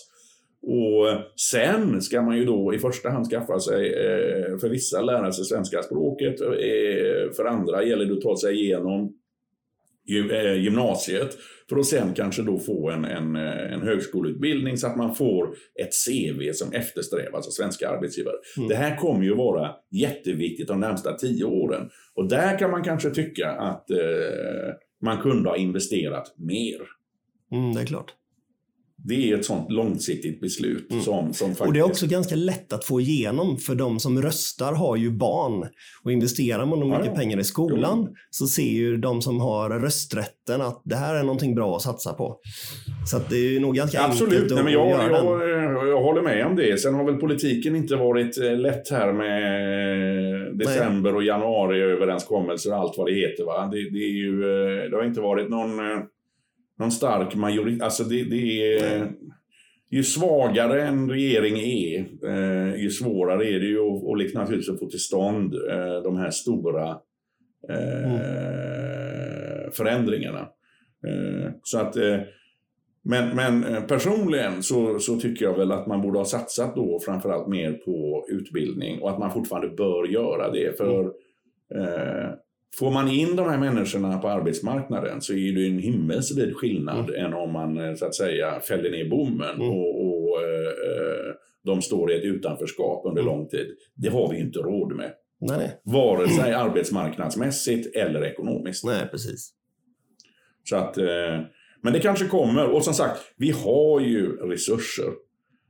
Och 0.61 1.07
sen 1.51 2.01
ska 2.01 2.21
man 2.21 2.37
ju 2.37 2.45
då 2.45 2.73
i 2.73 2.79
första 2.79 3.09
hand 3.09 3.25
skaffa 3.29 3.59
sig, 3.59 3.93
eh, 3.93 4.57
för 4.57 4.69
vissa 4.69 5.01
lära 5.01 5.31
sig 5.31 5.45
svenska 5.45 5.83
språket, 5.83 6.41
eh, 6.41 7.31
för 7.35 7.45
andra 7.45 7.83
gäller 7.83 8.05
det 8.05 8.13
att 8.13 8.21
ta 8.21 8.37
sig 8.37 8.55
igenom 8.55 9.15
gymnasiet 10.57 11.37
för 11.69 11.77
att 11.77 11.85
sen 11.85 12.13
kanske 12.13 12.41
då 12.41 12.59
få 12.59 12.89
en, 12.89 13.05
en, 13.05 13.35
en 13.35 13.81
högskoleutbildning 13.81 14.77
så 14.77 14.87
att 14.87 14.97
man 14.97 15.15
får 15.15 15.55
ett 15.75 15.89
CV 16.05 16.53
som 16.53 16.73
eftersträvas 16.73 17.47
av 17.47 17.51
svenska 17.51 17.89
arbetsgivare. 17.89 18.35
Mm. 18.57 18.69
Det 18.69 18.75
här 18.75 18.97
kommer 18.97 19.23
ju 19.23 19.35
vara 19.35 19.71
jätteviktigt 19.91 20.67
de 20.67 20.79
närmsta 20.79 21.13
tio 21.13 21.45
åren. 21.45 21.89
Och 22.13 22.29
där 22.29 22.59
kan 22.59 22.71
man 22.71 22.83
kanske 22.83 23.09
tycka 23.09 23.49
att 23.49 23.91
eh, 23.91 23.97
man 25.01 25.21
kunde 25.21 25.49
ha 25.49 25.57
investerat 25.57 26.33
mer. 26.37 26.81
Mm, 27.51 27.73
det 27.73 27.81
är 27.81 27.85
klart. 27.85 28.13
Det 29.03 29.31
är 29.31 29.37
ett 29.37 29.45
sånt 29.45 29.71
långsiktigt 29.71 30.41
beslut. 30.41 30.91
Mm. 30.91 31.03
Som, 31.03 31.33
som 31.33 31.47
faktiskt... 31.47 31.67
Och 31.67 31.73
det 31.73 31.79
är 31.79 31.83
också 31.83 32.07
ganska 32.07 32.35
lätt 32.35 32.73
att 32.73 32.85
få 32.85 33.01
igenom 33.01 33.57
för 33.57 33.75
de 33.75 33.99
som 33.99 34.21
röstar 34.21 34.73
har 34.73 34.95
ju 34.95 35.11
barn. 35.11 35.67
Och 36.03 36.11
investerar 36.11 36.65
man 36.65 36.89
mycket 36.89 37.05
ja, 37.05 37.15
pengar 37.15 37.39
i 37.39 37.43
skolan 37.43 38.05
jo. 38.07 38.15
så 38.29 38.47
ser 38.47 38.71
ju 38.71 38.97
de 38.97 39.21
som 39.21 39.39
har 39.39 39.69
rösträtten 39.69 40.61
att 40.61 40.81
det 40.85 40.95
här 40.95 41.15
är 41.15 41.23
någonting 41.23 41.55
bra 41.55 41.75
att 41.75 41.81
satsa 41.81 42.13
på. 42.13 42.39
Så 43.11 43.19
det 43.29 43.55
är 43.55 43.59
nog 43.59 43.75
ganska 43.75 44.03
Absolut. 44.03 44.33
enkelt 44.33 44.51
att 44.51 44.55
Nej, 44.55 44.63
men 44.63 44.73
jag, 44.73 44.89
göra 44.89 45.11
jag, 45.11 45.39
den. 45.39 45.89
jag 45.89 46.01
håller 46.01 46.21
med 46.21 46.45
om 46.45 46.55
det. 46.55 46.79
Sen 46.79 46.95
har 46.95 47.03
väl 47.03 47.15
politiken 47.15 47.75
inte 47.75 47.95
varit 47.95 48.37
eh, 48.37 48.57
lätt 48.57 48.89
här 48.91 49.13
med 49.13 50.57
december 50.57 51.11
Nej. 51.11 51.17
och 51.17 51.23
januari 51.23 51.81
överenskommelser 51.81 52.71
och 52.71 52.77
allt 52.77 52.97
vad 52.97 53.07
det 53.07 53.13
heter. 53.13 53.45
Va? 53.45 53.69
Det, 53.71 53.89
det, 53.89 53.99
ju, 53.99 54.43
eh, 54.43 54.89
det 54.89 54.97
har 54.97 55.03
inte 55.03 55.21
varit 55.21 55.49
någon 55.49 55.79
någon 56.79 56.91
stark 56.91 57.35
majoritet. 57.35 57.83
Alltså 57.83 58.03
det, 58.03 58.23
det 58.23 58.77
är... 58.77 59.11
Ju 59.91 60.03
svagare 60.03 60.81
en 60.81 61.09
regering 61.09 61.57
är, 61.57 62.07
eh, 62.25 62.81
ju 62.81 62.89
svårare 62.89 63.45
är 63.45 63.59
det 63.59 63.65
ju 63.65 63.79
att, 63.79 64.03
och 64.03 64.17
liksom 64.17 64.41
naturligtvis 64.41 64.69
att 64.69 64.79
få 64.79 64.89
till 64.89 64.99
stånd 64.99 65.53
eh, 65.53 66.03
de 66.03 66.17
här 66.17 66.29
stora 66.29 66.97
eh, 67.69 68.11
mm. 68.11 69.71
förändringarna. 69.71 70.39
Eh, 71.07 71.51
så 71.63 71.79
att, 71.79 71.95
eh, 71.95 72.17
men, 73.03 73.35
men 73.35 73.63
eh, 73.63 73.81
personligen 73.81 74.63
så, 74.63 74.99
så 74.99 75.19
tycker 75.19 75.45
jag 75.45 75.57
väl 75.57 75.71
att 75.71 75.87
man 75.87 76.01
borde 76.01 76.19
ha 76.19 76.25
satsat 76.25 76.75
då 76.75 76.99
framförallt 77.05 77.47
mer 77.47 77.71
på 77.71 78.25
utbildning 78.29 79.01
och 79.01 79.09
att 79.09 79.19
man 79.19 79.31
fortfarande 79.31 79.75
bör 79.75 80.07
göra 80.07 80.51
det. 80.51 80.77
För 80.77 81.01
mm. 81.01 81.11
Får 82.75 82.91
man 82.91 83.07
in 83.07 83.35
de 83.35 83.49
här 83.49 83.57
människorna 83.57 84.17
på 84.17 84.29
arbetsmarknaden 84.29 85.21
så 85.21 85.33
är 85.33 85.55
det 85.55 85.67
en 85.67 85.79
himmelsvid 85.79 86.55
skillnad 86.55 87.09
mm. 87.09 87.25
än 87.25 87.33
om 87.33 87.53
man 87.53 87.77
eh, 87.77 87.95
så 87.95 88.05
att 88.05 88.15
säga 88.15 88.59
fäller 88.59 88.91
ner 88.91 89.09
bommen 89.09 89.55
mm. 89.55 89.69
och, 89.69 90.05
och 90.05 90.41
eh, 90.41 91.33
de 91.65 91.81
står 91.81 92.11
i 92.11 92.15
ett 92.15 92.23
utanförskap 92.23 93.05
under 93.05 93.21
mm. 93.21 93.33
lång 93.33 93.47
tid. 93.47 93.67
Det 93.95 94.09
har 94.09 94.31
vi 94.31 94.39
inte 94.39 94.59
råd 94.59 94.95
med. 94.95 95.11
Nej. 95.39 95.79
Vare 95.83 96.29
sig 96.29 96.53
arbetsmarknadsmässigt 96.53 97.95
eller 97.95 98.23
ekonomiskt. 98.23 98.85
Nej, 98.85 99.07
precis. 99.11 99.53
Så 100.63 100.75
att, 100.75 100.97
eh, 100.97 101.39
men 101.81 101.93
det 101.93 101.99
kanske 101.99 102.25
kommer. 102.25 102.69
Och 102.69 102.83
som 102.83 102.93
sagt, 102.93 103.19
vi 103.37 103.51
har 103.51 103.99
ju 103.99 104.35
resurser. 104.35 105.07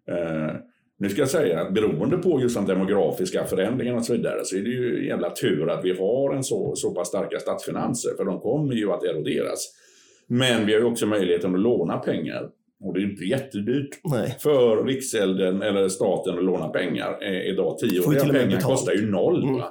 Eh, 0.09 0.55
nu 0.99 1.09
ska 1.09 1.21
jag 1.21 1.29
säga 1.29 1.61
att 1.61 1.73
beroende 1.73 2.17
på 2.17 2.41
just 2.41 2.55
de 2.55 2.65
demografiska 2.65 3.45
förändringarna 3.45 3.97
och 3.97 4.05
så 4.05 4.13
vidare 4.13 4.39
så 4.43 4.55
är 4.55 4.61
det 4.61 4.69
ju 4.69 5.07
jävla 5.07 5.29
tur 5.29 5.69
att 5.69 5.85
vi 5.85 5.97
har 5.97 6.35
en 6.35 6.43
så, 6.43 6.75
så 6.75 6.95
pass 6.95 7.07
starka 7.07 7.39
statsfinanser 7.39 8.11
för 8.17 8.25
de 8.25 8.39
kommer 8.39 8.75
ju 8.75 8.91
att 8.91 9.03
eroderas. 9.03 9.75
Men 10.27 10.65
vi 10.65 10.73
har 10.73 10.79
ju 10.79 10.85
också 10.85 11.05
möjligheten 11.05 11.55
att 11.55 11.61
låna 11.61 11.97
pengar. 11.97 12.49
Och 12.83 12.93
det 12.93 12.99
är 12.99 13.03
inte 13.03 13.23
jättedyrt 13.23 13.99
Nej. 14.03 14.37
för 14.39 14.83
Riksgälden 14.83 15.61
eller 15.61 15.89
staten 15.89 16.37
att 16.37 16.43
låna 16.43 16.67
pengar 16.67 17.17
eh, 17.21 17.49
idag. 17.49 17.77
Tioåriga 17.77 18.25
pengar 18.25 18.61
kostar 18.61 18.93
ju 18.93 19.11
noll. 19.11 19.43
Mm. 19.43 19.61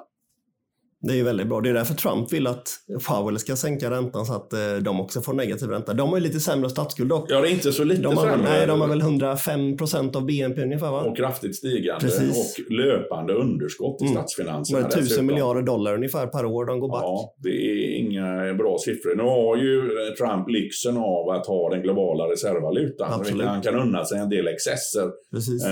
Det 1.00 1.12
är 1.12 1.16
ju 1.16 1.22
väldigt 1.22 1.46
bra. 1.46 1.60
Det 1.60 1.70
är 1.70 1.74
därför 1.74 1.94
Trump 1.94 2.32
vill 2.32 2.46
att 2.46 2.70
Powell 3.08 3.38
ska 3.38 3.56
sänka 3.56 3.90
räntan 3.90 4.26
så 4.26 4.32
att 4.32 4.52
eh, 4.52 4.58
de 4.82 5.00
också 5.00 5.20
får 5.20 5.32
negativ 5.32 5.68
ränta. 5.68 5.94
De 5.94 6.08
har 6.08 6.16
ju 6.16 6.22
lite 6.22 6.40
sämre 6.40 6.70
statsskuld 6.70 7.08
dock. 7.08 7.26
Ja, 7.30 7.40
det 7.40 7.48
är 7.48 7.52
inte 7.52 7.72
så 7.72 7.84
lite 7.84 8.02
de 8.02 8.16
har, 8.16 8.26
sämre. 8.26 8.48
Nej, 8.50 8.66
de 8.66 8.80
har 8.80 8.88
väl 8.88 9.00
105 9.00 9.76
procent 9.76 10.16
av 10.16 10.26
BNP 10.26 10.62
ungefär 10.62 10.90
va? 10.90 11.00
Och 11.02 11.16
kraftigt 11.16 11.56
stigande 11.56 12.00
Precis. 12.00 12.58
och 12.58 12.72
löpande 12.72 13.34
underskott 13.34 14.02
i 14.02 14.04
mm. 14.04 14.16
statsfinanserna. 14.16 14.80
Med 14.80 14.90
tusen 14.90 15.26
miljarder 15.26 15.62
dollar 15.62 15.94
ungefär 15.94 16.26
per 16.26 16.44
år 16.44 16.64
de 16.64 16.80
går 16.80 16.88
back. 16.88 17.02
Ja, 17.02 17.34
det 17.42 17.48
är 17.48 17.98
inga 17.98 18.54
bra 18.54 18.76
siffror. 18.78 19.16
Nu 19.16 19.22
har 19.22 19.56
ju 19.56 19.90
Trump 20.18 20.48
lyxen 20.48 20.96
av 20.96 21.30
att 21.30 21.46
ha 21.46 21.70
den 21.70 21.82
globala 21.82 22.24
reservvalutan. 22.24 23.12
Absolut. 23.12 23.46
Han 23.46 23.62
kan 23.62 23.74
unna 23.74 24.04
sig 24.04 24.18
en 24.18 24.28
del 24.28 24.48
excesser. 24.48 25.10
Precis. 25.32 25.64
Eh, 25.64 25.70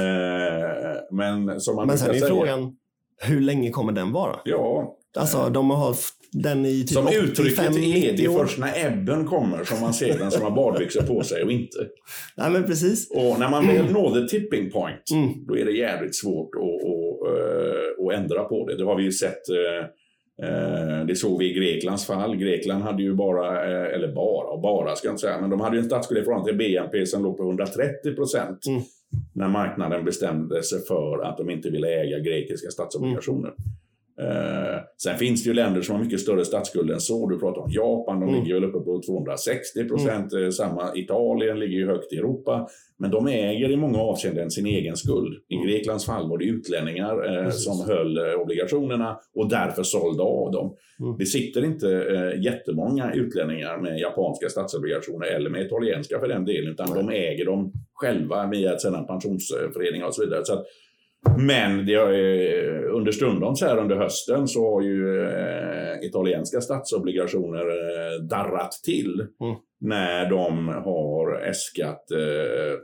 men 1.10 1.60
som 1.60 1.76
man 1.76 1.86
Men 1.86 1.98
sen 1.98 2.10
är 2.10 2.14
säga, 2.14 2.26
frågan, 2.26 2.76
hur 3.22 3.40
länge 3.40 3.70
kommer 3.70 3.92
den 3.92 4.12
vara? 4.12 4.36
Ja, 4.44 4.96
Alltså 5.16 5.50
de 5.50 5.70
har 5.70 5.96
den 6.32 6.66
i 6.66 6.80
typ 6.80 6.88
Som 6.90 7.06
85, 7.06 7.24
uttrycket 7.24 7.58
är, 7.58 7.70
det 7.70 8.10
90 8.12 8.24
är 8.24 8.28
år. 8.28 8.44
först 8.44 8.58
när 8.58 8.86
ebben 8.86 9.24
kommer 9.26 9.64
som 9.64 9.80
man 9.80 9.94
ser 9.94 10.18
den 10.18 10.30
som 10.30 10.42
har 10.42 10.50
badbyxor 10.50 11.02
på 11.02 11.22
sig 11.22 11.42
och 11.42 11.52
inte. 11.52 11.78
Nej 12.36 12.50
men 12.50 12.64
precis. 12.64 13.10
Och 13.10 13.38
när 13.40 13.48
man 13.50 13.66
väl 13.66 13.92
når 13.92 14.14
the 14.20 14.28
tipping 14.38 14.70
point, 14.70 15.10
Mm. 15.12 15.46
då 15.46 15.56
är 15.58 15.64
det 15.64 15.72
jävligt 15.72 16.16
svårt 16.16 16.50
att, 16.54 16.62
att, 16.62 17.32
eh, 17.32 18.06
att 18.06 18.14
ändra 18.22 18.44
på 18.44 18.66
det. 18.68 18.76
Det 18.76 18.84
har 18.84 18.96
vi 18.96 19.02
ju 19.02 19.12
sett, 19.12 19.42
eh, 19.48 19.84
eh, 20.48 21.06
det 21.06 21.16
såg 21.16 21.38
vi 21.38 21.50
i 21.50 21.54
Greklands 21.54 22.06
fall. 22.06 22.36
Grekland 22.36 22.82
hade 22.82 23.02
ju 23.02 23.14
bara, 23.14 23.64
eh, 23.64 23.94
eller 23.94 24.14
bara, 24.14 24.46
och 24.48 24.60
bara 24.60 24.96
ska 24.96 25.08
jag 25.08 25.12
inte 25.12 25.20
säga, 25.20 25.40
men 25.40 25.50
de 25.50 25.60
hade 25.60 25.76
ju 25.76 25.80
en 25.80 25.86
statsskuld 25.88 26.20
i 26.20 26.24
förhållande 26.24 26.50
till 26.50 26.58
BNP 26.58 27.06
som 27.06 27.22
låg 27.22 27.36
på 27.36 27.42
130 27.42 28.14
procent. 28.14 28.66
Mm. 28.66 28.82
När 29.34 29.48
marknaden 29.48 30.04
bestämde 30.04 30.62
sig 30.62 30.78
för 30.88 31.22
att 31.24 31.38
de 31.38 31.50
inte 31.50 31.70
ville 31.70 31.88
äga 31.88 32.18
grekiska 32.18 32.70
statsobligationer. 32.70 33.52
Eh, 34.20 34.80
sen 35.02 35.18
finns 35.18 35.44
det 35.44 35.48
ju 35.48 35.54
länder 35.54 35.82
som 35.82 35.96
har 35.96 36.04
mycket 36.04 36.20
större 36.20 36.44
statsskuld 36.44 36.90
än 36.90 37.00
så. 37.00 37.28
Du 37.28 37.38
pratar 37.38 37.60
om 37.60 37.70
Japan, 37.70 38.20
de 38.20 38.28
Mm. 38.28 38.40
ligger 38.40 38.54
väl 38.54 38.64
uppe 38.64 38.78
på 38.78 39.00
260 39.06 39.84
procent. 39.88 40.32
Eh, 40.32 40.48
Samma 40.50 40.96
Italien 40.96 41.58
ligger 41.58 41.76
ju 41.78 41.86
högt 41.86 42.12
i 42.12 42.16
Europa. 42.16 42.68
Men 42.98 43.10
de 43.10 43.26
äger 43.26 43.70
i 43.70 43.76
många 43.76 43.98
avseenden 43.98 44.50
sin 44.50 44.66
egen 44.66 44.96
skuld. 44.96 45.34
I 45.48 45.56
Greklands 45.56 46.06
fall 46.06 46.28
var 46.28 46.38
det 46.38 46.44
utlänningar 46.44 47.44
eh, 47.44 47.50
som 47.50 47.86
höll 47.88 48.16
eh, 48.18 48.34
obligationerna 48.40 49.18
och 49.34 49.48
därför 49.50 49.82
sålde 49.82 50.22
av 50.22 50.52
dem. 50.52 50.76
Mm. 51.00 51.16
Det 51.18 51.26
sitter 51.26 51.64
inte 51.64 51.88
eh, 51.92 52.42
jättemånga 52.42 53.12
utlänningar 53.14 53.78
med 53.78 53.98
japanska 53.98 54.48
statsobligationer 54.48 55.26
eller 55.26 55.50
med 55.50 55.66
italienska 55.66 56.18
för 56.20 56.28
den 56.28 56.44
delen, 56.44 56.72
utan 56.72 56.94
de 56.94 57.08
äger 57.10 57.44
dem 57.44 57.72
själva 57.94 58.46
via 58.46 58.78
sina 58.78 59.02
pensionsföreningar 59.02 60.06
och 60.06 60.14
så 60.14 60.24
vidare. 60.24 60.44
Så 60.44 60.52
att, 60.52 60.64
men 61.38 61.86
det 61.86 61.94
har, 61.94 62.12
eh, 62.12 62.94
under 62.94 63.12
stundom 63.12 63.56
så 63.56 63.66
här 63.66 63.78
under 63.78 63.96
hösten 63.96 64.48
så 64.48 64.74
har 64.74 64.82
ju 64.82 65.22
eh, 65.22 66.06
italienska 66.08 66.60
statsobligationer 66.60 67.66
eh, 67.66 68.22
darrat 68.22 68.72
till 68.72 69.26
Mm. 69.40 69.56
när 69.80 70.30
de 70.30 70.68
har 70.68 71.40
äskat, 71.40 72.10
eh, 72.10 72.78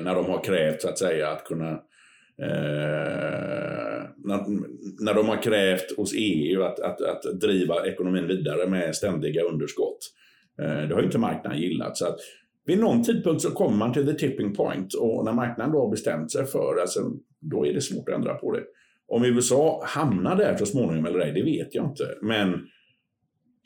när 0.00 0.14
de 0.14 0.24
har 0.24 0.44
krävt 0.44 0.82
så 0.82 0.88
att 0.88 0.98
säga 0.98 1.28
att 1.28 1.44
kunna 1.44 1.80
när, 4.16 4.40
när 5.04 5.14
de 5.14 5.28
har 5.28 5.42
krävt 5.42 5.96
hos 5.96 6.14
EU 6.16 6.62
att, 6.62 6.80
att, 6.80 7.00
att 7.00 7.40
driva 7.40 7.86
ekonomin 7.86 8.26
vidare 8.26 8.66
med 8.66 8.96
ständiga 8.96 9.42
underskott. 9.42 9.98
Det 10.56 10.94
har 10.94 11.00
ju 11.00 11.06
inte 11.06 11.18
marknaden 11.18 11.58
gillat. 11.58 11.96
Så 11.96 12.06
att 12.06 12.18
vid 12.66 12.78
någon 12.78 13.02
tidpunkt 13.04 13.42
så 13.42 13.50
kommer 13.50 13.76
man 13.76 13.92
till 13.92 14.06
the 14.06 14.14
tipping 14.14 14.54
point 14.54 14.94
och 14.94 15.24
när 15.24 15.32
marknaden 15.32 15.72
då 15.72 15.80
har 15.80 15.90
bestämt 15.90 16.32
sig 16.32 16.46
för 16.46 16.80
alltså, 16.80 17.00
då 17.40 17.66
är 17.66 17.72
det 17.74 17.80
svårt 17.80 18.08
att 18.08 18.14
ändra 18.14 18.34
på 18.34 18.52
det. 18.52 18.62
Om 19.08 19.24
USA 19.24 19.82
hamnar 19.86 20.36
där 20.36 20.56
så 20.56 20.66
småningom 20.66 21.06
eller 21.06 21.18
ej, 21.18 21.32
det 21.32 21.42
vet 21.42 21.74
jag 21.74 21.84
inte. 21.84 22.04
Men 22.22 22.66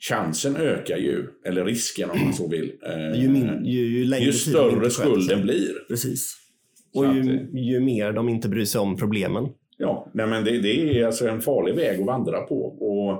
chansen 0.09 0.55
ökar 0.55 0.97
ju, 0.97 1.27
eller 1.45 1.65
risken 1.65 2.09
om 2.09 2.23
man 2.23 2.33
så 2.33 2.47
vill. 2.49 2.71
Eh, 2.85 3.21
Ju, 3.21 3.29
min, 3.29 3.65
ju, 3.65 3.87
ju 3.87 4.05
längre 4.05 4.25
ju 4.25 4.31
större 4.31 4.89
skulden 4.89 5.41
blir. 5.41 5.87
Precis. 5.87 6.35
Och 6.95 7.05
att, 7.05 7.15
ju, 7.15 7.19
eh, 7.19 7.41
ju 7.53 7.79
mer 7.79 8.11
de 8.11 8.29
inte 8.29 8.49
bryr 8.49 8.65
sig 8.65 8.81
om 8.81 8.97
problemen. 8.97 9.47
Ja, 9.77 10.11
nej 10.13 10.27
men 10.27 10.43
det, 10.43 10.61
det 10.61 10.99
är 10.99 11.05
alltså 11.05 11.27
en 11.27 11.41
farlig 11.41 11.75
väg 11.75 11.99
att 11.99 12.05
vandra 12.05 12.41
på. 12.41 12.61
Och, 12.65 13.11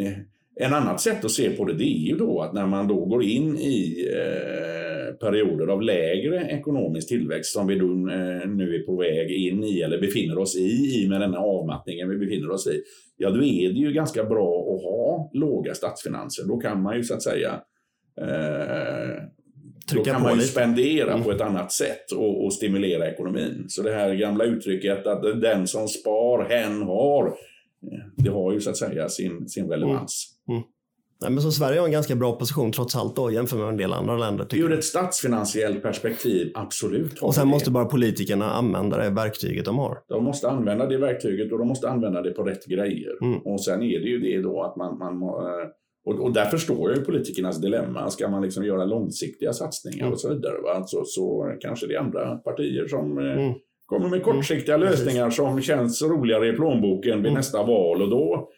eh, 0.00 0.12
en 0.56 0.74
annat 0.74 1.00
sätt 1.00 1.24
att 1.24 1.30
se 1.30 1.50
på 1.50 1.64
det, 1.64 1.74
det 1.74 1.84
är 1.84 2.08
ju 2.08 2.16
då 2.16 2.40
att 2.40 2.52
när 2.52 2.66
man 2.66 2.88
då 2.88 3.04
går 3.04 3.24
in 3.24 3.56
i 3.58 4.06
eh, 4.14 5.14
perioder 5.14 5.66
av 5.66 5.82
lägre 5.82 6.46
ekonomisk 6.50 7.08
tillväxt 7.08 7.52
som 7.52 7.66
vi 7.66 7.78
då, 7.78 7.86
eh, 7.86 8.48
nu 8.48 8.74
är 8.74 8.86
på 8.86 8.96
väg 8.96 9.30
in 9.30 9.64
i 9.64 9.80
eller 9.80 10.00
befinner 10.00 10.38
oss 10.38 10.56
i, 10.56 11.02
i 11.02 11.08
med 11.08 11.20
denna 11.20 11.38
avmattningen 11.38 12.08
vi 12.08 12.16
befinner 12.16 12.50
oss 12.50 12.66
i. 12.66 12.82
Ja, 13.16 13.30
då 13.30 13.36
är 13.44 13.68
det 13.72 13.78
ju 13.78 13.92
ganska 13.92 14.24
bra 14.24 14.74
att 14.74 14.82
ha 14.82 15.30
låga 15.32 15.74
statsfinanser. 15.74 16.44
Då 16.48 16.56
kan 16.56 16.82
man 16.82 16.96
ju 16.96 17.02
så 17.02 17.14
att 17.14 17.22
säga 17.22 17.60
eh, 18.20 19.22
då 19.94 20.04
kan 20.04 20.22
man 20.22 20.34
ju 20.36 20.40
spendera 20.40 21.12
Mm. 21.12 21.24
på 21.24 21.30
ett 21.30 21.40
annat 21.40 21.72
sätt 21.72 22.12
och, 22.12 22.44
och 22.44 22.52
stimulera 22.52 23.10
ekonomin. 23.10 23.64
Så 23.68 23.82
det 23.82 23.92
här 23.92 24.14
gamla 24.14 24.44
uttrycket 24.44 25.06
att 25.06 25.40
den 25.40 25.66
som 25.66 25.88
spar, 25.88 26.44
hen 26.48 26.82
har, 26.82 27.26
eh, 27.26 27.98
det 28.16 28.30
har 28.30 28.52
ju 28.52 28.60
så 28.60 28.70
att 28.70 28.76
säga 28.76 29.08
sin, 29.08 29.48
sin 29.48 29.70
relevans. 29.70 30.36
Nej, 31.22 31.30
men 31.30 31.42
så 31.42 31.50
Sverige 31.52 31.78
har 31.80 31.86
en 31.86 31.92
ganska 31.92 32.14
bra 32.16 32.32
position 32.32 32.72
trots 32.72 32.96
allt 32.96 33.16
då 33.16 33.30
jämfört 33.30 33.58
med 33.58 33.68
en 33.68 33.76
del 33.76 33.92
andra 33.92 34.16
länder. 34.16 34.44
Tycker 34.44 34.64
Ur 34.64 34.72
ett 34.72 34.84
statsfinansiellt 34.84 35.82
perspektiv, 35.82 36.50
absolut. 36.54 37.18
Och 37.22 37.34
sen 37.34 37.48
måste 37.48 37.70
bara 37.70 37.84
politikerna 37.84 38.50
använda 38.50 38.96
det 38.98 39.10
verktyget 39.10 39.64
de 39.64 39.78
har. 39.78 39.98
De 40.08 40.24
måste 40.24 40.48
använda 40.50 40.86
det 40.86 40.98
verktyget 40.98 41.52
och 41.52 41.58
de 41.58 41.68
måste 41.68 41.88
använda 41.90 42.22
det 42.22 42.30
på 42.30 42.42
rätt 42.42 42.66
grejer. 42.66 43.12
Mm. 43.22 43.38
Och 43.38 43.64
sen 43.64 43.82
är 43.82 44.00
det 44.00 44.08
ju 44.08 44.20
det 44.20 44.42
då 44.42 44.62
att 44.62 44.76
man... 44.76 44.98
man 44.98 45.22
eh, 45.22 45.68
och, 46.04 46.20
och 46.20 46.32
där 46.32 46.44
förstår 46.44 46.90
jag 46.90 46.98
ju 46.98 47.04
politikernas 47.04 47.60
dilemma. 47.60 48.10
Ska 48.10 48.28
man 48.28 48.42
liksom 48.42 48.64
göra 48.64 48.84
långsiktiga 48.84 49.52
satsningar 49.52 50.00
Mm. 50.00 50.12
och 50.12 50.20
så 50.20 50.28
vidare, 50.34 50.60
va? 50.62 50.82
Så, 50.86 51.02
så 51.04 51.56
kanske 51.60 51.86
det 51.86 51.94
är 51.94 51.98
andra 51.98 52.36
partier 52.36 52.86
som 52.88 53.18
eh, 53.18 53.24
Mm. 53.32 53.54
kommer 53.86 54.08
med 54.08 54.22
kortsiktiga 54.22 54.76
lösningar 54.76 55.30
som 55.30 55.60
känns 55.60 56.02
roligare 56.02 56.48
i 56.48 56.52
plånboken 56.52 57.16
vid 57.18 57.26
Mm. 57.26 57.34
nästa 57.34 57.62
val. 57.62 58.02
Och 58.02 58.08
då, 58.10 58.48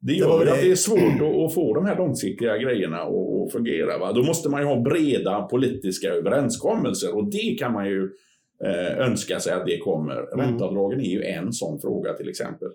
det 0.00 0.12
Det 0.12 0.18
gör 0.18 0.38
ju 0.38 0.44
det. 0.44 0.52
att 0.52 0.60
det 0.60 0.70
är 0.70 0.74
svårt 0.74 1.20
att, 1.20 1.36
att 1.44 1.54
få 1.54 1.74
de 1.74 1.86
här 1.86 1.96
långsiktiga 1.96 2.58
grejerna 2.58 2.96
att, 2.96 3.08
att 3.46 3.52
fungera. 3.52 3.98
Va? 3.98 4.12
Då 4.12 4.22
måste 4.22 4.48
man 4.48 4.60
ju 4.60 4.66
ha 4.66 4.80
breda 4.80 5.42
politiska 5.42 6.08
överenskommelser 6.08 7.16
och 7.16 7.30
det 7.30 7.58
kan 7.58 7.72
man 7.72 7.86
ju 7.86 8.10
eh, 8.64 8.98
önska 8.98 9.40
sig 9.40 9.52
att 9.52 9.66
det 9.66 9.78
kommer. 9.78 10.32
Mm. 10.34 10.46
Ränteavdragen 10.46 11.00
är 11.00 11.10
ju 11.10 11.22
en 11.22 11.52
sån 11.52 11.80
fråga 11.80 12.12
till 12.12 12.28
exempel. 12.28 12.68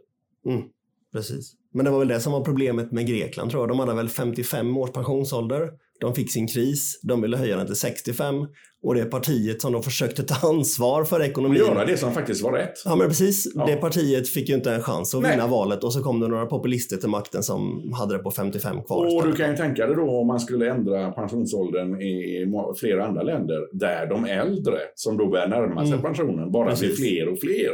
Precis. 1.15 1.53
Men 1.73 1.85
det 1.85 1.91
var 1.91 1.99
väl 1.99 2.07
det 2.07 2.19
som 2.19 2.31
var 2.33 2.41
problemet 2.41 2.91
med 2.91 3.07
Grekland 3.07 3.51
tror 3.51 3.61
jag. 3.63 3.69
De 3.69 3.79
hade 3.79 3.93
väl 3.93 4.09
55 4.09 4.77
års 4.77 4.91
pensionsålder. 4.91 5.69
De 5.99 6.15
fick 6.15 6.31
sin 6.31 6.47
kris. 6.47 6.99
De 7.03 7.21
ville 7.21 7.37
höja 7.37 7.57
den 7.57 7.65
till 7.65 7.75
65. 7.75 8.35
Och 8.83 8.95
det 8.95 9.05
partiet 9.05 9.61
som 9.61 9.73
då 9.73 9.81
försökte 9.81 10.23
ta 10.23 10.47
ansvar 10.49 11.03
för 11.03 11.19
Och 11.19 11.25
ekonomin. 11.25 11.57
göra 11.59 11.85
det 11.85 11.97
som 11.97 12.13
faktiskt 12.13 12.43
var 12.43 12.51
rätt. 12.51 12.73
Ja 12.85 12.95
men 12.95 13.07
precis, 13.07 13.51
Ja. 13.55 13.65
det 13.65 13.75
partiet 13.75 14.27
fick 14.29 14.49
ju 14.49 14.55
inte 14.55 14.71
en 14.73 14.81
chans 14.81 15.15
att 15.15 15.21
Nej. 15.21 15.31
vinna 15.31 15.47
valet 15.47 15.83
och 15.83 15.93
så 15.93 16.03
kom 16.03 16.19
det 16.19 16.27
några 16.27 16.45
populister 16.45 16.97
till 16.97 17.09
makten 17.09 17.43
som 17.43 17.91
hade 17.93 18.17
det 18.17 18.23
på 18.23 18.31
55 18.31 18.83
kvar. 18.83 19.15
Och 19.17 19.27
du 19.27 19.33
kan 19.33 19.49
ju 19.51 19.57
tänka 19.57 19.87
dig 19.87 19.95
då 19.95 20.09
om 20.19 20.27
man 20.27 20.39
skulle 20.39 20.69
ändra 20.71 21.11
pensionsåldern 21.11 22.01
i 22.01 22.45
flera 22.79 23.05
andra 23.05 23.23
länder 23.23 23.67
där 23.77 24.07
de 24.09 24.25
äldre 24.25 24.77
som 24.95 25.17
då 25.17 25.29
börjar 25.29 25.47
närma 25.47 25.81
sig 25.85 25.93
Mm. 25.93 26.01
pensionen 26.01 26.51
bara 26.51 26.69
Precis. 26.69 26.97
blir 26.99 27.07
fler 27.09 27.27
och 27.29 27.39
fler. 27.39 27.71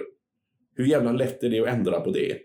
Hur 0.75 0.85
jävla 0.85 1.11
lätt 1.11 1.43
är 1.43 1.49
det 1.49 1.59
att 1.59 1.67
ändra 1.67 1.99
på 1.99 2.11
det? 2.11 2.35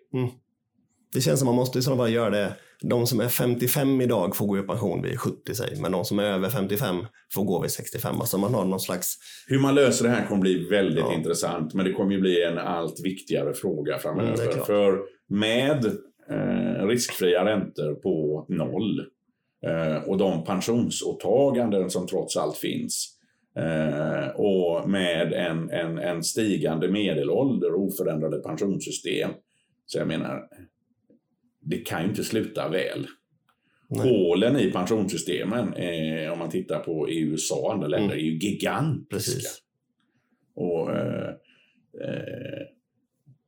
Det 1.13 1.21
känns 1.21 1.39
som 1.41 1.47
man 1.47 1.55
måste 1.55 1.79
i 1.79 1.83
sådana 1.83 2.03
fall 2.03 2.13
göra 2.13 2.31
det. 2.31 2.53
De 2.83 3.07
som 3.07 3.21
är 3.21 3.29
55 3.29 4.01
idag 4.01 4.37
får 4.37 4.47
gå 4.47 4.59
i 4.59 4.63
pension 4.63 5.03
vid 5.03 5.21
70 5.21 5.55
säg, 5.55 5.81
men 5.81 5.93
de 5.93 6.05
som 6.05 6.19
är 6.19 6.25
över 6.25 6.49
55 6.49 7.07
får 7.35 7.45
gå 7.45 7.63
vid 7.63 7.71
65. 7.71 8.21
Alltså 8.21 8.39
man 8.39 8.55
har 8.55 8.65
någon 8.65 8.81
slags... 8.81 9.15
Hur 9.47 9.59
man 9.59 9.75
löser 9.75 10.05
det 10.05 10.11
här 10.11 10.27
kommer 10.27 10.41
bli 10.41 10.69
väldigt 10.69 11.05
Ja. 11.09 11.15
intressant, 11.15 11.75
men 11.75 11.85
det 11.87 11.93
kommer 11.93 12.13
ju 12.13 12.21
bli 12.21 12.43
en 12.43 12.59
allt 12.59 13.01
viktigare 13.05 13.55
fråga 13.55 13.99
framöver. 13.99 14.53
Mm. 14.53 14.65
För 14.65 15.01
med 15.29 15.85
eh, 16.31 16.87
riskfria 16.87 17.45
räntor 17.45 17.95
på 17.95 18.47
noll 18.49 19.01
eh, 19.67 20.09
och 20.09 20.19
de 20.19 20.45
pensionsåtaganden 20.45 21.91
som 21.91 22.07
trots 22.07 22.37
allt 22.37 22.57
finns 22.57 23.19
eh, 23.59 24.29
och 24.29 24.91
med 24.91 25.33
en, 25.33 25.71
en, 25.71 25.99
en 25.99 26.23
stigande 26.25 26.89
medelålder 26.89 27.75
och 27.75 27.83
oförändrade 27.83 28.39
pensionssystem. 28.39 29.31
Så 29.87 29.99
jag 29.99 30.09
menar, 30.09 30.43
det 31.67 31.77
kan 31.77 32.03
ju 32.03 32.09
inte 32.09 32.25
sluta 32.25 32.69
väl. 32.69 33.07
Nej. 33.89 34.09
Hålen 34.11 34.57
i 34.61 34.71
pensionssystemen, 34.71 35.75
eh, 35.75 36.33
om 36.33 36.39
man 36.39 36.51
tittar 36.51 36.79
på 36.81 37.09
i 37.11 37.21
USA 37.21 37.57
och 37.57 37.73
andra 37.73 37.87
länder, 37.89 38.15
Mm. 38.15 38.19
är 38.19 38.23
ju 38.31 38.39
gigantiska. 38.39 39.17
Precis. 39.17 39.59
Och, 40.55 40.91
eh, 40.91 41.29
eh, 42.05 42.63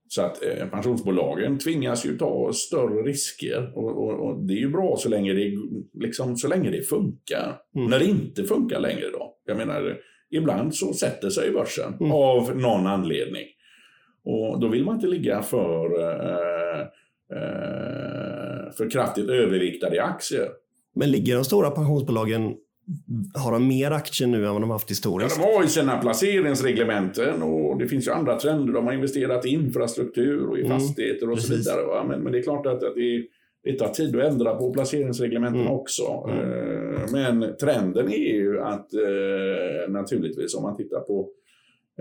så 0.08 0.22
att 0.22 0.44
eh, 0.44 0.66
pensionsbolagen 0.68 1.58
tvingas 1.58 2.06
ju 2.06 2.18
ta 2.18 2.52
större 2.52 3.02
risker. 3.02 3.72
Och, 3.74 4.04
och, 4.04 4.26
och 4.28 4.44
det 4.46 4.54
är 4.54 4.58
ju 4.58 4.68
bra 4.70 4.96
så 4.98 5.08
länge 5.08 5.32
det, 5.32 5.52
liksom, 6.00 6.36
så 6.36 6.48
länge 6.48 6.70
det 6.70 6.82
funkar. 6.82 7.56
Mm. 7.76 7.90
När 7.90 7.98
det 7.98 8.04
inte 8.04 8.44
funkar 8.44 8.80
längre 8.80 9.10
då. 9.12 9.34
Jag 9.46 9.56
menar, 9.56 9.96
ibland 10.30 10.74
så 10.74 10.92
sätter 10.92 11.30
sig 11.30 11.50
börsen 11.50 11.94
Mm. 12.00 12.12
av 12.12 12.56
någon 12.56 12.86
anledning. 12.86 13.46
Och 14.24 14.60
då 14.60 14.68
vill 14.68 14.84
man 14.84 14.94
inte 14.94 15.06
ligga 15.06 15.42
för, 15.42 16.00
eh, 16.00 16.86
för 18.76 18.90
kraftigt 18.90 19.28
överviktade 19.30 19.96
i 19.96 19.98
aktier. 19.98 20.48
Men 20.94 21.10
ligger 21.10 21.34
de 21.36 21.44
stora 21.44 21.70
pensionsbolagen, 21.70 22.54
har 23.44 23.52
de 23.52 23.68
mer 23.68 23.90
aktier 23.90 24.28
nu 24.28 24.46
än 24.46 24.52
vad 24.52 24.62
de 24.62 24.70
haft 24.70 24.90
Ja, 24.90 24.92
historiskt? 24.92 25.36
de 25.36 25.42
har 25.42 25.62
ju 25.62 25.68
sina 25.68 25.98
placeringsreglementen 25.98 27.42
och 27.42 27.78
det 27.78 27.88
finns 27.88 28.06
ju 28.06 28.12
andra 28.12 28.38
trender. 28.38 28.72
De 28.72 28.86
har 28.86 28.92
investerat 28.92 29.46
i 29.46 29.48
infrastruktur 29.48 30.46
och 30.48 30.58
i 30.58 30.64
Mm, 30.64 30.78
fastigheter 30.78 31.30
och 31.30 31.38
så 31.38 31.48
precis. 31.48 31.66
vidare. 31.66 31.86
Va? 31.86 32.04
Men, 32.08 32.20
men 32.20 32.32
det 32.32 32.38
är 32.38 32.42
klart 32.42 32.66
att, 32.66 32.82
att 32.82 32.94
det, 32.94 33.22
det 33.64 33.78
tar 33.78 33.88
tid 33.88 34.16
att 34.16 34.32
ändra 34.32 34.54
på 34.54 34.72
placeringsreglementen 34.72 35.60
Mm. 35.60 35.72
också. 35.72 36.28
Mm. 36.28 36.40
Eh, 36.40 37.00
Men 37.12 37.56
trenden 37.60 38.08
är 38.12 38.34
ju 38.34 38.60
att 38.60 38.94
eh, 38.94 39.90
naturligtvis 39.92 40.54
om 40.54 40.62
man 40.62 40.76
tittar 40.76 41.00
på 41.00 41.28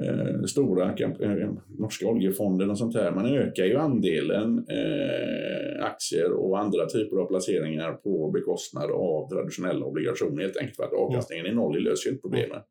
eh, 0.01 0.43
stora 0.43 0.93
eh, 0.93 1.49
norska 1.79 2.07
oljefonden 2.07 2.69
och 2.69 2.77
sånt 2.77 2.95
här. 2.95 3.11
Man 3.11 3.25
ökar 3.25 3.65
ju 3.65 3.77
andelen 3.77 4.65
eh, 4.69 5.85
aktier 5.85 6.31
och 6.31 6.59
andra 6.59 6.85
typer 6.85 7.17
av 7.17 7.25
placeringar 7.25 7.93
på 7.93 8.31
bekostnad 8.31 8.91
av 8.91 9.29
traditionella 9.29 9.85
obligationer 9.85 10.41
helt 10.41 10.57
enkelt 10.57 10.75
för 10.75 10.83
att 10.83 10.93
avkastningen 10.93 11.45
är 11.45 11.53
noll, 11.53 11.73
det 11.73 11.79
löser 11.79 12.09
ju 12.09 12.11
inte 12.11 12.21
problemet. 12.21 12.63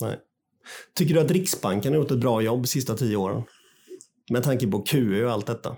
Nej. 0.00 0.16
Tycker 0.94 1.14
du 1.14 1.20
att 1.20 1.30
Riksbanken 1.30 1.92
har 1.92 2.00
gjort 2.00 2.10
ett 2.10 2.20
bra 2.20 2.42
jobb 2.42 2.62
de 2.62 2.66
sista 2.66 2.94
tio 2.94 3.16
åren? 3.16 3.42
Med 4.30 4.42
tanke 4.42 4.66
på 4.66 4.78
QE 4.82 5.24
och 5.24 5.30
allt 5.30 5.46
detta. 5.46 5.76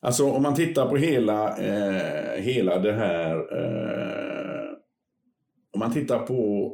Alltså 0.00 0.30
om 0.30 0.42
man 0.42 0.54
tittar 0.54 0.88
på 0.88 0.96
hela, 0.96 1.58
eh, 1.58 2.42
hela 2.42 2.78
det 2.78 2.92
här. 2.92 3.36
Eh, 3.36 4.68
om 5.72 5.80
man 5.80 5.92
tittar 5.92 6.18
på 6.18 6.72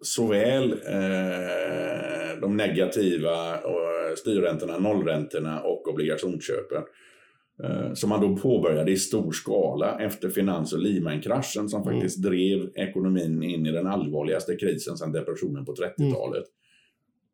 såväl 0.00 0.72
eh, 0.72 2.40
de 2.40 2.56
negativa 2.56 3.54
eh, 3.54 4.14
styrräntorna, 4.16 4.78
nollräntorna 4.78 5.60
och 5.60 5.88
obligationsköpen. 5.88 6.82
Eh, 7.62 7.92
som 7.94 8.08
man 8.08 8.20
då 8.20 8.36
påbörjade 8.36 8.92
i 8.92 8.96
stor 8.96 9.32
skala 9.32 9.98
efter 10.00 10.28
finans 10.28 10.72
och 10.72 10.78
Lehman-kraschen 10.78 11.68
som 11.68 11.82
mm. 11.82 11.94
faktiskt 11.94 12.22
drev 12.22 12.70
ekonomin 12.74 13.42
in 13.42 13.66
i 13.66 13.72
den 13.72 13.86
allvarligaste 13.86 14.56
krisen 14.56 14.96
sedan 14.96 15.12
depressionen 15.12 15.64
på 15.64 15.72
30-talet. 15.72 16.36
Mm. 16.36 16.56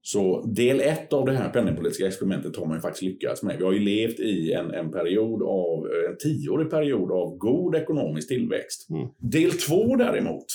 Så 0.05 0.43
del 0.47 0.81
ett 0.81 1.13
av 1.13 1.27
det 1.27 1.33
här 1.33 1.49
penningpolitiska 1.49 2.07
experimentet 2.07 2.57
har 2.57 2.67
man 2.67 2.77
ju 2.77 2.81
faktiskt 2.81 3.03
lyckats 3.03 3.43
med. 3.43 3.59
Vi 3.59 3.65
har 3.65 3.73
ju 3.73 3.79
levt 3.79 4.21
i 4.21 4.53
en, 4.53 4.71
en 4.71 4.91
period 4.91 5.43
av, 5.43 5.87
en 6.11 6.17
tioårig 6.17 6.71
period 6.71 7.13
av 7.13 7.37
god 7.37 7.75
ekonomisk 7.75 8.29
tillväxt. 8.29 8.91
Mm. 8.91 9.09
Del 9.19 9.51
två 9.51 9.97
däremot, 9.97 10.47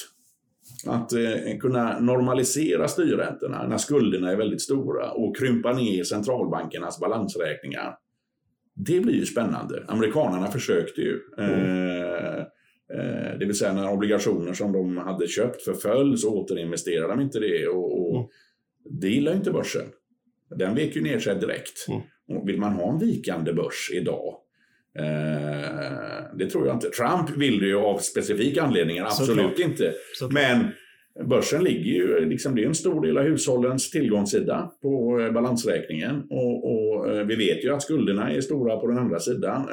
att 0.86 1.14
eh, 1.14 1.58
kunna 1.60 2.00
normalisera 2.00 2.88
styrräntorna 2.88 3.68
när 3.68 3.78
skulderna 3.78 4.32
är 4.32 4.36
väldigt 4.36 4.62
stora 4.62 5.12
och 5.12 5.38
krympa 5.38 5.74
ner 5.74 6.04
centralbankernas 6.04 7.00
balansräkningar. 7.00 7.96
Det 8.76 9.00
blir 9.00 9.14
ju 9.14 9.26
spännande. 9.26 9.84
Amerikanerna 9.88 10.48
försökte 10.48 11.02
ju. 11.02 11.20
Mm. 11.38 11.52
Eh, 11.52 12.40
eh, 12.94 13.40
det 13.40 13.46
vill 13.46 13.58
säga 13.58 13.74
när 13.74 13.92
obligationer 13.92 14.54
som 14.54 14.72
de 14.72 14.98
hade 14.98 15.28
köpt 15.28 15.62
förföll 15.62 16.18
så 16.18 16.36
återinvesterade 16.36 17.08
de 17.08 17.22
inte 17.22 17.40
det. 17.40 17.68
Och, 17.68 18.02
och 18.02 18.16
mm. 18.16 18.28
Det 18.90 19.10
gillar 19.10 19.34
inte 19.34 19.52
börsen. 19.52 19.86
Den 20.56 20.76
vek 20.76 20.96
ju 20.96 21.02
ner 21.02 21.20
sig 21.20 21.36
direkt. 21.36 21.88
Mm. 21.90 22.46
Vill 22.46 22.60
man 22.60 22.74
ha 22.74 22.92
en 22.94 23.00
vikande 23.00 23.54
börs 23.54 23.92
idag 23.94 24.36
det 26.38 26.50
tror 26.50 26.68
jag 26.68 26.76
inte. 26.76 26.90
Trump 26.90 27.38
vill 27.38 27.60
det 27.60 27.66
ju 27.66 27.78
av 27.78 27.98
specifika 27.98 28.62
anledningar, 28.62 29.06
absolut 29.06 29.38
Såklart. 29.38 29.60
inte. 29.60 29.94
Såklart. 30.14 30.44
Men 30.44 30.68
börsen 31.30 31.64
ligger 31.64 31.92
ju, 31.92 32.26
liksom, 32.26 32.56
det 32.56 32.64
är 32.64 32.68
en 32.68 32.76
stor 32.76 33.02
del 33.06 33.18
av 33.18 33.24
hushållens 33.24 33.92
tillgångssida 33.92 34.72
på 34.82 35.20
eh, 35.20 35.32
balansräkningen. 35.32 36.24
Och, 36.30 36.72
och 36.72 37.10
eh, 37.10 37.26
vi 37.26 37.36
vet 37.36 37.64
ju 37.64 37.74
att 37.74 37.82
skulderna 37.82 38.32
är 38.32 38.42
stora 38.42 38.78
på 38.78 38.88
den 38.88 38.98
andra 38.98 39.20
sidan. 39.20 39.68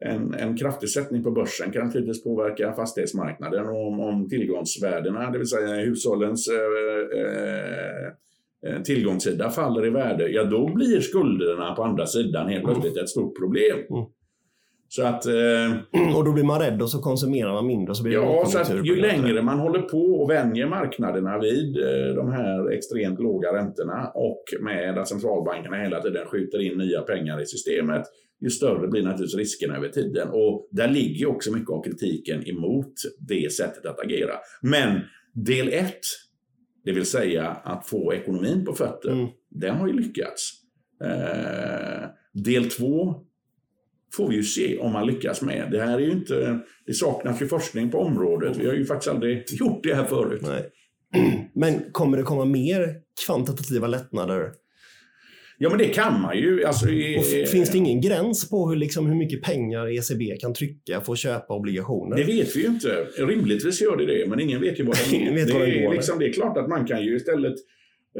En, 0.00 0.34
en 0.34 0.56
kraftig 0.56 0.88
sättning 0.88 1.22
på 1.22 1.30
börsen 1.30 1.72
kan 1.72 1.86
naturligtvis 1.86 2.24
påverka 2.24 2.72
fastighetsmarknaden 2.72 3.66
och 3.66 3.86
om, 3.88 4.00
om 4.00 4.28
tillgångsvärdena, 4.28 5.30
det 5.30 5.38
vill 5.38 5.46
säga 5.46 5.74
hushållens 5.74 6.48
eh, 6.48 8.06
eh, 8.70 8.82
tillgångssida 8.82 9.50
faller 9.50 9.86
i 9.86 9.90
värde, 9.90 10.28
ja 10.28 10.44
då 10.44 10.74
blir 10.74 11.00
skulderna 11.00 11.74
på 11.74 11.84
andra 11.84 12.06
sidan 12.06 12.48
helt 12.48 12.64
plötsligt 12.64 12.96
ett 12.96 13.08
stort 13.08 13.38
problem. 13.38 13.78
Mm. 13.90 14.04
Så 14.88 15.02
att, 15.02 15.26
eh, 15.26 16.16
och 16.16 16.24
då 16.24 16.32
blir 16.32 16.44
man 16.44 16.60
rädd 16.60 16.82
och 16.82 16.90
så 16.90 16.98
konsumerar 16.98 17.52
man 17.52 17.66
mindre. 17.66 17.94
Så 17.94 18.02
blir 18.02 18.12
ja, 18.12 18.44
så 18.46 18.58
att 18.58 18.86
ju 18.86 18.96
längre 18.96 19.42
man 19.42 19.58
håller 19.58 19.82
på 19.82 20.02
och 20.02 20.30
vänjer 20.30 20.66
marknaderna 20.66 21.38
vid 21.38 21.76
eh, 21.76 22.14
de 22.14 22.32
här 22.32 22.70
extremt 22.70 23.20
låga 23.20 23.52
räntorna 23.52 24.10
och 24.14 24.42
med 24.60 24.98
att 24.98 25.08
centralbankerna 25.08 25.76
hela 25.76 26.02
tiden 26.02 26.26
skjuter 26.26 26.62
in 26.62 26.78
nya 26.78 27.00
pengar 27.00 27.42
i 27.42 27.46
systemet, 27.46 28.02
ju 28.40 28.50
större 28.50 28.88
blir 28.88 29.02
naturligtvis 29.02 29.38
riskerna 29.38 29.76
över 29.76 29.88
tiden. 29.88 30.28
Och 30.28 30.68
där 30.70 30.88
ligger 30.88 31.26
också 31.26 31.52
mycket 31.52 31.70
av 31.70 31.82
kritiken 31.82 32.48
emot 32.48 32.92
det 33.28 33.52
sättet 33.52 33.86
att 33.86 34.00
agera. 34.00 34.34
Men 34.62 35.00
del 35.34 35.68
ett, 35.68 36.00
det 36.84 36.92
vill 36.92 37.06
säga 37.06 37.46
att 37.46 37.86
få 37.86 38.14
ekonomin 38.14 38.64
på 38.64 38.72
fötter, 38.72 39.10
mm. 39.10 39.28
den 39.50 39.76
har 39.76 39.86
ju 39.86 39.92
lyckats. 39.92 40.52
Eh, 41.04 42.08
del 42.32 42.70
två 42.70 43.27
får 44.16 44.28
vi 44.28 44.36
ju 44.36 44.42
se 44.42 44.78
om 44.78 44.92
man 44.92 45.06
lyckas 45.06 45.42
med. 45.42 45.68
Det 45.70 45.80
här 45.80 45.98
är 45.98 46.02
ju 46.02 46.10
inte, 46.10 46.58
det 46.86 46.94
saknas 46.94 47.42
ju 47.42 47.48
forskning 47.48 47.90
på 47.90 47.98
området. 47.98 48.56
Vi 48.56 48.66
har 48.66 48.74
ju 48.74 48.84
faktiskt 48.84 49.10
aldrig 49.10 49.44
gjort 49.60 49.82
det 49.82 49.94
här 49.94 50.04
förut. 50.04 50.42
Nej. 50.42 50.70
Men 51.54 51.80
kommer 51.92 52.16
det 52.16 52.22
komma 52.22 52.44
mer 52.44 52.94
kvantitativa 53.26 53.86
lättnader? 53.86 54.52
Ja, 55.60 55.68
men 55.68 55.78
det 55.78 55.88
kan 55.88 56.20
man 56.20 56.38
ju. 56.38 56.64
Alltså, 56.64 56.88
i, 56.88 57.46
finns 57.52 57.70
det 57.70 57.78
ingen 57.78 58.00
gräns 58.00 58.50
på 58.50 58.68
hur, 58.68 58.76
liksom, 58.76 59.06
hur 59.06 59.14
mycket 59.14 59.42
pengar 59.42 59.98
ECB 59.98 60.36
kan 60.40 60.54
trycka 60.54 61.00
för 61.00 61.12
att 61.12 61.18
köpa 61.18 61.54
obligationer? 61.54 62.16
Det 62.16 62.24
vet 62.24 62.56
vi 62.56 62.60
ju 62.60 62.66
inte. 62.66 63.06
Rimligtvis 63.18 63.80
gör 63.80 63.96
det 63.96 64.06
det, 64.06 64.28
men 64.28 64.40
ingen 64.40 64.60
vet 64.60 64.80
ju 64.80 64.84
vad 64.84 64.96
den 65.10 65.20
är. 65.28 65.34
vet 65.34 65.46
det, 65.46 65.52
går, 65.52 65.94
liksom, 65.94 66.18
det 66.18 66.28
är 66.28 66.32
klart 66.32 66.56
att 66.56 66.68
man 66.68 66.86
kan 66.86 67.04
ju 67.04 67.16
istället 67.16 67.54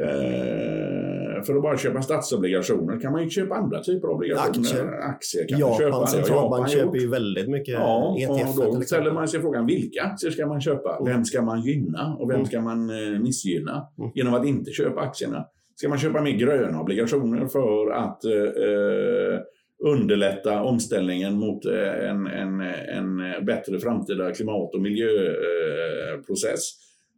eh, 0.01 1.28
för 1.43 1.55
att 1.55 1.61
bara 1.61 1.77
köpa 1.77 2.01
statsobligationer 2.01 2.99
kan 2.99 3.11
man 3.11 3.23
ju 3.23 3.29
köpa 3.29 3.55
andra 3.55 3.83
typer 3.83 4.07
av 4.07 4.13
obligationer. 4.13 4.59
Aktier. 4.59 4.99
Aktier 5.01 5.47
kan 5.47 5.59
Japan, 5.59 5.77
köpa. 5.77 6.07
centralbank 6.07 6.69
Japan 6.69 6.69
köper 6.69 6.97
ju 6.97 7.09
väldigt 7.09 7.49
mycket 7.49 7.73
ja, 7.73 8.17
ETF. 8.19 8.59
Och 8.59 8.75
då 8.75 8.81
ställer 8.81 9.11
man 9.11 9.27
sig 9.27 9.41
frågan 9.41 9.65
vilka 9.65 10.03
aktier 10.03 10.31
ska 10.31 10.47
man 10.47 10.61
köpa? 10.61 10.97
Mm. 10.97 11.13
Vem 11.13 11.25
ska 11.25 11.41
man 11.41 11.61
gynna 11.61 12.15
och 12.19 12.29
vem 12.29 12.35
mm. 12.35 12.47
ska 12.47 12.61
man 12.61 12.89
eh, 12.89 13.19
missgynna 13.19 13.87
mm. 13.99 14.11
genom 14.15 14.33
att 14.33 14.45
inte 14.45 14.71
köpa 14.71 15.01
aktierna? 15.01 15.45
Ska 15.75 15.89
man 15.89 15.97
köpa 15.97 16.21
mer 16.21 16.31
gröna 16.31 16.81
obligationer 16.81 17.47
för 17.47 17.91
att 17.91 18.25
eh, 18.25 18.31
eh 18.33 19.39
underlätta 19.83 20.61
omställningen 20.63 21.39
mot 21.39 21.65
eh, 21.65 22.09
en, 22.09 22.27
en, 22.27 22.61
en 22.61 23.45
bättre 23.45 23.79
framtida 23.79 24.31
klimat 24.31 24.75
och 24.75 24.81
miljöprocess? 24.81 26.71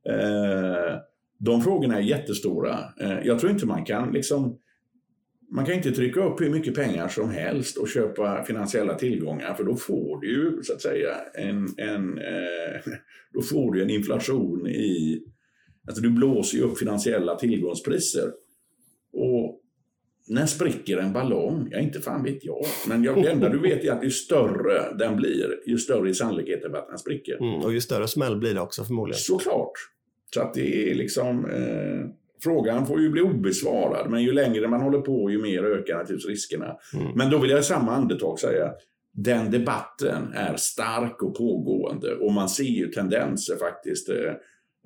Eh, 0.10 0.96
de 1.44 1.62
frågorna 1.62 1.98
är 1.98 2.02
jättestora. 2.02 2.80
Eh, 3.00 3.20
jag 3.24 3.40
tror 3.40 3.52
inte 3.52 3.66
man 3.66 3.86
kan 3.86 4.12
liksom 4.12 4.58
man 5.52 5.66
kan 5.66 5.76
inte 5.76 5.92
trycka 5.92 6.24
upp 6.24 6.42
hur 6.42 6.50
mycket 6.50 6.76
pengar 6.76 7.08
som 7.08 7.30
helst 7.30 7.78
och 7.78 7.90
köpa 7.90 8.44
finansiella 8.44 8.96
tillgångar 8.96 9.54
för 9.54 9.64
då 9.64 9.76
får 9.76 10.22
du 10.22 10.28
ju 10.28 10.64
så 10.64 10.74
att 10.74 10.82
säga 10.82 11.16
en, 11.34 11.68
en, 11.78 12.18
eh, 12.18 12.82
då 13.34 13.42
får 13.42 13.74
du 13.74 13.82
en 13.82 13.90
inflation 13.90 14.68
i... 14.68 15.24
Alltså 15.88 16.04
du 16.04 16.10
blåser 16.10 16.58
ju 16.58 16.64
upp 16.64 16.80
finansiella 16.80 17.36
tillgångspriser. 17.36 18.32
Och 19.14 19.62
när 20.28 20.46
spricker 20.46 20.98
en 20.98 21.14
ballong? 21.14 21.68
Ja, 21.72 21.80
inte 21.80 22.02
fan 22.02 22.24
vet 22.24 22.46
jag. 22.46 22.66
Men 22.88 23.04
jag, 23.04 23.24
det 23.24 23.32
enda 23.32 23.50
du 23.50 23.60
vet 23.70 23.84
är 23.84 23.92
att 23.92 24.06
ju 24.06 24.12
större 24.12 24.98
den 24.98 25.16
blir, 25.16 25.60
ju 25.68 25.78
större 25.78 26.10
är 26.10 26.14
sannolikheten 26.14 26.72
för 26.72 26.78
att 26.78 26.88
den 26.88 26.98
spricker. 26.98 27.36
Mm, 27.36 27.66
och 27.66 27.74
ju 27.74 27.82
större 27.82 28.08
smäll 28.08 28.38
blir 28.38 28.54
det 28.54 28.62
också 28.62 28.84
förmodligen. 28.84 29.20
Såklart. 29.20 29.74
Så 30.34 30.42
att 30.42 30.54
det 30.54 30.92
är 30.92 30.96
liksom... 30.96 31.46
Eh, 31.46 32.12
frågan 32.44 32.88
får 32.88 33.02
ju 33.02 33.10
bli 33.10 33.22
obesvarad, 33.22 34.10
men 34.10 34.24
ju 34.24 34.32
längre 34.32 34.68
man 34.68 34.82
håller 34.82 35.02
på, 35.02 35.32
ju 35.32 35.42
mer 35.42 35.64
ökar 35.64 35.98
naturligtvis 35.98 36.30
riskerna. 36.30 36.78
Mm. 36.94 37.12
Men 37.16 37.30
då 37.30 37.38
vill 37.38 37.50
jag 37.50 37.60
i 37.60 37.64
samma 37.64 37.92
andetag 37.92 38.40
säga 38.40 38.66
att 38.66 38.78
den 39.14 39.52
debatten 39.52 40.34
är 40.34 40.56
stark 40.56 41.24
och 41.24 41.38
pågående 41.38 42.16
och 42.16 42.32
man 42.32 42.50
ser 42.50 42.64
ju 42.64 42.88
tendenser 42.88 43.56
faktiskt. 43.56 44.10
Eh, 44.10 44.34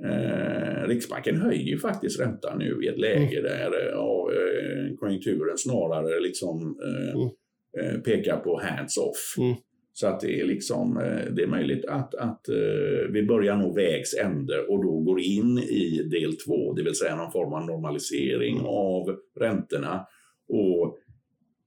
eh 0.10 0.88
Riksbanken 0.88 1.42
höjer 1.42 1.78
faktiskt 1.78 2.20
räntan 2.20 2.60
nu 2.60 2.80
i 2.84 2.88
ett 2.88 3.00
läge 3.00 3.40
mm. 3.40 3.44
där 3.44 3.90
ja, 3.92 4.30
eh, 4.32 4.96
konjunkturen 4.96 5.58
snarare 5.58 6.20
liksom 6.20 6.78
eh, 6.84 7.90
mm. 7.90 8.02
pekar 8.02 8.38
på 8.38 8.62
hands-off. 8.64 9.36
Mm. 9.38 9.56
Så 9.98 10.08
att 10.08 10.20
det 10.20 10.40
är, 10.40 10.46
liksom, 10.46 10.98
eh, 10.98 11.34
det 11.34 11.44
är 11.44 11.48
möjligt 11.48 11.86
att, 11.86 12.16
att 12.16 12.50
eh, 12.50 13.12
vi 13.12 13.24
börjar 13.28 13.58
nå 13.58 13.74
vägs 13.74 14.14
ände 14.14 14.60
och 14.60 14.84
då 14.84 15.00
går 15.00 15.20
in 15.20 15.60
i 15.60 16.04
del 16.12 16.38
två, 16.38 16.74
det 16.74 16.84
vill 16.84 16.96
säga 16.96 17.16
någon 17.16 17.32
form 17.32 17.54
av 17.54 17.66
normalisering 17.66 18.62
av 18.66 19.16
räntorna. 19.40 20.06
Och 20.50 20.98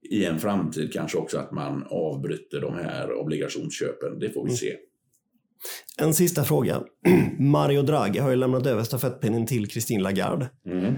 i 0.09 0.25
en 0.25 0.39
framtid 0.39 0.93
kanske 0.93 1.17
också 1.17 1.37
att 1.37 1.51
man 1.51 1.83
avbryter 1.89 2.61
de 2.61 2.73
här 2.73 3.13
obligationsköpen. 3.13 4.19
Det 4.19 4.29
får 4.29 4.45
vi 4.45 4.51
se. 4.51 4.75
En 5.97 6.13
sista 6.13 6.43
fråga. 6.43 6.83
Mario 7.39 7.81
Draghi 7.81 8.19
har 8.19 8.29
ju 8.29 8.35
lämnat 8.35 8.67
över 8.67 8.83
stafettpinnen 8.83 9.45
till 9.45 9.69
Christine 9.69 10.03
Lagarde. 10.03 10.49
Mm. 10.65 10.95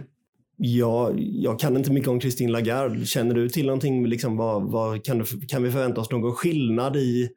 Ja, 0.63 1.11
jag 1.17 1.59
kan 1.59 1.77
inte 1.77 1.91
mycket 1.91 2.09
om 2.09 2.21
Christine 2.21 2.51
Lagarde. 2.51 3.05
Känner 3.05 3.35
du 3.35 3.49
till 3.49 3.65
någonting? 3.65 4.07
Liksom, 4.07 4.37
vad, 4.37 4.71
vad, 4.71 5.05
kan, 5.05 5.17
du, 5.17 5.25
kan 5.47 5.63
vi 5.63 5.71
förvänta 5.71 6.01
oss 6.01 6.11
någon 6.11 6.31
skillnad 6.31 6.95
i... 6.95 7.29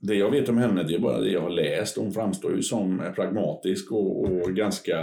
Det 0.00 0.14
jag 0.14 0.30
vet 0.30 0.48
om 0.48 0.58
henne 0.58 0.82
det 0.82 0.94
är 0.94 0.98
bara 0.98 1.20
det 1.20 1.30
jag 1.30 1.40
har 1.40 1.50
läst. 1.50 1.96
Hon 1.96 2.12
framstår 2.12 2.56
ju 2.56 2.62
som 2.62 3.02
pragmatisk 3.14 3.92
och, 3.92 4.24
och 4.24 4.50
ganska 4.50 5.00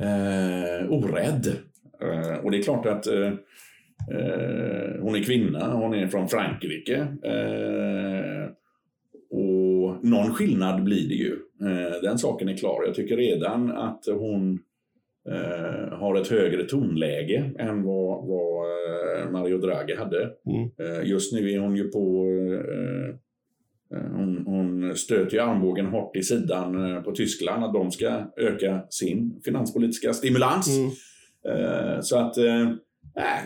eh, 0.00 0.90
orädd. 0.90 1.46
Eh, 2.02 2.44
och 2.44 2.50
det 2.50 2.58
är 2.58 2.62
klart 2.62 2.86
att 2.86 3.06
eh, 3.06 3.26
eh 3.26 5.00
hon 5.00 5.14
är 5.14 5.22
kvinna, 5.22 5.74
hon 5.74 5.94
är 5.94 6.06
från 6.06 6.28
Frankrike. 6.28 6.96
Eh, 7.24 8.50
och 9.30 10.04
någon 10.04 10.34
skillnad 10.34 10.84
blir 10.84 11.08
det 11.08 11.14
ju. 11.14 11.38
Eh, 11.62 12.00
den 12.02 12.18
saken 12.18 12.48
är 12.48 12.56
klar. 12.56 12.82
Jag 12.86 12.94
tycker 12.94 13.16
redan 13.16 13.72
att 13.72 14.04
hon 14.06 14.58
eh, 15.28 15.98
har 15.98 16.20
ett 16.20 16.28
högre 16.28 16.64
tonläge 16.64 17.50
än 17.58 17.82
vad, 17.82 18.26
vad 18.26 18.66
eh, 18.66 19.30
Mario 19.30 19.58
Draghi 19.58 19.94
hade. 19.94 20.30
Mm. 20.46 21.06
just 21.06 21.32
nu 21.32 21.50
är 21.50 21.58
hon 21.58 21.76
ju 21.76 21.88
på 21.88 22.28
hon, 23.90 24.42
hon 24.46 24.96
stöter 24.96 25.36
ju 25.36 25.42
armbågen 25.42 25.86
hårt 25.86 26.16
i 26.16 26.22
sidan 26.22 27.02
på 27.04 27.12
Tyskland 27.12 27.64
att 27.64 27.74
de 27.74 27.90
ska 27.90 28.32
öka 28.36 28.82
sin 28.90 29.40
finanspolitiska 29.44 30.12
stimulans. 30.12 30.78
Mm. 30.78 32.02
Så 32.02 32.18
att, 32.18 32.36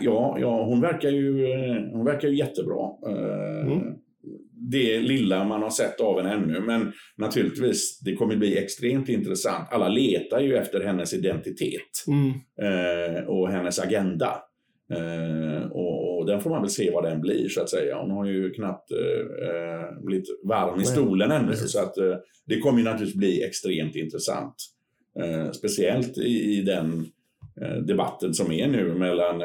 ja, 0.01 0.37
ja 0.39 0.65
hon, 0.65 0.81
verkar 0.81 1.09
ju, 1.09 1.47
hon 1.91 2.05
verkar 2.05 2.27
ju 2.27 2.37
jättebra. 2.37 2.89
Mm 3.65 3.97
det 4.71 4.99
lilla 4.99 5.43
man 5.43 5.61
har 5.63 5.69
sett 5.69 6.01
av 6.01 6.21
henne 6.21 6.33
ännu. 6.33 6.59
Men 6.59 6.93
naturligtvis, 7.17 7.99
det 7.99 8.15
kommer 8.15 8.35
bli 8.35 8.57
extremt 8.57 9.09
intressant. 9.09 9.67
Alla 9.71 9.87
letar 9.87 10.39
ju 10.39 10.55
efter 10.55 10.83
hennes 10.83 11.13
identitet 11.13 12.05
mm. 12.07 12.29
eh, 12.61 13.23
och 13.23 13.49
hennes 13.49 13.79
agenda. 13.79 14.41
Eh, 14.93 15.71
och, 15.71 16.17
och, 16.17 16.25
den 16.25 16.41
får 16.41 16.49
man 16.49 16.61
väl 16.61 16.69
se 16.69 16.91
vad 16.91 17.03
den 17.03 17.21
blir 17.21 17.49
så 17.49 17.61
att 17.61 17.69
säga. 17.69 17.97
Hon 18.01 18.11
har 18.11 18.25
ju 18.25 18.49
knappt 18.49 18.91
eh, 18.91 19.47
eh 19.47 20.05
blivit 20.05 20.27
varm 20.43 20.81
i 20.81 20.85
stolen 20.85 21.31
ännu. 21.31 21.47
Precis. 21.47 21.71
Så 21.71 21.79
att, 21.79 21.97
eh, 21.97 22.15
det 22.45 22.59
kommer 22.59 22.83
naturligtvis 22.83 23.15
bli 23.15 23.43
extremt 23.43 23.95
intressant. 23.95 24.55
Eh, 25.19 25.51
speciellt 25.51 26.17
i, 26.17 26.57
i 26.57 26.61
den 26.61 27.05
debatten 27.87 28.33
som 28.33 28.51
är 28.51 28.67
nu 28.67 28.93
mellan 28.93 29.41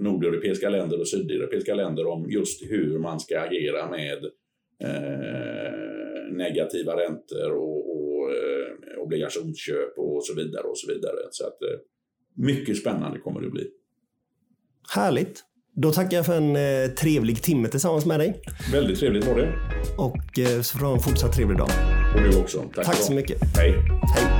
nordeuropeiska 0.00 0.70
länder 0.70 1.00
och 1.00 1.08
sydeuropeiska 1.08 1.74
länder 1.74 2.06
om 2.06 2.30
just 2.30 2.62
hur 2.70 2.98
man 2.98 3.20
ska 3.20 3.40
agera 3.40 3.90
med 3.90 4.24
eh, 4.84 6.32
negativa 6.32 6.96
räntor 6.96 7.50
och, 7.52 7.96
och 7.96 8.30
eh, 8.30 9.02
obligationsköp 9.02 9.98
och 9.98 10.24
så 10.24 10.34
vidare. 10.34 10.62
och 10.62 10.78
så 10.78 10.92
vidare. 10.92 11.18
Så 11.30 11.46
att, 11.46 11.62
eh, 11.62 11.78
mycket 12.36 12.76
spännande 12.76 13.18
kommer 13.18 13.40
det 13.40 13.50
bli. 13.50 13.66
Härligt. 14.94 15.44
Då 15.76 15.92
tackar 15.92 16.16
jag 16.16 16.26
för 16.26 16.36
en 16.36 16.56
eh, 16.56 16.90
trevlig 16.90 17.42
timme 17.42 17.68
tillsammans 17.68 18.06
med 18.06 18.20
dig. 18.20 18.42
Väldigt 18.72 18.98
trevligt 18.98 19.26
var 19.26 19.36
det. 19.36 19.52
Och 19.98 20.38
eh, 20.38 20.60
så 20.62 20.78
får 20.78 20.78
du 20.78 20.84
ha 20.86 20.94
en 20.94 21.00
fortsatt 21.00 21.32
trevlig 21.32 21.58
dag. 21.58 21.70
Och 22.14 22.22
du 22.22 22.40
också. 22.40 22.58
Tack, 22.74 22.86
Tack 22.86 22.96
så 22.96 23.12
mycket. 23.12 23.38
Hej. 23.56 23.74
Hej. 24.16 24.39